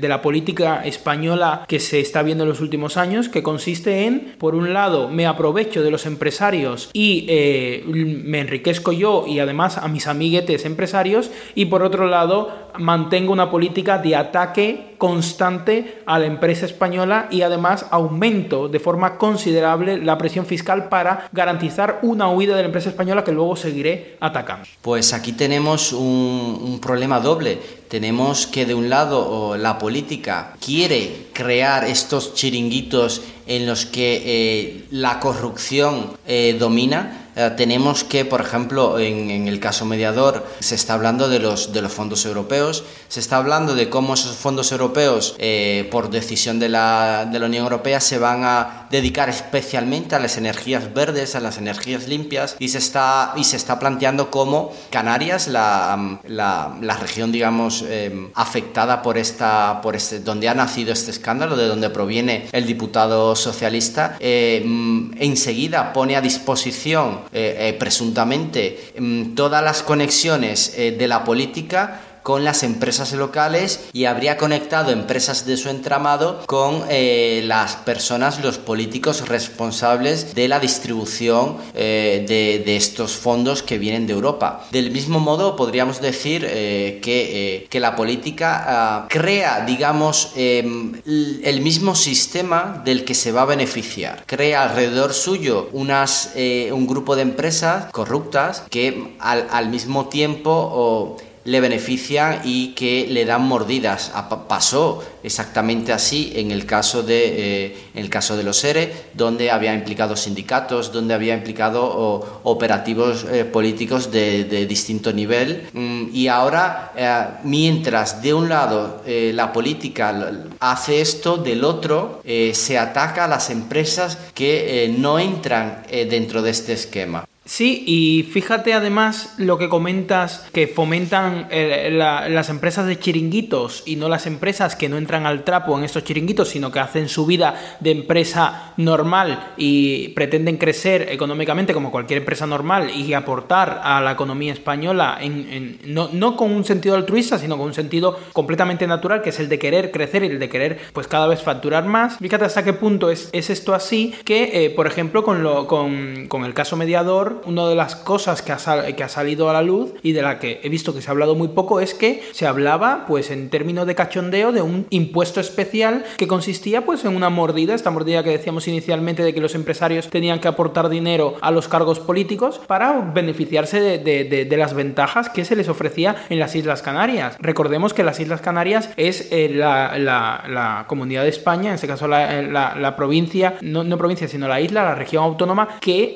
de, 0.00 0.08
la 0.08 0.22
política 0.22 0.84
española 0.84 1.64
que 1.68 1.80
se 1.80 2.00
está 2.00 2.22
viendo 2.22 2.44
en 2.44 2.50
los 2.50 2.60
últimos 2.60 2.96
años, 2.96 3.28
que 3.28 3.42
consiste 3.42 4.04
en, 4.04 4.34
por 4.38 4.54
un 4.54 4.72
lado, 4.72 5.08
me 5.08 5.26
aprovecho 5.26 5.82
de 5.82 5.90
los 5.90 6.06
empresarios 6.06 6.90
y 6.92 7.26
eh, 7.28 7.84
me 7.86 8.40
enriquezco 8.40 8.92
yo 8.92 9.24
y 9.26 9.38
además 9.38 9.78
a 9.78 9.88
mis 9.88 10.06
amiguetes 10.06 10.64
empresarios, 10.64 11.30
y 11.54 11.66
por 11.66 11.82
otro 11.82 12.06
lado, 12.06 12.70
mantengo 12.78 13.32
una 13.32 13.50
política 13.50 13.98
de 13.98 14.16
ataque 14.16 14.92
constante 14.98 16.02
a 16.06 16.18
la 16.18 16.26
empresa 16.26 16.64
española 16.64 17.26
y 17.30 17.42
además 17.42 17.86
aumento 17.90 18.68
de 18.68 18.78
forma 18.78 19.18
considerable 19.18 19.98
la 19.98 20.16
presión 20.16 20.46
fiscal 20.46 20.88
para 20.88 21.28
garantizar 21.32 21.98
una 22.02 22.28
huida 22.28 22.54
de 22.54 22.62
la 22.62 22.66
empresa 22.66 22.90
española 22.90 23.11
que 23.22 23.32
luego 23.32 23.54
seguiré 23.56 24.16
atacando. 24.20 24.66
Pues 24.80 25.12
aquí 25.12 25.32
tenemos 25.32 25.92
un, 25.92 26.78
problema 26.80 27.20
doble. 27.20 27.58
Tenemos 27.88 28.46
que 28.46 28.64
de 28.64 28.74
un 28.74 28.88
lado 28.88 29.56
la 29.56 29.78
política 29.78 30.54
quiere 30.64 31.26
crear 31.32 31.84
estos 31.84 32.34
chiringuitos 32.34 33.20
en 33.46 33.66
los 33.66 33.84
que 33.84 34.22
eh, 34.24 34.84
la 34.90 35.20
corrupción 35.20 36.16
eh, 36.26 36.56
domina, 36.58 37.21
eh, 37.34 37.50
tenemos 37.56 38.04
que, 38.04 38.24
por 38.24 38.40
ejemplo, 38.40 38.98
en, 38.98 39.48
el 39.48 39.60
caso 39.60 39.84
mediador, 39.84 40.46
se 40.60 40.74
está 40.74 40.94
hablando 40.94 41.28
de 41.28 41.38
los, 41.38 41.72
de 41.72 41.82
los 41.82 41.92
fondos 41.92 42.26
europeos, 42.26 42.84
se 43.08 43.20
está 43.20 43.36
hablando 43.36 43.74
de 43.74 43.88
cómo 43.88 44.14
esos 44.14 44.36
fondos 44.36 44.72
europeos, 44.72 45.34
eh, 45.38 45.88
por 45.90 46.10
decisión 46.10 46.58
de 46.58 46.68
la, 46.68 47.26
de 47.30 47.38
la 47.38 47.46
Unión 47.46 47.64
Europea, 47.64 48.00
se 48.00 48.18
van 48.18 48.44
a 48.44 48.86
dedicar 48.90 49.28
especialmente 49.28 50.14
a 50.14 50.18
las 50.18 50.36
energías 50.36 50.92
verdes, 50.92 51.34
a 51.34 51.40
las 51.40 51.58
energías 51.58 52.08
limpias, 52.08 52.56
y 52.58 52.68
se 52.68 52.78
está, 52.78 53.32
y 53.36 53.44
se 53.44 53.56
está 53.56 53.78
planteando 53.78 54.30
cómo 54.30 54.72
Canarias, 54.90 55.48
la, 55.48 56.18
la, 56.26 56.76
la 56.80 56.96
región, 56.96 57.32
digamos, 57.32 57.84
em, 57.88 58.30
afectada 58.34 59.02
por 59.02 59.16
esta, 59.16 59.80
por 59.82 59.96
este, 59.96 60.20
donde 60.20 60.48
ha 60.48 60.54
nacido 60.54 60.92
este 60.92 61.10
escándalo, 61.10 61.56
de 61.56 61.66
donde 61.66 61.88
proviene 61.90 62.48
el 62.52 62.66
diputado 62.66 63.34
socialista, 63.36 64.16
em, 64.20 65.10
enseguida 65.18 65.92
pone 65.92 66.16
a 66.16 66.20
disposición 66.20 67.21
eh, 67.32 67.68
eh, 67.68 67.72
presuntamente 67.78 68.92
mm, 68.98 69.34
todas 69.34 69.62
las 69.62 69.82
conexiones 69.82 70.74
eh, 70.76 70.92
de 70.92 71.08
la 71.08 71.24
política 71.24 72.00
con 72.22 72.44
las 72.44 72.62
empresas 72.62 73.12
locales 73.12 73.88
y 73.92 74.04
habría 74.04 74.36
conectado 74.36 74.90
empresas 74.90 75.46
de 75.46 75.56
su 75.56 75.68
entramado 75.68 76.42
con 76.46 76.84
las 76.88 77.76
personas, 77.76 78.42
los 78.42 78.58
políticos 78.58 79.28
responsables 79.28 80.34
de 80.34 80.48
la 80.48 80.60
distribución 80.60 81.56
de, 81.74 82.62
estos 82.76 83.16
fondos 83.16 83.62
que 83.62 83.78
vienen 83.78 84.06
de 84.06 84.12
Europa. 84.12 84.66
Del 84.70 84.90
mismo 84.90 85.20
modo, 85.20 85.56
podríamos 85.56 86.00
decir 86.00 86.42
que, 86.42 87.66
que, 87.68 87.80
la 87.80 87.96
política 87.96 88.64
ah, 88.66 89.06
crea, 89.08 89.64
digamos, 89.66 90.32
em, 90.36 90.92
el 91.04 91.60
mismo 91.60 91.94
sistema 91.94 92.82
del 92.84 93.04
que 93.04 93.14
se 93.14 93.32
va 93.32 93.42
a 93.42 93.46
beneficiar. 93.46 94.24
Crea 94.26 94.62
alrededor 94.62 95.12
suyo 95.12 95.68
unas, 95.72 96.32
un 96.34 96.86
grupo 96.86 97.16
de 97.16 97.22
empresas 97.22 97.90
corruptas 97.92 98.64
que 98.70 99.16
al 99.18 99.68
mismo 99.68 100.08
tiempo 100.08 101.16
le 101.44 101.60
benefician 101.60 102.40
y 102.44 102.68
que 102.68 103.06
le 103.08 103.24
dan 103.24 103.42
mordidas. 103.42 104.12
Pasó 104.48 105.02
exactamente 105.22 105.92
así 105.92 106.32
en 106.36 106.50
el 106.50 106.66
caso 106.66 107.02
de, 107.02 107.66
eh, 107.66 107.76
el 107.94 108.08
caso 108.08 108.36
de 108.36 108.42
los 108.42 108.62
ERE, 108.64 108.92
donde 109.14 109.50
había 109.50 109.74
implicado 109.74 110.16
sindicatos, 110.16 110.92
donde 110.92 111.14
había 111.14 111.34
implicado 111.34 112.40
operativos 112.44 113.24
eh, 113.30 113.44
políticos 113.44 114.10
de, 114.10 114.66
distinto 114.66 115.12
nivel. 115.12 115.68
Mm, 115.72 116.08
y 116.12 116.28
ahora, 116.28 116.92
eh, 116.96 117.24
mientras 117.44 118.22
de 118.22 118.34
un 118.34 118.48
lado 118.48 119.02
la 119.06 119.52
política 119.52 120.30
hace 120.60 121.00
esto, 121.00 121.36
del 121.36 121.64
otro 121.64 122.20
se 122.24 122.78
ataca 122.78 123.24
a 123.24 123.28
las 123.28 123.50
empresas 123.50 124.18
que 124.34 124.92
no 124.96 125.18
entran 125.18 125.82
dentro 125.90 126.42
de 126.42 126.50
este 126.50 126.72
esquema. 126.72 127.24
Sí, 127.44 127.82
y 127.86 128.22
fíjate 128.22 128.72
además 128.72 129.34
lo 129.36 129.58
que 129.58 129.68
comentas, 129.68 130.48
que 130.52 130.68
fomentan 130.68 131.48
eh, 131.50 131.90
las 131.90 132.48
empresas 132.48 132.86
de 132.86 133.00
chiringuitos 133.00 133.82
y 133.84 133.96
no 133.96 134.08
las 134.08 134.26
empresas 134.26 134.76
que 134.76 134.88
no 134.88 134.96
entran 134.96 135.26
al 135.26 135.42
trapo 135.42 135.76
en 135.76 135.82
estos 135.82 136.04
chiringuitos, 136.04 136.50
sino 136.50 136.70
que 136.70 136.78
hacen 136.78 137.08
su 137.08 137.26
vida 137.26 137.76
de 137.80 137.90
empresa 137.90 138.74
normal 138.76 139.54
y 139.56 140.10
pretenden 140.10 140.56
crecer 140.56 141.08
económicamente 141.10 141.74
como 141.74 141.90
cualquier 141.90 142.20
empresa 142.20 142.46
normal 142.46 142.90
y 142.90 143.12
aportar 143.12 143.80
a 143.82 144.00
la 144.00 144.12
economía 144.12 144.52
española, 144.52 145.18
en, 145.20 145.80
no, 145.84 146.10
no, 146.12 146.36
con 146.36 146.52
un 146.52 146.64
sentido 146.64 146.94
altruista, 146.94 147.38
sino 147.38 147.56
con 147.58 147.66
un 147.66 147.74
sentido 147.74 148.20
completamente 148.32 148.86
natural, 148.86 149.20
que 149.20 149.30
es 149.30 149.40
el 149.40 149.48
de 149.48 149.58
querer 149.58 149.90
crecer 149.90 150.22
y 150.22 150.26
el 150.28 150.38
de 150.38 150.48
querer 150.48 150.78
pues 150.92 151.08
cada 151.08 151.26
vez 151.26 151.42
facturar 151.42 151.86
más. 151.86 152.18
Fíjate 152.18 152.44
hasta 152.44 152.62
qué 152.62 152.72
punto 152.72 153.10
es, 153.10 153.30
es 153.32 153.50
esto 153.50 153.74
así, 153.74 154.14
que 154.24 154.64
eh, 154.64 154.70
por 154.70 154.86
ejemplo 154.86 155.24
con, 155.24 155.42
lo, 155.42 155.66
con, 155.66 156.28
con 156.28 156.44
el 156.44 156.54
caso 156.54 156.76
mediador, 156.76 157.31
una 157.44 157.68
de 157.68 157.74
las 157.74 157.96
cosas 157.96 158.42
que 158.42 158.52
ha, 158.52 158.58
que 158.94 159.02
ha 159.02 159.08
salido 159.08 159.50
a 159.50 159.52
la 159.52 159.62
luz 159.62 159.92
y 160.02 160.12
de 160.12 160.22
la 160.22 160.38
que 160.38 160.60
he 160.62 160.68
visto 160.68 160.94
que 160.94 161.02
se 161.02 161.08
ha 161.08 161.12
hablado 161.12 161.34
muy 161.34 161.48
poco 161.48 161.80
es 161.80 161.94
que 161.94 162.22
se 162.32 162.46
hablaba, 162.46 163.04
pues 163.06 163.30
en 163.30 163.50
términos 163.50 163.86
de 163.86 163.94
cachondeo, 163.94 164.52
de 164.52 164.62
un 164.62 164.86
impuesto 164.90 165.40
especial 165.40 166.04
que 166.16 166.26
consistía 166.26 166.84
pues 166.84 167.04
en 167.04 167.16
una 167.16 167.30
mordida, 167.30 167.74
esta 167.74 167.90
mordida 167.90 168.22
que 168.22 168.30
decíamos 168.30 168.68
inicialmente 168.68 169.22
de 169.22 169.34
que 169.34 169.40
los 169.40 169.54
empresarios 169.54 170.08
tenían 170.08 170.40
que 170.40 170.48
aportar 170.48 170.88
dinero 170.88 171.34
a 171.40 171.50
los 171.50 171.68
cargos 171.68 172.00
políticos 172.00 172.60
para 172.66 173.00
beneficiarse 173.00 173.80
de, 173.98 174.56
las 174.56 174.74
ventajas 174.74 175.28
que 175.28 175.44
se 175.44 175.56
les 175.56 175.68
ofrecía 175.68 176.16
en 176.28 176.38
las 176.38 176.54
Islas 176.54 176.82
Canarias. 176.82 177.36
Recordemos 177.40 177.94
que 177.94 178.04
las 178.04 178.20
Islas 178.20 178.40
Canarias 178.40 178.90
es 178.96 179.28
eh, 179.32 179.50
la, 179.52 180.84
comunidad 180.86 181.22
de 181.22 181.30
España, 181.30 181.70
en 181.70 181.74
este 181.76 181.86
caso 181.86 182.06
la, 182.06 182.94
provincia, 182.96 183.54
no, 183.62 183.98
provincia, 183.98 184.28
sino 184.28 184.46
la 184.48 184.60
isla, 184.60 184.84
la 184.84 184.94
región 184.94 185.24
autónoma 185.24 185.80
que 185.80 186.14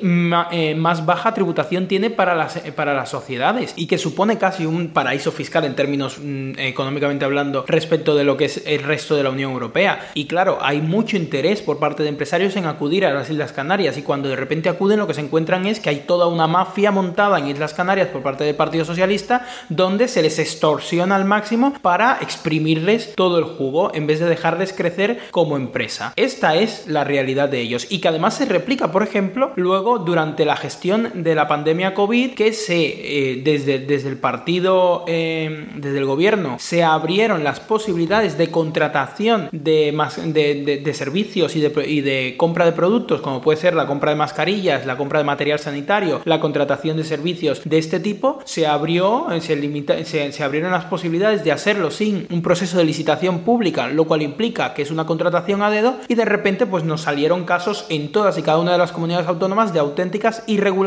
eh, 0.51 0.75
más 0.75 1.05
baja 1.07 1.33
tributación 1.33 1.87
tiene 1.87 2.11
para 2.11 2.35
las, 2.35 2.57
eh, 2.57 2.71
para 2.71 2.93
las 2.93 3.09
sociedades 3.09 3.73
y 3.75 3.87
que 3.87 3.97
supone 3.97 4.37
casi 4.37 4.65
un 4.65 4.89
paraíso 4.89 5.31
fiscal 5.31 5.63
en 5.65 5.75
términos 5.75 6.19
mm, 6.21 6.59
económicamente 6.59 7.25
hablando 7.25 7.65
respecto 7.67 8.13
de 8.13 8.23
lo 8.23 8.37
que 8.37 8.45
es 8.45 8.61
el 8.67 8.83
resto 8.83 9.15
de 9.15 9.23
la 9.23 9.31
Unión 9.31 9.51
Europea. 9.53 10.11
Y 10.13 10.25
claro, 10.25 10.59
hay 10.61 10.81
mucho 10.81 11.17
interés 11.17 11.61
por 11.61 11.79
parte 11.79 12.03
de 12.03 12.09
empresarios 12.09 12.55
en 12.57 12.65
acudir 12.65 13.05
a 13.05 13.13
las 13.13 13.29
Islas 13.29 13.53
Canarias 13.53 13.97
y 13.97 14.03
cuando 14.03 14.29
de 14.29 14.35
repente 14.35 14.69
acuden 14.69 14.99
lo 14.99 15.07
que 15.07 15.13
se 15.13 15.21
encuentran 15.21 15.65
es 15.65 15.79
que 15.79 15.89
hay 15.89 16.01
toda 16.01 16.27
una 16.27 16.45
mafia 16.45 16.91
montada 16.91 17.39
en 17.39 17.47
Islas 17.47 17.73
Canarias 17.73 18.09
por 18.09 18.21
parte 18.21 18.43
del 18.43 18.55
Partido 18.55 18.85
Socialista 18.85 19.47
donde 19.69 20.09
se 20.09 20.21
les 20.21 20.37
extorsiona 20.39 21.15
al 21.15 21.25
máximo 21.25 21.73
para 21.81 22.17
exprimirles 22.21 23.15
todo 23.15 23.39
el 23.39 23.45
jugo 23.45 23.91
en 23.93 24.07
vez 24.07 24.19
de 24.19 24.25
dejarles 24.25 24.73
crecer 24.73 25.19
como 25.31 25.55
empresa. 25.55 26.11
Esta 26.17 26.55
es 26.55 26.85
la 26.87 27.05
realidad 27.05 27.47
de 27.47 27.61
ellos 27.61 27.87
y 27.89 27.99
que 27.99 28.09
además 28.09 28.35
se 28.35 28.45
replica, 28.45 28.91
por 28.91 29.03
ejemplo, 29.03 29.53
luego 29.55 29.99
durante 29.99 30.43
la 30.43 30.57
gestión 30.57 30.96
de 30.97 31.35
la 31.35 31.47
pandemia 31.47 31.93
COVID 31.93 32.33
que 32.33 32.53
se, 32.53 32.75
eh, 32.75 33.41
desde, 33.43 33.79
desde 33.79 34.09
el 34.09 34.17
partido, 34.17 35.05
eh, 35.07 35.67
desde 35.75 35.97
el 35.97 36.05
gobierno, 36.05 36.57
se 36.59 36.83
abrieron 36.83 37.43
las 37.43 37.59
posibilidades 37.59 38.37
de 38.37 38.49
contratación 38.49 39.49
de, 39.51 39.95
de, 40.25 40.81
de, 40.83 40.93
servicios 40.93 41.55
y 41.55 41.61
de, 41.61 41.85
y 41.87 42.01
de 42.01 42.35
compra 42.37 42.65
de 42.65 42.71
productos, 42.71 43.21
como 43.21 43.41
puede 43.41 43.59
ser 43.59 43.73
la 43.73 43.87
compra 43.87 44.11
de 44.11 44.17
mascarillas, 44.17 44.85
la 44.85 44.97
compra 44.97 45.19
de 45.19 45.25
material 45.25 45.59
sanitario, 45.59 46.21
la 46.25 46.39
contratación 46.39 46.97
de 46.97 47.03
servicios 47.03 47.61
de 47.63 47.77
este 47.77 47.99
tipo, 47.99 48.39
se 48.45 48.67
abrió, 48.67 49.31
eh, 49.31 49.41
se, 49.41 49.55
limita, 49.55 50.03
se, 50.05 50.31
se 50.31 50.43
abrieron 50.43 50.71
las 50.71 50.85
posibilidades 50.85 51.43
de 51.43 51.51
hacerlo 51.51 51.91
sin 51.91 52.27
un 52.31 52.41
proceso 52.41 52.77
de 52.77 52.85
licitación 52.85 53.39
pública, 53.39 53.87
lo 53.87 54.05
cual 54.05 54.21
implica 54.21 54.73
que 54.73 54.81
es 54.81 54.91
una 54.91 55.05
contratación 55.05 55.61
a 55.61 55.69
dedo 55.69 55.97
y 56.07 56.15
de 56.15 56.25
repente 56.25 56.65
pues 56.65 56.83
nos 56.83 57.01
salieron 57.01 57.45
casos 57.45 57.85
en 57.89 58.11
todas 58.11 58.37
y 58.37 58.41
cada 58.41 58.59
una 58.59 58.73
de 58.73 58.77
las 58.77 58.91
comunidades 58.91 59.27
autónomas 59.27 59.73
de 59.73 59.79
auténticas 59.79 60.43
irregularidades 60.47 60.86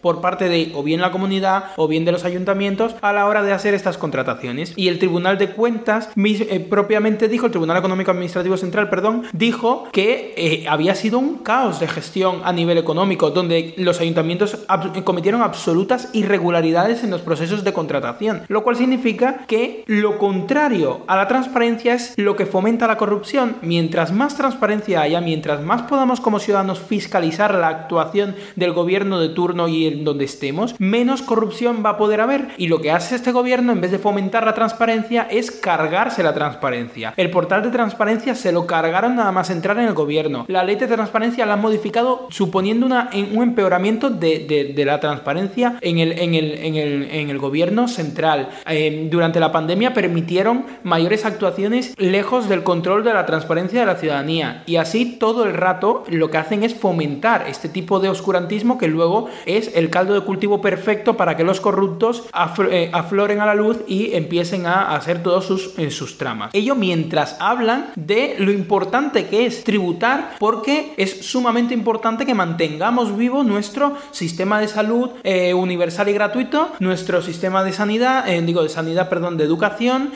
por 0.00 0.20
parte 0.20 0.48
de 0.48 0.72
o 0.74 0.82
bien 0.82 1.00
la 1.00 1.10
comunidad 1.10 1.64
o 1.76 1.88
bien 1.88 2.04
de 2.04 2.12
los 2.12 2.24
ayuntamientos 2.24 2.94
a 3.00 3.12
la 3.12 3.26
hora 3.26 3.42
de 3.42 3.52
hacer 3.52 3.74
estas 3.74 3.96
contrataciones. 3.96 4.74
Y 4.76 4.88
el 4.88 4.98
Tribunal 4.98 5.38
de 5.38 5.50
Cuentas 5.50 6.10
eh, 6.16 6.66
propiamente 6.68 7.28
dijo, 7.28 7.46
el 7.46 7.52
Tribunal 7.52 7.78
Económico 7.78 8.10
Administrativo 8.10 8.56
Central, 8.56 8.90
perdón, 8.90 9.24
dijo 9.32 9.88
que 9.92 10.34
eh, 10.36 10.66
había 10.68 10.94
sido 10.94 11.18
un 11.18 11.38
caos 11.38 11.80
de 11.80 11.88
gestión 11.88 12.42
a 12.44 12.52
nivel 12.52 12.78
económico, 12.78 13.30
donde 13.30 13.74
los 13.76 14.00
ayuntamientos 14.00 14.58
cometieron 15.04 15.42
absolutas 15.42 16.10
irregularidades 16.12 17.02
en 17.02 17.10
los 17.10 17.22
procesos 17.22 17.64
de 17.64 17.72
contratación, 17.72 18.42
lo 18.48 18.62
cual 18.62 18.76
significa 18.76 19.46
que 19.46 19.84
lo 19.86 20.18
contrario 20.18 21.00
a 21.06 21.16
la 21.16 21.28
transparencia 21.28 21.94
es 21.94 22.14
lo 22.16 22.36
que 22.36 22.46
fomenta 22.46 22.86
la 22.86 22.98
corrupción. 22.98 23.56
Mientras 23.62 24.12
más 24.12 24.36
transparencia 24.36 25.00
haya, 25.00 25.20
mientras 25.20 25.62
más 25.62 25.82
podamos 25.82 26.20
como 26.20 26.38
ciudadanos 26.38 26.80
fiscalizar 26.80 27.54
la 27.54 27.68
actuación 27.68 28.34
del 28.56 28.72
gobierno 28.72 29.20
de 29.20 29.29
turno 29.34 29.68
y 29.68 29.86
en 29.86 30.04
donde 30.04 30.24
estemos, 30.24 30.74
menos 30.78 31.22
corrupción 31.22 31.82
va 31.84 31.90
a 31.90 31.96
poder 31.96 32.20
haber. 32.20 32.48
Y 32.56 32.68
lo 32.68 32.80
que 32.80 32.90
hace 32.90 33.14
este 33.14 33.32
gobierno, 33.32 33.72
en 33.72 33.80
vez 33.80 33.90
de 33.90 33.98
fomentar 33.98 34.44
la 34.44 34.54
transparencia, 34.54 35.26
es 35.30 35.50
cargarse 35.50 36.22
la 36.22 36.34
transparencia. 36.34 37.14
El 37.16 37.30
portal 37.30 37.62
de 37.62 37.70
transparencia 37.70 38.34
se 38.34 38.52
lo 38.52 38.66
cargaron 38.66 39.16
nada 39.16 39.32
más 39.32 39.50
entrar 39.50 39.78
en 39.78 39.86
el 39.86 39.94
gobierno. 39.94 40.44
La 40.48 40.64
ley 40.64 40.76
de 40.76 40.86
transparencia 40.86 41.46
la 41.46 41.54
han 41.54 41.60
modificado 41.60 42.26
suponiendo 42.30 42.86
una, 42.86 43.10
un 43.12 43.42
empeoramiento 43.42 44.10
de, 44.10 44.72
la 44.84 45.00
transparencia 45.00 45.76
en 45.80 45.98
el, 45.98 46.12
en 46.12 46.34
el, 46.34 46.54
en 46.54 47.30
el, 47.30 47.38
gobierno 47.38 47.88
central. 47.88 48.50
Eh, 48.66 49.08
durante 49.10 49.40
la 49.40 49.52
pandemia 49.52 49.94
permitieron 49.94 50.64
mayores 50.82 51.24
actuaciones 51.24 51.94
lejos 51.98 52.48
del 52.48 52.62
control 52.62 53.04
de 53.04 53.14
la 53.14 53.26
transparencia 53.26 53.80
de 53.80 53.86
la 53.86 53.96
ciudadanía. 53.96 54.62
Y 54.66 54.76
así 54.76 55.16
todo 55.18 55.44
el 55.44 55.54
rato 55.54 56.04
lo 56.08 56.30
que 56.30 56.38
hacen 56.38 56.62
es 56.62 56.74
fomentar 56.74 57.46
este 57.48 57.68
tipo 57.68 58.00
de 58.00 58.08
oscurantismo 58.08 58.78
que 58.78 58.88
luego 58.88 59.19
es 59.46 59.72
el 59.74 59.90
caldo 59.90 60.14
de 60.14 60.20
cultivo 60.20 60.60
perfecto 60.60 61.16
para 61.16 61.36
que 61.36 61.44
los 61.44 61.60
corruptos 61.60 62.24
eh, 62.70 62.90
afloren 62.92 63.40
a 63.40 63.46
la 63.46 63.54
luz 63.54 63.78
y 63.86 64.14
empiecen 64.14 64.66
a 64.66 64.94
hacer 64.94 65.22
todos 65.22 65.44
sus, 65.44 65.78
eh, 65.78 65.90
sus 65.90 66.18
tramas. 66.18 66.50
Ello 66.52 66.74
mientras 66.74 67.36
hablan 67.40 67.92
de 67.96 68.36
lo 68.38 68.52
importante 68.52 69.26
que 69.26 69.46
es 69.46 69.64
tributar 69.64 70.36
porque 70.38 70.94
es 70.96 71.26
sumamente 71.26 71.74
importante 71.74 72.26
que 72.26 72.34
mantengamos 72.34 73.16
vivo 73.16 73.42
nuestro 73.42 73.94
sistema 74.10 74.60
de 74.60 74.68
salud 74.68 75.10
eh, 75.22 75.54
universal 75.54 76.08
y 76.08 76.12
gratuito, 76.12 76.70
nuestro 76.78 77.22
sistema 77.22 77.64
de 77.64 77.72
sanidad, 77.72 78.24
digo 78.42 78.62
de 78.62 78.68
sanidad, 78.68 79.08
perdón, 79.08 79.36
de 79.36 79.44
educación, 79.44 80.12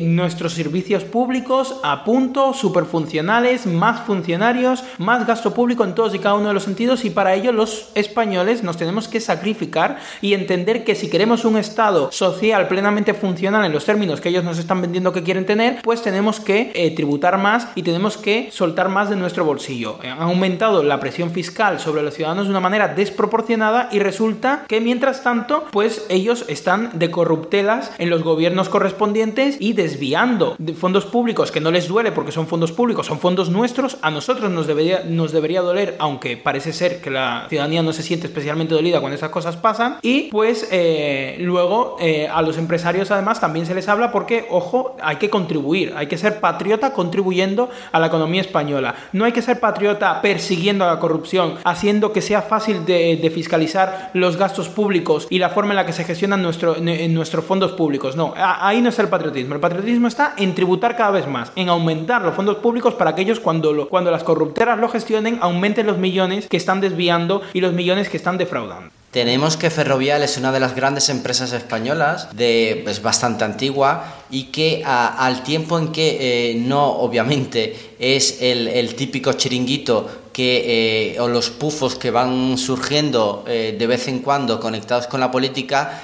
nuestros 0.00 0.54
servicios 0.54 1.04
públicos 1.04 1.76
a 1.82 2.04
punto, 2.04 2.52
super 2.54 2.84
funcionales, 2.84 3.66
más 3.66 4.00
funcionarios, 4.06 4.84
más 4.98 5.26
gasto 5.26 5.54
público 5.54 5.84
en 5.84 5.94
todos 5.94 6.14
y 6.14 6.18
cada 6.18 6.34
uno 6.34 6.48
de 6.48 6.54
los 6.54 6.64
sentidos 6.64 7.04
y 7.04 7.10
para 7.10 7.34
ello 7.34 7.52
los 7.52 7.90
españoles 7.94 8.37
nos 8.62 8.76
tenemos 8.76 9.08
que 9.08 9.20
sacrificar 9.20 9.98
y 10.20 10.34
entender 10.34 10.84
que 10.84 10.94
si 10.94 11.10
queremos 11.10 11.44
un 11.44 11.58
Estado 11.58 12.10
social 12.12 12.68
plenamente 12.68 13.14
funcional 13.14 13.64
en 13.64 13.72
los 13.72 13.84
términos 13.84 14.20
que 14.20 14.28
ellos 14.28 14.44
nos 14.44 14.58
están 14.58 14.80
vendiendo 14.80 15.12
que 15.12 15.22
quieren 15.22 15.46
tener, 15.46 15.80
pues 15.82 16.02
tenemos 16.02 16.40
que 16.40 16.72
eh, 16.74 16.90
tributar 16.94 17.38
más 17.38 17.68
y 17.74 17.82
tenemos 17.82 18.16
que 18.16 18.50
soltar 18.52 18.88
más 18.88 19.10
de 19.10 19.16
nuestro 19.16 19.44
bolsillo. 19.44 19.98
Han 20.02 20.20
aumentado 20.20 20.82
la 20.82 21.00
presión 21.00 21.30
fiscal 21.30 21.80
sobre 21.80 22.02
los 22.02 22.14
ciudadanos 22.14 22.46
de 22.46 22.50
una 22.50 22.60
manera 22.60 22.88
desproporcionada 22.88 23.88
y 23.92 23.98
resulta 23.98 24.64
que 24.68 24.80
mientras 24.80 25.22
tanto, 25.22 25.64
pues 25.70 26.04
ellos 26.08 26.44
están 26.48 26.98
de 26.98 27.10
corruptelas 27.10 27.92
en 27.98 28.10
los 28.10 28.22
gobiernos 28.22 28.68
correspondientes 28.68 29.56
y 29.60 29.72
desviando 29.72 30.56
de 30.58 30.74
fondos 30.74 31.06
públicos 31.06 31.50
que 31.50 31.60
no 31.60 31.70
les 31.70 31.88
duele 31.88 32.12
porque 32.12 32.32
son 32.32 32.46
fondos 32.46 32.72
públicos, 32.72 33.06
son 33.06 33.18
fondos 33.18 33.50
nuestros, 33.50 33.98
a 34.02 34.10
nosotros 34.10 34.50
nos 34.50 34.66
debería, 34.66 35.04
nos 35.04 35.32
debería 35.32 35.60
doler, 35.60 35.96
aunque 35.98 36.36
parece 36.36 36.72
ser 36.72 37.00
que 37.00 37.10
la 37.10 37.46
ciudadanía 37.48 37.82
no 37.82 37.92
se 37.92 38.02
siente 38.02 38.17
especialmente 38.26 38.74
dolida 38.74 39.00
cuando 39.00 39.16
esas 39.16 39.30
cosas 39.30 39.56
pasan. 39.56 39.98
Y 40.02 40.30
pues 40.30 40.68
eh, 40.70 41.36
luego 41.40 41.96
eh, 42.00 42.28
a 42.32 42.42
los 42.42 42.58
empresarios 42.58 43.10
además 43.10 43.40
también 43.40 43.66
se 43.66 43.74
les 43.74 43.88
habla 43.88 44.12
porque, 44.12 44.46
ojo, 44.50 44.96
hay 45.02 45.16
que 45.16 45.30
contribuir, 45.30 45.92
hay 45.96 46.06
que 46.06 46.18
ser 46.18 46.40
patriota 46.40 46.92
contribuyendo 46.92 47.70
a 47.92 48.00
la 48.00 48.06
economía 48.06 48.40
española. 48.40 48.94
No 49.12 49.24
hay 49.24 49.32
que 49.32 49.42
ser 49.42 49.60
patriota 49.60 50.20
persiguiendo 50.20 50.84
a 50.84 50.88
la 50.88 51.00
corrupción, 51.00 51.54
haciendo 51.64 52.12
que 52.12 52.22
sea 52.22 52.42
fácil 52.42 52.84
de, 52.84 53.28
fiscalizar 53.28 54.10
los 54.14 54.38
gastos 54.38 54.68
públicos 54.68 55.26
y 55.28 55.38
la 55.38 55.50
forma 55.50 55.72
en 55.72 55.76
la 55.76 55.86
que 55.86 55.92
se 55.92 56.04
gestionan 56.04 56.42
nuestros 56.42 57.44
fondos 57.44 57.72
públicos. 57.72 58.16
No, 58.16 58.32
ahí 58.36 58.80
no 58.80 58.88
es 58.88 58.98
el 58.98 59.08
patriotismo. 59.08 59.54
El 59.54 59.60
patriotismo 59.60 60.08
está 60.08 60.34
en 60.38 60.54
tributar 60.54 60.96
cada 60.96 61.10
vez 61.10 61.26
más, 61.26 61.52
en 61.56 61.68
aumentar 61.68 62.22
los 62.22 62.34
fondos 62.34 62.56
públicos 62.56 62.94
para 62.94 63.14
que 63.14 63.22
ellos 63.22 63.40
cuando, 63.40 63.88
cuando 63.88 64.10
las 64.10 64.24
corrupteras 64.24 64.78
lo 64.78 64.88
gestionen, 64.88 65.38
aumenten 65.40 65.86
los 65.86 65.98
millones 65.98 66.48
que 66.48 66.56
están 66.56 66.80
desviando 66.80 67.42
y 67.52 67.60
los 67.60 67.72
millones 67.72 68.07
que 68.08 68.16
están 68.16 68.38
defraudando. 68.38 68.90
Tenemos 69.10 69.56
que 69.56 69.70
Ferrovial 69.70 70.22
es 70.22 70.36
una 70.36 70.52
de 70.52 70.60
las 70.60 70.76
grandes 70.76 71.08
empresas 71.08 71.52
españolas, 71.54 72.36
de, 72.36 72.82
pues, 72.84 73.00
bastante 73.00 73.42
antigua, 73.42 74.04
y 74.30 74.44
que 74.44 74.82
al 74.84 75.42
tiempo 75.42 75.78
en 75.78 75.92
que 75.92 76.50
eh, 76.50 76.54
no, 76.56 76.86
obviamente, 76.86 77.94
es 77.98 78.42
el, 78.42 78.94
típico 78.96 79.32
chiringuito 79.32 80.28
que, 80.30 81.14
eh, 81.14 81.20
o 81.20 81.26
los 81.26 81.48
pufos 81.48 81.94
que 81.94 82.10
van 82.10 82.58
surgiendo 82.58 83.44
eh, 83.48 83.74
de 83.78 83.86
vez 83.86 84.08
en 84.08 84.18
cuando 84.18 84.60
conectados 84.60 85.06
con 85.06 85.20
la 85.20 85.30
política, 85.30 86.02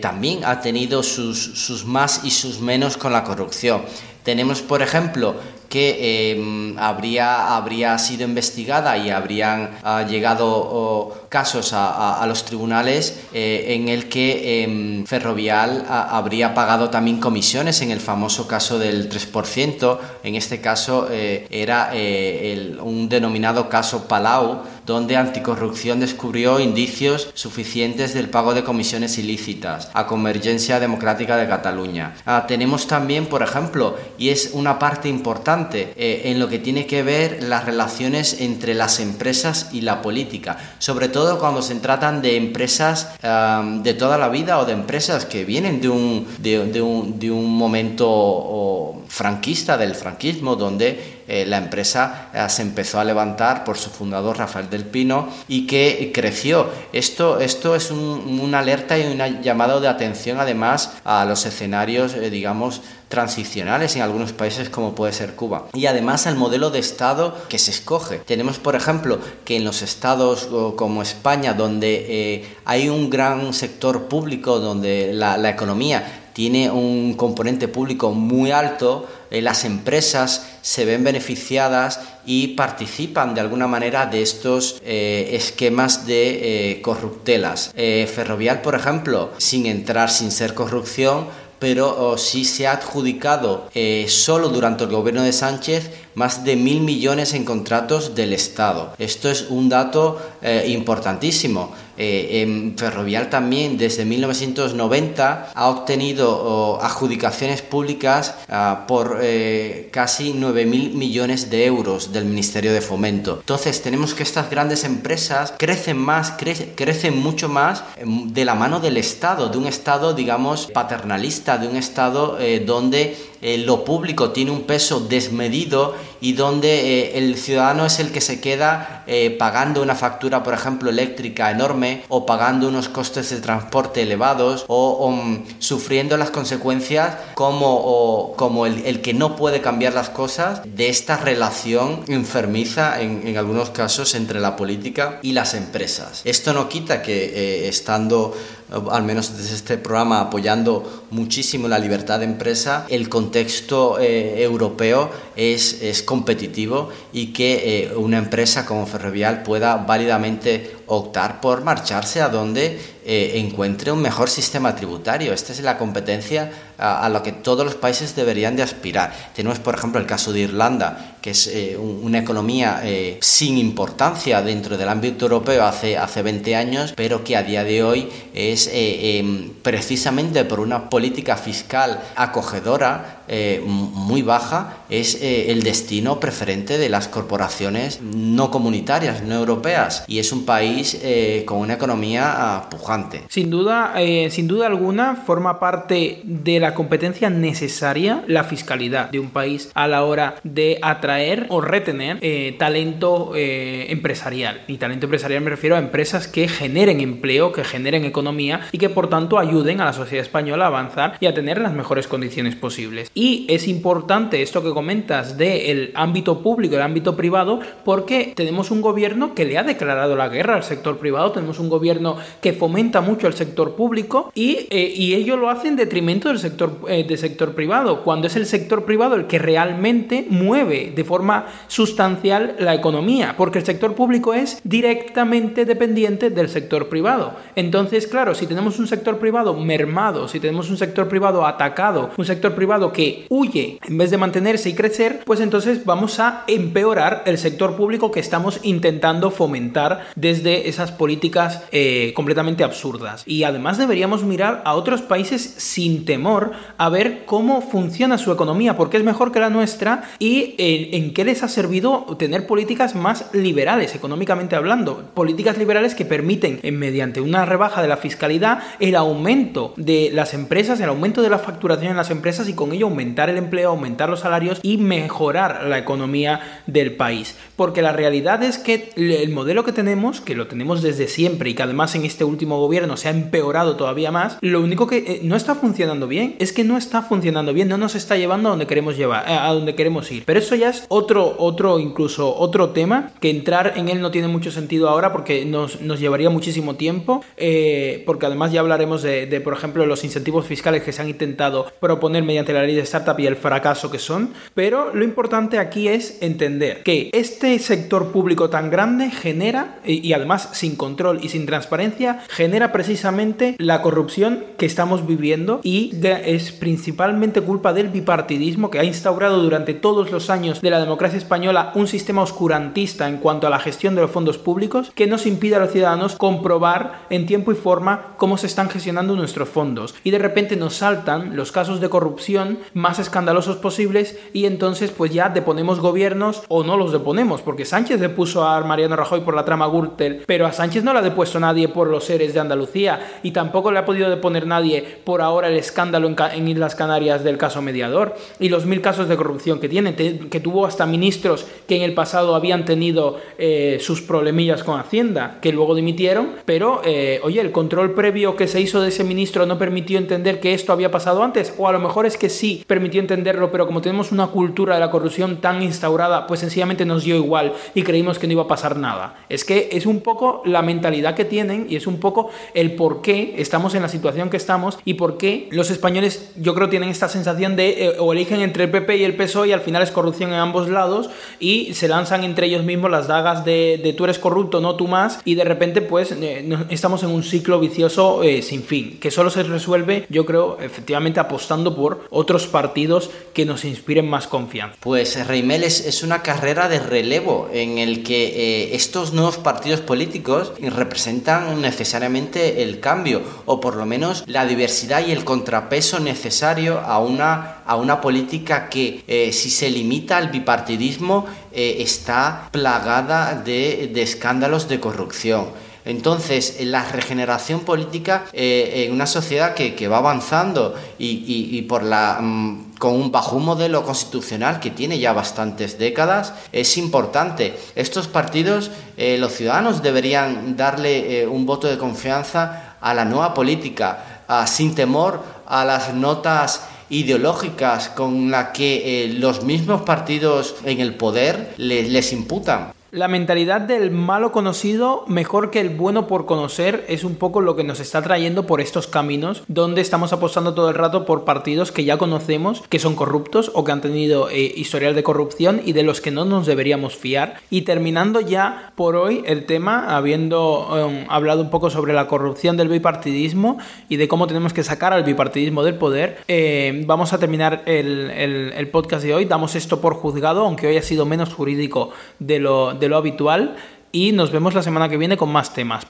también 0.00 0.46
ha 0.46 0.62
tenido 0.62 1.02
sus 1.02 1.84
más 1.84 2.22
y 2.24 2.30
sus 2.30 2.58
menos 2.58 2.96
con 2.96 3.12
la 3.12 3.22
corrupción. 3.22 3.82
Tenemos, 4.24 4.62
por 4.62 4.80
ejemplo, 4.80 5.34
que 5.68 6.32
em, 6.32 6.78
habría, 6.78 7.56
habría 7.56 7.98
sido 7.98 8.24
investigada 8.24 8.96
y 8.96 9.10
habrían 9.10 9.70
ah, 9.82 10.04
llegado 10.08 11.26
casos 11.28 11.72
a, 11.74 12.24
los 12.26 12.44
tribunales 12.44 13.20
eh, 13.32 13.66
en 13.68 13.88
el 13.88 14.08
que 14.08 14.62
em, 14.62 15.04
Ferrovial 15.04 15.84
habría 15.88 16.54
pagado 16.54 16.90
también 16.90 17.20
comisiones 17.20 17.80
en 17.82 17.90
el 17.90 18.00
famoso 18.00 18.48
caso 18.48 18.78
del 18.78 19.10
3%. 19.10 19.98
En 20.24 20.34
este 20.34 20.60
caso 20.60 21.08
eh, 21.10 21.46
era 21.50 21.90
eh, 21.92 22.76
un 22.80 23.08
denominado 23.08 23.68
caso 23.68 24.08
Palau 24.08 24.62
donde 24.88 25.16
Anticorrupción 25.16 26.00
descubrió 26.00 26.58
indicios 26.60 27.30
suficientes 27.34 28.14
del 28.14 28.30
pago 28.30 28.54
de 28.54 28.64
comisiones 28.64 29.18
ilícitas 29.18 29.90
a 29.92 30.06
Convergencia 30.06 30.80
Democrática 30.80 31.36
de 31.36 31.46
Cataluña. 31.46 32.14
Ah, 32.24 32.46
tenemos 32.48 32.86
también, 32.86 33.26
por 33.26 33.42
ejemplo, 33.42 33.96
y 34.16 34.30
es 34.30 34.50
una 34.54 34.78
parte 34.78 35.08
importante 35.08 35.92
eh, 35.96 36.22
en 36.24 36.40
lo 36.40 36.48
que 36.48 36.58
tiene 36.58 36.86
que 36.86 37.02
ver 37.02 37.42
las 37.42 37.66
relaciones 37.66 38.40
entre 38.40 38.74
las 38.74 38.98
empresas 38.98 39.68
y 39.72 39.82
la 39.82 40.00
política, 40.00 40.56
sobre 40.78 41.08
todo 41.08 41.38
cuando 41.38 41.60
se 41.60 41.74
tratan 41.76 42.22
de 42.22 42.36
empresas 42.36 43.12
de 43.20 43.94
toda 43.94 44.16
la 44.16 44.28
vida 44.28 44.58
o 44.58 44.64
de 44.64 44.72
empresas 44.72 45.26
que 45.26 45.44
vienen 45.44 45.80
de 45.80 45.88
un, 45.88 46.26
de, 46.38 46.80
un, 46.80 47.18
de 47.18 47.30
un 47.30 47.54
momento 47.56 48.97
franquista, 49.08 49.76
del 49.76 49.94
franquismo, 49.94 50.54
donde 50.54 51.18
eh, 51.26 51.44
la 51.46 51.58
empresa 51.58 52.28
eh, 52.32 52.44
se 52.48 52.62
empezó 52.62 53.00
a 53.00 53.04
levantar 53.04 53.64
por 53.64 53.76
su 53.76 53.90
fundador 53.90 54.38
Rafael 54.38 54.70
del 54.70 54.84
Pino 54.84 55.28
y 55.48 55.66
que 55.66 56.10
creció. 56.14 56.70
Esto, 56.92 57.40
esto 57.40 57.74
es 57.74 57.90
una 57.90 58.60
alerta 58.60 58.98
y 58.98 59.06
un 59.06 59.42
llamado 59.42 59.80
de 59.80 59.88
atención 59.88 60.40
además 60.40 60.92
a 61.04 61.24
los 61.24 61.44
escenarios, 61.46 62.14
eh, 62.14 62.30
digamos, 62.30 62.82
transicionales 63.08 63.96
en 63.96 64.02
algunos 64.02 64.32
países 64.32 64.68
como 64.68 64.94
puede 64.94 65.14
ser 65.14 65.34
Cuba. 65.34 65.68
Y 65.72 65.86
además 65.86 66.26
al 66.26 66.36
modelo 66.36 66.70
de 66.70 66.78
Estado 66.78 67.36
que 67.48 67.58
se 67.58 67.70
escoge. 67.70 68.18
Tenemos, 68.18 68.58
por 68.58 68.76
ejemplo, 68.76 69.18
que 69.46 69.56
en 69.56 69.64
los 69.64 69.80
estados 69.80 70.48
como 70.76 71.00
España, 71.00 71.54
donde 71.54 72.46
hay 72.66 72.90
un 72.90 73.08
gran 73.08 73.54
sector 73.54 74.08
público, 74.08 74.60
donde 74.60 75.12
la 75.14 75.48
economía 75.48 76.17
tiene 76.38 76.70
un 76.70 77.14
componente 77.14 77.66
público 77.66 78.12
muy 78.12 78.52
alto, 78.52 79.08
eh, 79.28 79.42
las 79.42 79.64
empresas 79.64 80.46
se 80.62 80.84
ven 80.84 81.02
beneficiadas 81.02 81.98
y 82.24 82.54
participan 82.54 83.34
de 83.34 83.40
alguna 83.40 83.66
manera 83.66 84.06
de 84.06 84.22
estos 84.22 84.80
eh, 84.84 85.30
esquemas 85.32 86.06
de 86.06 86.74
eh, 86.74 86.80
corruptelas. 86.80 87.72
Ferrovial, 87.74 88.62
por 88.62 88.76
ejemplo, 88.76 89.32
sin 89.38 89.66
entrar, 89.66 90.12
sin 90.12 90.30
ser 90.30 90.54
corrupción, 90.54 91.26
pero 91.58 91.88
oh, 92.12 92.16
sí 92.16 92.44
se 92.44 92.68
ha 92.68 92.72
adjudicado 92.74 93.68
solo 94.06 94.48
durante 94.48 94.84
el 94.84 94.90
gobierno 94.90 95.24
de 95.24 95.32
Sánchez 95.32 95.90
más 96.18 96.44
de 96.44 96.56
mil 96.56 96.80
millones 96.82 97.32
en 97.32 97.44
contratos 97.44 98.14
del 98.14 98.32
Estado. 98.32 98.92
Esto 98.98 99.30
es 99.30 99.46
un 99.48 99.68
dato 99.68 100.20
importantísimo. 100.66 101.72
Eh, 101.98 102.42
en 102.42 102.78
Ferrovial 102.78 103.28
también 103.28 103.76
desde 103.76 104.04
1990 104.04 105.50
ha 105.52 105.68
obtenido 105.68 106.78
adjudicaciones 106.80 107.62
públicas 107.62 108.36
ah, 108.48 108.84
por 108.86 109.18
eh, 109.20 109.88
casi 109.90 110.32
9 110.32 110.64
mil 110.64 110.94
millones 110.94 111.50
de 111.50 111.66
euros 111.66 112.12
del 112.12 112.24
Ministerio 112.24 112.72
de 112.72 112.80
Fomento. 112.80 113.38
Entonces 113.40 113.82
tenemos 113.82 114.14
que 114.14 114.22
estas 114.22 114.48
grandes 114.48 114.84
empresas 114.84 115.52
crecen 115.58 115.98
más, 115.98 116.34
crecen 116.76 117.18
mucho 117.18 117.48
más 117.48 117.82
em, 117.96 118.32
de 118.32 118.44
la 118.44 118.54
mano 118.54 118.78
del 118.78 118.96
Estado, 118.96 119.48
de 119.48 119.58
un 119.58 119.66
Estado 119.66 120.14
digamos 120.14 120.68
paternalista, 120.72 121.58
de 121.58 121.66
un 121.66 121.74
Estado 121.74 122.38
eh, 122.38 122.62
donde 122.64 123.16
lo 123.40 123.84
público 123.84 124.30
tiene 124.30 124.50
un 124.50 124.62
peso 124.62 124.98
desmedido 124.98 125.94
y 126.20 126.32
donde 126.32 127.16
el 127.18 127.36
ciudadano 127.36 127.86
es 127.86 127.98
el 127.98 128.12
que 128.12 128.20
se 128.20 128.40
queda 128.40 129.04
pagando 129.38 129.82
una 129.82 129.94
factura, 129.94 130.42
por 130.42 130.54
ejemplo, 130.54 130.90
eléctrica 130.90 131.50
enorme 131.50 132.02
o 132.08 132.26
pagando 132.26 132.68
unos 132.68 132.88
costes 132.88 133.30
de 133.30 133.40
transporte 133.40 134.02
elevados 134.02 134.64
o, 134.68 135.10
mm, 135.10 135.44
sufriendo 135.58 136.16
las 136.16 136.30
consecuencias 136.30 137.16
como, 137.34 138.34
como 138.36 138.66
el, 138.66 139.00
que 139.00 139.14
no 139.14 139.36
puede 139.36 139.60
cambiar 139.60 139.94
las 139.94 140.10
cosas 140.10 140.62
de 140.64 140.88
esta 140.88 141.16
relación 141.16 142.02
enfermiza 142.08 143.00
en, 143.00 143.26
en 143.26 143.36
algunos 143.36 143.70
casos 143.70 144.14
entre 144.14 144.40
la 144.40 144.56
política 144.56 145.18
y 145.22 145.32
las 145.32 145.54
empresas. 145.54 146.22
Esto 146.24 146.52
no 146.52 146.68
quita 146.68 147.02
que 147.02 147.24
eh, 147.24 147.68
estando 147.68 148.34
al 148.70 149.02
menos 149.02 149.36
desde 149.36 149.54
este 149.54 149.78
programa, 149.78 150.20
apoyando 150.20 151.06
muchísimo 151.10 151.68
la 151.68 151.78
libertad 151.78 152.18
de 152.18 152.26
empresa, 152.26 152.86
el 152.88 153.08
contexto 153.08 153.98
eh, 153.98 154.42
europeo 154.42 155.10
es, 155.36 155.82
es, 155.82 156.02
competitivo 156.02 156.90
y 157.12 157.32
que 157.32 157.84
eh, 157.84 157.96
una 157.96 158.18
empresa 158.18 158.66
como 158.66 158.86
Ferrovial 158.86 159.42
pueda 159.42 159.76
válidamente 159.76 160.76
optar 160.86 161.40
por 161.40 161.64
marcharse 161.64 162.20
a 162.20 162.28
donde 162.28 162.78
eh, 163.04 163.32
encuentre 163.36 163.90
un 163.90 164.02
mejor 164.02 164.28
sistema 164.28 164.76
tributario. 164.76 165.32
Esta 165.32 165.52
es 165.52 165.60
la 165.62 165.78
competencia 165.78 166.50
a, 166.76 167.06
a, 167.06 167.08
lo 167.08 167.22
que 167.22 167.32
todos 167.32 167.64
los 167.64 167.74
países 167.74 168.14
deberían 168.14 168.56
de 168.56 168.62
aspirar. 168.62 169.14
Tenemos, 169.34 169.58
por 169.58 169.74
ejemplo, 169.74 169.98
el 170.00 170.06
caso 170.06 170.32
de 170.32 170.40
Irlanda, 170.40 171.16
que 171.20 171.30
es 171.30 171.46
eh, 171.48 171.76
una 171.76 172.18
economía 172.18 172.80
eh, 172.84 173.18
sin 173.20 173.58
importancia 173.58 174.42
dentro 174.42 174.76
del 174.76 174.88
ámbito 174.88 175.26
europeo 175.26 175.64
hace, 175.64 175.96
hace 175.96 176.22
20 176.22 176.56
años, 176.56 176.92
pero 176.96 177.24
que 177.24 177.36
a 177.36 177.42
día 177.42 177.64
de 177.64 177.82
hoy 177.82 178.08
es 178.34 178.70
em, 178.72 179.50
precisamente 179.62 180.44
por 180.44 180.60
una 180.60 180.88
política 180.88 181.36
fiscal 181.36 182.00
acogedora 182.16 183.17
muy 183.64 184.22
baja, 184.22 184.84
es 184.88 185.18
el 185.20 185.62
destino 185.62 186.20
preferente 186.20 186.78
de 186.78 186.88
las 186.88 187.08
corporaciones 187.08 188.00
no 188.02 188.50
comunitarias, 188.50 189.22
no 189.22 189.34
europeas. 189.34 190.04
Y 190.06 190.18
es 190.18 190.32
un 190.32 190.44
país 190.44 190.98
con 191.46 191.58
una 191.58 191.74
economía 191.74 192.34
ah, 192.36 192.70
pujante 192.70 192.98
sin 193.28 193.50
duda, 193.50 193.94
eh, 193.96 194.30
sin 194.30 194.48
duda 194.48 194.66
alguna, 194.66 195.16
forma 195.16 195.60
parte 195.60 196.20
de 196.24 196.60
la 196.60 196.74
competencia 196.74 197.30
necesaria 197.30 198.24
la 198.26 198.44
fiscalidad 198.44 199.10
de 199.10 199.20
un 199.20 199.30
país 199.30 199.70
a 199.74 199.86
la 199.86 200.04
hora 200.04 200.36
de 200.44 200.78
atraer 200.82 201.46
o 201.48 201.60
retener 201.60 202.18
eh, 202.20 202.56
talento 202.58 203.32
eh, 203.34 203.86
empresarial. 203.90 204.62
Y 204.66 204.78
talento 204.78 205.06
empresarial 205.06 205.42
me 205.42 205.50
refiero 205.50 205.76
a 205.76 205.78
empresas 205.78 206.28
que 206.28 206.48
generen 206.48 207.00
empleo, 207.00 207.52
que 207.52 207.64
generen 207.64 208.04
economía 208.04 208.60
y 208.72 208.78
que 208.78 208.88
por 208.88 209.08
tanto 209.08 209.38
ayuden 209.38 209.80
a 209.80 209.84
la 209.84 209.92
sociedad 209.92 210.24
española 210.24 210.64
a 210.64 210.68
avanzar 210.68 211.16
y 211.20 211.26
a 211.26 211.34
tener 211.34 211.60
las 211.60 211.72
mejores 211.72 212.08
condiciones 212.08 212.56
posibles. 212.56 213.10
Y 213.18 213.46
es 213.48 213.66
importante 213.66 214.42
esto 214.42 214.62
que 214.62 214.70
comentas 214.70 215.36
del 215.36 215.90
ámbito 215.96 216.40
público 216.40 216.74
y 216.74 216.76
el 216.76 216.82
ámbito 216.82 217.16
privado 217.16 217.58
porque 217.84 218.32
tenemos 218.36 218.70
un 218.70 218.80
gobierno 218.80 219.34
que 219.34 219.44
le 219.44 219.58
ha 219.58 219.64
declarado 219.64 220.14
la 220.14 220.28
guerra 220.28 220.54
al 220.54 220.62
sector 220.62 220.98
privado, 220.98 221.32
tenemos 221.32 221.58
un 221.58 221.68
gobierno 221.68 222.16
que 222.40 222.52
fomenta 222.52 223.00
mucho 223.00 223.26
el 223.26 223.32
sector 223.32 223.74
público 223.74 224.30
y, 224.36 224.68
eh, 224.70 224.92
y 224.94 225.14
ellos 225.14 225.36
lo 225.36 225.50
hacen 225.50 225.70
en 225.70 225.76
detrimento 225.76 226.28
del 226.28 226.38
sector, 226.38 226.78
eh, 226.88 227.02
del 227.08 227.18
sector 227.18 227.56
privado, 227.56 228.04
cuando 228.04 228.28
es 228.28 228.36
el 228.36 228.46
sector 228.46 228.84
privado 228.84 229.16
el 229.16 229.26
que 229.26 229.40
realmente 229.40 230.24
mueve 230.30 230.92
de 230.94 231.02
forma 231.02 231.46
sustancial 231.66 232.54
la 232.60 232.76
economía, 232.76 233.34
porque 233.36 233.58
el 233.58 233.64
sector 233.64 233.96
público 233.96 234.32
es 234.32 234.60
directamente 234.62 235.64
dependiente 235.64 236.30
del 236.30 236.48
sector 236.48 236.88
privado. 236.88 237.34
Entonces, 237.56 238.06
claro, 238.06 238.36
si 238.36 238.46
tenemos 238.46 238.78
un 238.78 238.86
sector 238.86 239.18
privado 239.18 239.54
mermado, 239.54 240.28
si 240.28 240.38
tenemos 240.38 240.70
un 240.70 240.76
sector 240.76 241.08
privado 241.08 241.44
atacado, 241.44 242.10
un 242.16 242.24
sector 242.24 242.54
privado 242.54 242.92
que 242.92 243.07
huye 243.28 243.78
en 243.86 243.98
vez 243.98 244.10
de 244.10 244.18
mantenerse 244.18 244.70
y 244.70 244.74
crecer, 244.74 245.20
pues 245.24 245.40
entonces 245.40 245.84
vamos 245.84 246.20
a 246.20 246.44
empeorar 246.46 247.22
el 247.26 247.38
sector 247.38 247.76
público 247.76 248.10
que 248.10 248.20
estamos 248.20 248.60
intentando 248.62 249.30
fomentar 249.30 250.06
desde 250.14 250.68
esas 250.68 250.92
políticas 250.92 251.62
eh, 251.72 252.12
completamente 252.14 252.64
absurdas. 252.64 253.22
Y 253.26 253.44
además 253.44 253.78
deberíamos 253.78 254.24
mirar 254.24 254.62
a 254.64 254.74
otros 254.74 255.02
países 255.02 255.42
sin 255.58 256.04
temor 256.04 256.52
a 256.76 256.88
ver 256.88 257.24
cómo 257.24 257.60
funciona 257.60 258.18
su 258.18 258.32
economía, 258.32 258.76
porque 258.76 258.96
es 258.96 259.04
mejor 259.04 259.32
que 259.32 259.40
la 259.40 259.50
nuestra 259.50 260.04
y 260.18 260.54
en, 260.58 261.12
qué 261.14 261.24
les 261.24 261.42
ha 261.42 261.48
servido 261.48 262.16
tener 262.18 262.46
políticas 262.46 262.94
más 262.94 263.26
liberales, 263.32 263.94
económicamente 263.94 264.56
hablando. 264.56 265.10
Políticas 265.14 265.58
liberales 265.58 265.94
que 265.94 266.04
permiten, 266.04 266.60
mediante 266.78 267.20
una 267.20 267.44
rebaja 267.44 267.82
de 267.82 267.88
la 267.88 267.96
fiscalidad, 267.96 268.62
el 268.80 268.94
aumento 268.94 269.74
de 269.76 270.10
las 270.12 270.34
empresas, 270.34 270.80
el 270.80 270.88
aumento 270.88 271.22
de 271.22 271.30
la 271.30 271.38
facturación 271.38 271.90
en 271.90 271.96
las 271.96 272.10
empresas 272.10 272.48
y 272.48 272.54
con 272.54 272.72
ello 272.72 272.90
aumentar 272.98 273.30
el 273.30 273.38
empleo, 273.38 273.70
aumentar 273.70 274.10
los 274.10 274.20
salarios 274.20 274.58
y 274.62 274.76
mejorar 274.76 275.64
la 275.64 275.78
economía 275.78 276.62
del 276.66 276.96
país. 276.96 277.36
Porque 277.54 277.80
la 277.80 277.92
realidad 277.92 278.42
es 278.42 278.58
que 278.58 278.90
el 278.96 279.30
modelo 279.30 279.62
que 279.64 279.70
tenemos, 279.72 280.20
que 280.20 280.34
lo 280.34 280.48
tenemos 280.48 280.82
desde 280.82 281.06
siempre 281.06 281.50
y 281.50 281.54
que 281.54 281.62
además 281.62 281.94
en 281.94 282.04
este 282.04 282.24
último 282.24 282.58
gobierno 282.58 282.96
se 282.96 283.06
ha 283.06 283.12
empeorado 283.12 283.76
todavía 283.76 284.10
más, 284.10 284.38
lo 284.40 284.60
único 284.60 284.88
que 284.88 284.98
eh, 284.98 285.20
no 285.22 285.36
está 285.36 285.54
funcionando 285.54 286.08
bien 286.08 286.34
es 286.40 286.52
que 286.52 286.64
no 286.64 286.76
está 286.76 287.02
funcionando 287.02 287.52
bien, 287.52 287.68
no 287.68 287.78
nos 287.78 287.94
está 287.94 288.16
llevando 288.16 288.48
a 288.48 288.50
donde 288.50 288.66
queremos 288.66 288.96
llevar, 288.96 289.28
eh, 289.28 289.32
a 289.32 289.52
donde 289.52 289.76
queremos 289.76 290.10
ir. 290.10 290.24
Pero 290.26 290.40
eso 290.40 290.56
ya 290.56 290.70
es 290.70 290.84
otro, 290.88 291.36
otro, 291.38 291.78
incluso 291.78 292.34
otro 292.36 292.70
tema, 292.70 293.12
que 293.20 293.30
entrar 293.30 293.74
en 293.76 293.88
él 293.88 294.00
no 294.00 294.10
tiene 294.10 294.26
mucho 294.26 294.50
sentido 294.50 294.88
ahora 294.88 295.12
porque 295.12 295.44
nos, 295.44 295.80
nos 295.82 296.00
llevaría 296.00 296.30
muchísimo 296.30 296.74
tiempo, 296.74 297.24
eh, 297.36 298.02
porque 298.06 298.26
además 298.26 298.50
ya 298.50 298.60
hablaremos 298.60 299.02
de, 299.02 299.40
por 299.44 299.52
ejemplo, 299.52 299.86
los 299.86 300.02
incentivos 300.02 300.46
fiscales 300.46 300.82
que 300.82 300.92
se 300.92 301.00
han 301.00 301.08
intentado 301.08 301.70
proponer 301.78 302.24
mediante 302.24 302.52
la 302.52 302.62
ley 302.62 302.74
de 302.78 302.84
startup 302.84 303.18
y 303.18 303.26
el 303.26 303.36
fracaso 303.36 303.90
que 303.90 303.98
son, 303.98 304.30
pero 304.54 304.94
lo 304.94 305.04
importante 305.04 305.58
aquí 305.58 305.88
es 305.88 306.18
entender 306.20 306.82
que 306.82 307.10
este 307.12 307.58
sector 307.58 308.12
público 308.12 308.50
tan 308.50 308.70
grande 308.70 309.10
genera, 309.10 309.78
y 309.84 310.12
además 310.12 310.50
sin 310.52 310.76
control 310.76 311.20
y 311.22 311.28
sin 311.28 311.46
transparencia, 311.46 312.24
genera 312.28 312.72
precisamente 312.72 313.56
la 313.58 313.82
corrupción 313.82 314.44
que 314.56 314.66
estamos 314.66 315.06
viviendo 315.06 315.60
y 315.62 315.92
es 316.02 316.52
principalmente 316.52 317.40
culpa 317.40 317.72
del 317.72 317.88
bipartidismo 317.88 318.70
que 318.70 318.78
ha 318.78 318.84
instaurado 318.84 319.42
durante 319.42 319.74
todos 319.74 320.10
los 320.10 320.30
años 320.30 320.60
de 320.60 320.70
la 320.70 320.80
democracia 320.80 321.18
española 321.18 321.72
un 321.74 321.86
sistema 321.86 322.22
oscurantista 322.22 323.08
en 323.08 323.18
cuanto 323.18 323.46
a 323.46 323.50
la 323.50 323.58
gestión 323.58 323.94
de 323.94 324.02
los 324.02 324.10
fondos 324.10 324.38
públicos 324.38 324.92
que 324.94 325.06
nos 325.06 325.26
impide 325.26 325.56
a 325.56 325.60
los 325.60 325.72
ciudadanos 325.72 326.16
comprobar 326.16 327.06
en 327.10 327.26
tiempo 327.26 327.52
y 327.52 327.56
forma 327.56 328.14
cómo 328.16 328.38
se 328.38 328.46
están 328.46 328.70
gestionando 328.70 329.16
nuestros 329.16 329.48
fondos. 329.48 329.94
Y 330.04 330.10
de 330.10 330.18
repente 330.18 330.56
nos 330.56 330.74
saltan 330.76 331.36
los 331.36 331.52
casos 331.52 331.80
de 331.80 331.88
corrupción 331.88 332.58
más 332.78 332.98
escandalosos 332.98 333.56
posibles 333.56 334.18
y 334.32 334.46
entonces 334.46 334.90
pues 334.90 335.12
ya 335.12 335.28
deponemos 335.28 335.80
gobiernos 335.80 336.42
o 336.48 336.62
no 336.62 336.76
los 336.76 336.92
deponemos, 336.92 337.42
porque 337.42 337.64
Sánchez 337.64 338.00
depuso 338.00 338.44
a 338.44 338.60
Mariano 338.60 338.96
Rajoy 338.96 339.20
por 339.22 339.34
la 339.34 339.44
trama 339.44 339.66
Gürtel, 339.66 340.22
pero 340.26 340.46
a 340.46 340.52
Sánchez 340.52 340.84
no 340.84 340.92
le 340.92 341.00
ha 341.00 341.02
depuesto 341.02 341.40
nadie 341.40 341.68
por 341.68 341.88
los 341.88 342.04
seres 342.04 342.34
de 342.34 342.40
Andalucía 342.40 343.00
y 343.22 343.32
tampoco 343.32 343.72
le 343.72 343.80
ha 343.80 343.84
podido 343.84 344.08
deponer 344.08 344.46
nadie 344.46 345.00
por 345.04 345.20
ahora 345.20 345.48
el 345.48 345.56
escándalo 345.56 346.08
en, 346.08 346.48
Islas 346.48 346.74
Canarias 346.74 347.24
del 347.24 347.36
caso 347.36 347.60
mediador. 347.60 348.14
Y 348.38 348.48
los 348.48 348.64
mil 348.64 348.80
casos 348.80 349.08
de 349.08 349.16
corrupción 349.16 349.60
que 349.60 349.68
tiene, 349.68 349.94
que 349.94 350.40
tuvo 350.40 350.64
hasta 350.64 350.86
ministros 350.86 351.46
que 351.66 351.76
en 351.76 351.82
el 351.82 351.94
pasado 351.94 352.34
habían 352.34 352.64
tenido 352.64 353.18
eh, 353.38 353.78
sus 353.80 354.00
problemillas 354.02 354.62
con 354.62 354.78
Hacienda, 354.78 355.38
que 355.42 355.52
luego 355.52 355.74
dimitieron, 355.74 356.30
pero 356.44 356.80
eh, 356.84 357.20
oye, 357.24 357.40
el 357.40 357.52
control 357.52 357.94
previo 357.94 358.36
que 358.36 358.46
se 358.46 358.60
hizo 358.60 358.80
de 358.80 358.88
ese 358.88 359.04
ministro 359.04 359.46
no 359.46 359.58
permitió 359.58 359.98
entender 359.98 360.40
que 360.40 360.54
esto 360.54 360.72
había 360.72 360.90
pasado 360.90 361.22
antes, 361.22 361.54
o 361.58 361.68
a 361.68 361.72
lo 361.72 361.80
mejor 361.80 362.06
es 362.06 362.16
que 362.16 362.28
sí 362.28 362.64
permitió 362.68 363.00
entenderlo, 363.00 363.50
pero 363.50 363.66
como 363.66 363.80
tenemos 363.80 364.12
una 364.12 364.28
cultura 364.28 364.74
de 364.74 364.80
la 364.80 364.90
corrupción 364.90 365.38
tan 365.38 365.62
instaurada, 365.62 366.26
pues 366.26 366.40
sencillamente 366.40 366.84
nos 366.84 367.02
dio 367.02 367.16
igual 367.16 367.54
y 367.74 367.82
creímos 367.82 368.18
que 368.18 368.26
no 368.26 368.34
iba 368.34 368.42
a 368.42 368.48
pasar 368.48 368.76
nada. 368.76 369.16
Es 369.30 369.44
que 369.44 369.70
es 369.72 369.86
un 369.86 370.00
poco 370.00 370.42
la 370.44 370.60
mentalidad 370.62 371.14
que 371.14 371.24
tienen 371.24 371.66
y 371.68 371.76
es 371.76 371.86
un 371.86 371.98
poco 371.98 372.30
el 372.54 372.76
por 372.76 373.00
qué 373.00 373.34
estamos 373.38 373.74
en 373.74 373.82
la 373.82 373.88
situación 373.88 374.28
que 374.28 374.36
estamos 374.36 374.78
y 374.84 374.94
por 374.94 375.16
qué 375.16 375.48
los 375.50 375.70
españoles 375.70 376.32
yo 376.36 376.54
creo 376.54 376.68
tienen 376.68 376.90
esta 376.90 377.08
sensación 377.08 377.56
de 377.56 377.86
eh, 377.86 377.96
o 377.98 378.12
eligen 378.12 378.42
entre 378.42 378.64
el 378.64 378.70
PP 378.70 378.98
y 378.98 379.04
el 379.04 379.16
PSOE 379.16 379.48
y 379.48 379.52
al 379.52 379.60
final 379.60 379.82
es 379.82 379.90
corrupción 379.90 380.32
en 380.32 380.38
ambos 380.38 380.68
lados 380.68 381.08
y 381.40 381.72
se 381.72 381.88
lanzan 381.88 382.22
entre 382.22 382.48
ellos 382.48 382.64
mismos 382.64 382.90
las 382.90 383.08
dagas 383.08 383.46
de, 383.46 383.94
tú 383.96 384.04
eres 384.04 384.18
corrupto, 384.18 384.60
no 384.60 384.76
tú 384.76 384.86
más 384.88 385.20
y 385.24 385.36
de 385.36 385.44
repente 385.44 385.80
pues 385.80 386.12
eh, 386.12 386.66
estamos 386.68 387.02
en 387.02 387.10
un 387.10 387.22
ciclo 387.22 387.60
vicioso 387.60 388.22
eh, 388.22 388.42
sin 388.42 388.62
fin 388.62 388.98
que 389.00 389.10
solo 389.10 389.30
se 389.30 389.42
resuelve 389.42 390.04
yo 390.10 390.26
creo 390.26 390.58
efectivamente 390.60 391.18
apostando 391.18 391.74
por 391.74 392.04
otros 392.10 392.46
partidos 392.48 393.10
que 393.34 393.44
nos 393.44 393.64
inspiren 393.64 394.08
más 394.08 394.26
confianza. 394.26 394.76
Pues 394.80 395.26
Reimel 395.26 395.62
es, 395.64 396.02
una 396.02 396.22
carrera 396.22 396.68
de 396.68 396.80
relevo 396.80 397.48
en 397.52 397.78
el 397.78 398.02
que 398.02 398.74
estos 398.74 399.12
nuevos 399.12 399.36
partidos 399.36 399.80
políticos 399.80 400.52
representan 400.60 401.60
necesariamente 401.60 402.62
el 402.62 402.80
cambio 402.80 403.22
o 403.46 403.60
por 403.60 403.76
lo 403.76 403.86
menos 403.86 404.24
la 404.26 404.46
diversidad 404.46 405.06
y 405.06 405.12
el 405.12 405.24
contrapeso 405.24 406.00
necesario 406.00 406.80
a 406.80 406.98
una, 406.98 407.62
a 407.66 407.76
una 407.76 408.00
política 408.00 408.68
que 408.68 409.02
eh, 409.06 409.32
si 409.32 409.50
se 409.50 409.70
limita 409.70 410.16
al 410.16 410.28
bipartidismo 410.28 411.26
eh, 411.52 411.76
está 411.80 412.48
plagada 412.52 413.34
de, 413.34 413.90
escándalos 414.02 414.68
de 414.68 414.80
corrupción. 414.80 415.46
Entonces, 415.88 416.58
la 416.60 416.84
regeneración 416.84 417.60
política 417.60 418.26
eh, 418.32 418.84
en 418.86 418.92
una 418.92 419.06
sociedad 419.06 419.54
que, 419.54 419.88
va 419.88 419.98
avanzando 419.98 420.76
y, 420.98 421.60
por 421.62 421.82
la, 421.82 422.18
mm, 422.20 422.76
con 422.78 422.94
un 422.94 423.10
bajo 423.10 423.36
un 423.36 423.44
modelo 423.44 423.82
constitucional 423.82 424.60
que 424.60 424.70
tiene 424.70 425.00
ya 425.00 425.12
bastantes 425.12 425.78
décadas, 425.78 426.32
es 426.52 426.78
importante. 426.78 427.58
Estos 427.74 428.06
partidos, 428.06 428.70
los 428.96 429.32
ciudadanos 429.32 429.82
deberían 429.82 430.56
darle 430.56 431.26
un 431.26 431.44
voto 431.44 431.66
de 431.66 431.78
confianza 431.78 432.76
a 432.80 432.94
la 432.94 433.04
nueva 433.04 433.34
política, 433.34 434.24
sin 434.46 434.74
temor 434.74 435.24
a 435.46 435.64
las 435.64 435.92
notas 435.94 436.60
ideológicas 436.90 437.88
con 437.90 438.30
las 438.30 438.48
que 438.48 439.04
eh, 439.04 439.08
los 439.14 439.42
mismos 439.42 439.82
partidos 439.82 440.56
en 440.64 440.80
el 440.80 440.94
poder 440.94 441.54
les 441.58 442.12
imputan. 442.12 442.72
La 442.90 443.06
mentalidad 443.06 443.60
del 443.60 443.90
malo 443.90 444.32
conocido 444.32 445.04
mejor 445.08 445.50
que 445.50 445.60
el 445.60 445.68
bueno 445.68 446.06
por 446.06 446.24
conocer 446.24 446.86
es 446.88 447.04
un 447.04 447.16
poco 447.16 447.42
lo 447.42 447.54
que 447.54 447.62
nos 447.62 447.80
está 447.80 448.00
trayendo 448.00 448.46
por 448.46 448.62
estos 448.62 448.86
caminos 448.86 449.42
donde 449.46 449.82
estamos 449.82 450.14
apostando 450.14 450.54
todo 450.54 450.70
el 450.70 450.74
rato 450.74 451.04
por 451.04 451.26
partidos 451.26 451.70
que 451.70 451.84
ya 451.84 451.98
conocemos, 451.98 452.62
que 452.70 452.78
son 452.78 452.96
corruptos 452.96 453.50
o 453.52 453.62
que 453.62 453.72
han 453.72 453.82
tenido 453.82 454.30
eh, 454.30 454.54
historial 454.56 454.94
de 454.94 455.02
corrupción 455.02 455.60
y 455.66 455.74
de 455.74 455.82
los 455.82 456.00
que 456.00 456.10
no 456.10 456.24
nos 456.24 456.46
deberíamos 456.46 456.96
fiar. 456.96 457.34
Y 457.50 457.62
terminando 457.62 458.22
ya 458.22 458.72
por 458.74 458.96
hoy 458.96 459.22
el 459.26 459.44
tema, 459.44 459.94
habiendo 459.94 460.66
um, 460.68 461.04
hablado 461.10 461.42
un 461.42 461.50
poco 461.50 461.68
sobre 461.68 461.92
la 461.92 462.06
corrupción 462.06 462.56
del 462.56 462.68
bipartidismo 462.68 463.58
y 463.90 463.96
de 463.96 464.08
cómo 464.08 464.26
tenemos 464.26 464.54
que 464.54 464.64
sacar 464.64 464.94
al 464.94 465.04
bipartidismo 465.04 465.62
del 465.62 465.74
poder, 465.74 466.20
eh, 466.26 466.84
vamos 466.86 467.12
a 467.12 467.18
terminar 467.18 467.64
el, 467.66 468.10
el 468.10 468.68
podcast 468.70 469.04
de 469.04 469.14
hoy. 469.14 469.26
Damos 469.26 469.56
esto 469.56 469.82
por 469.82 469.92
juzgado, 469.92 470.46
aunque 470.46 470.68
hoy 470.68 470.78
ha 470.78 470.82
sido 470.82 471.04
menos 471.04 471.34
jurídico 471.34 471.90
de 472.18 472.38
lo 472.38 472.77
de 472.78 472.88
lo 472.88 472.96
habitual 472.96 473.56
y 473.92 474.12
nos 474.12 474.30
vemos 474.30 474.54
la 474.54 474.62
semana 474.62 474.88
que 474.88 474.96
viene 474.96 475.16
con 475.16 475.30
más 475.30 475.54
temas. 475.54 475.86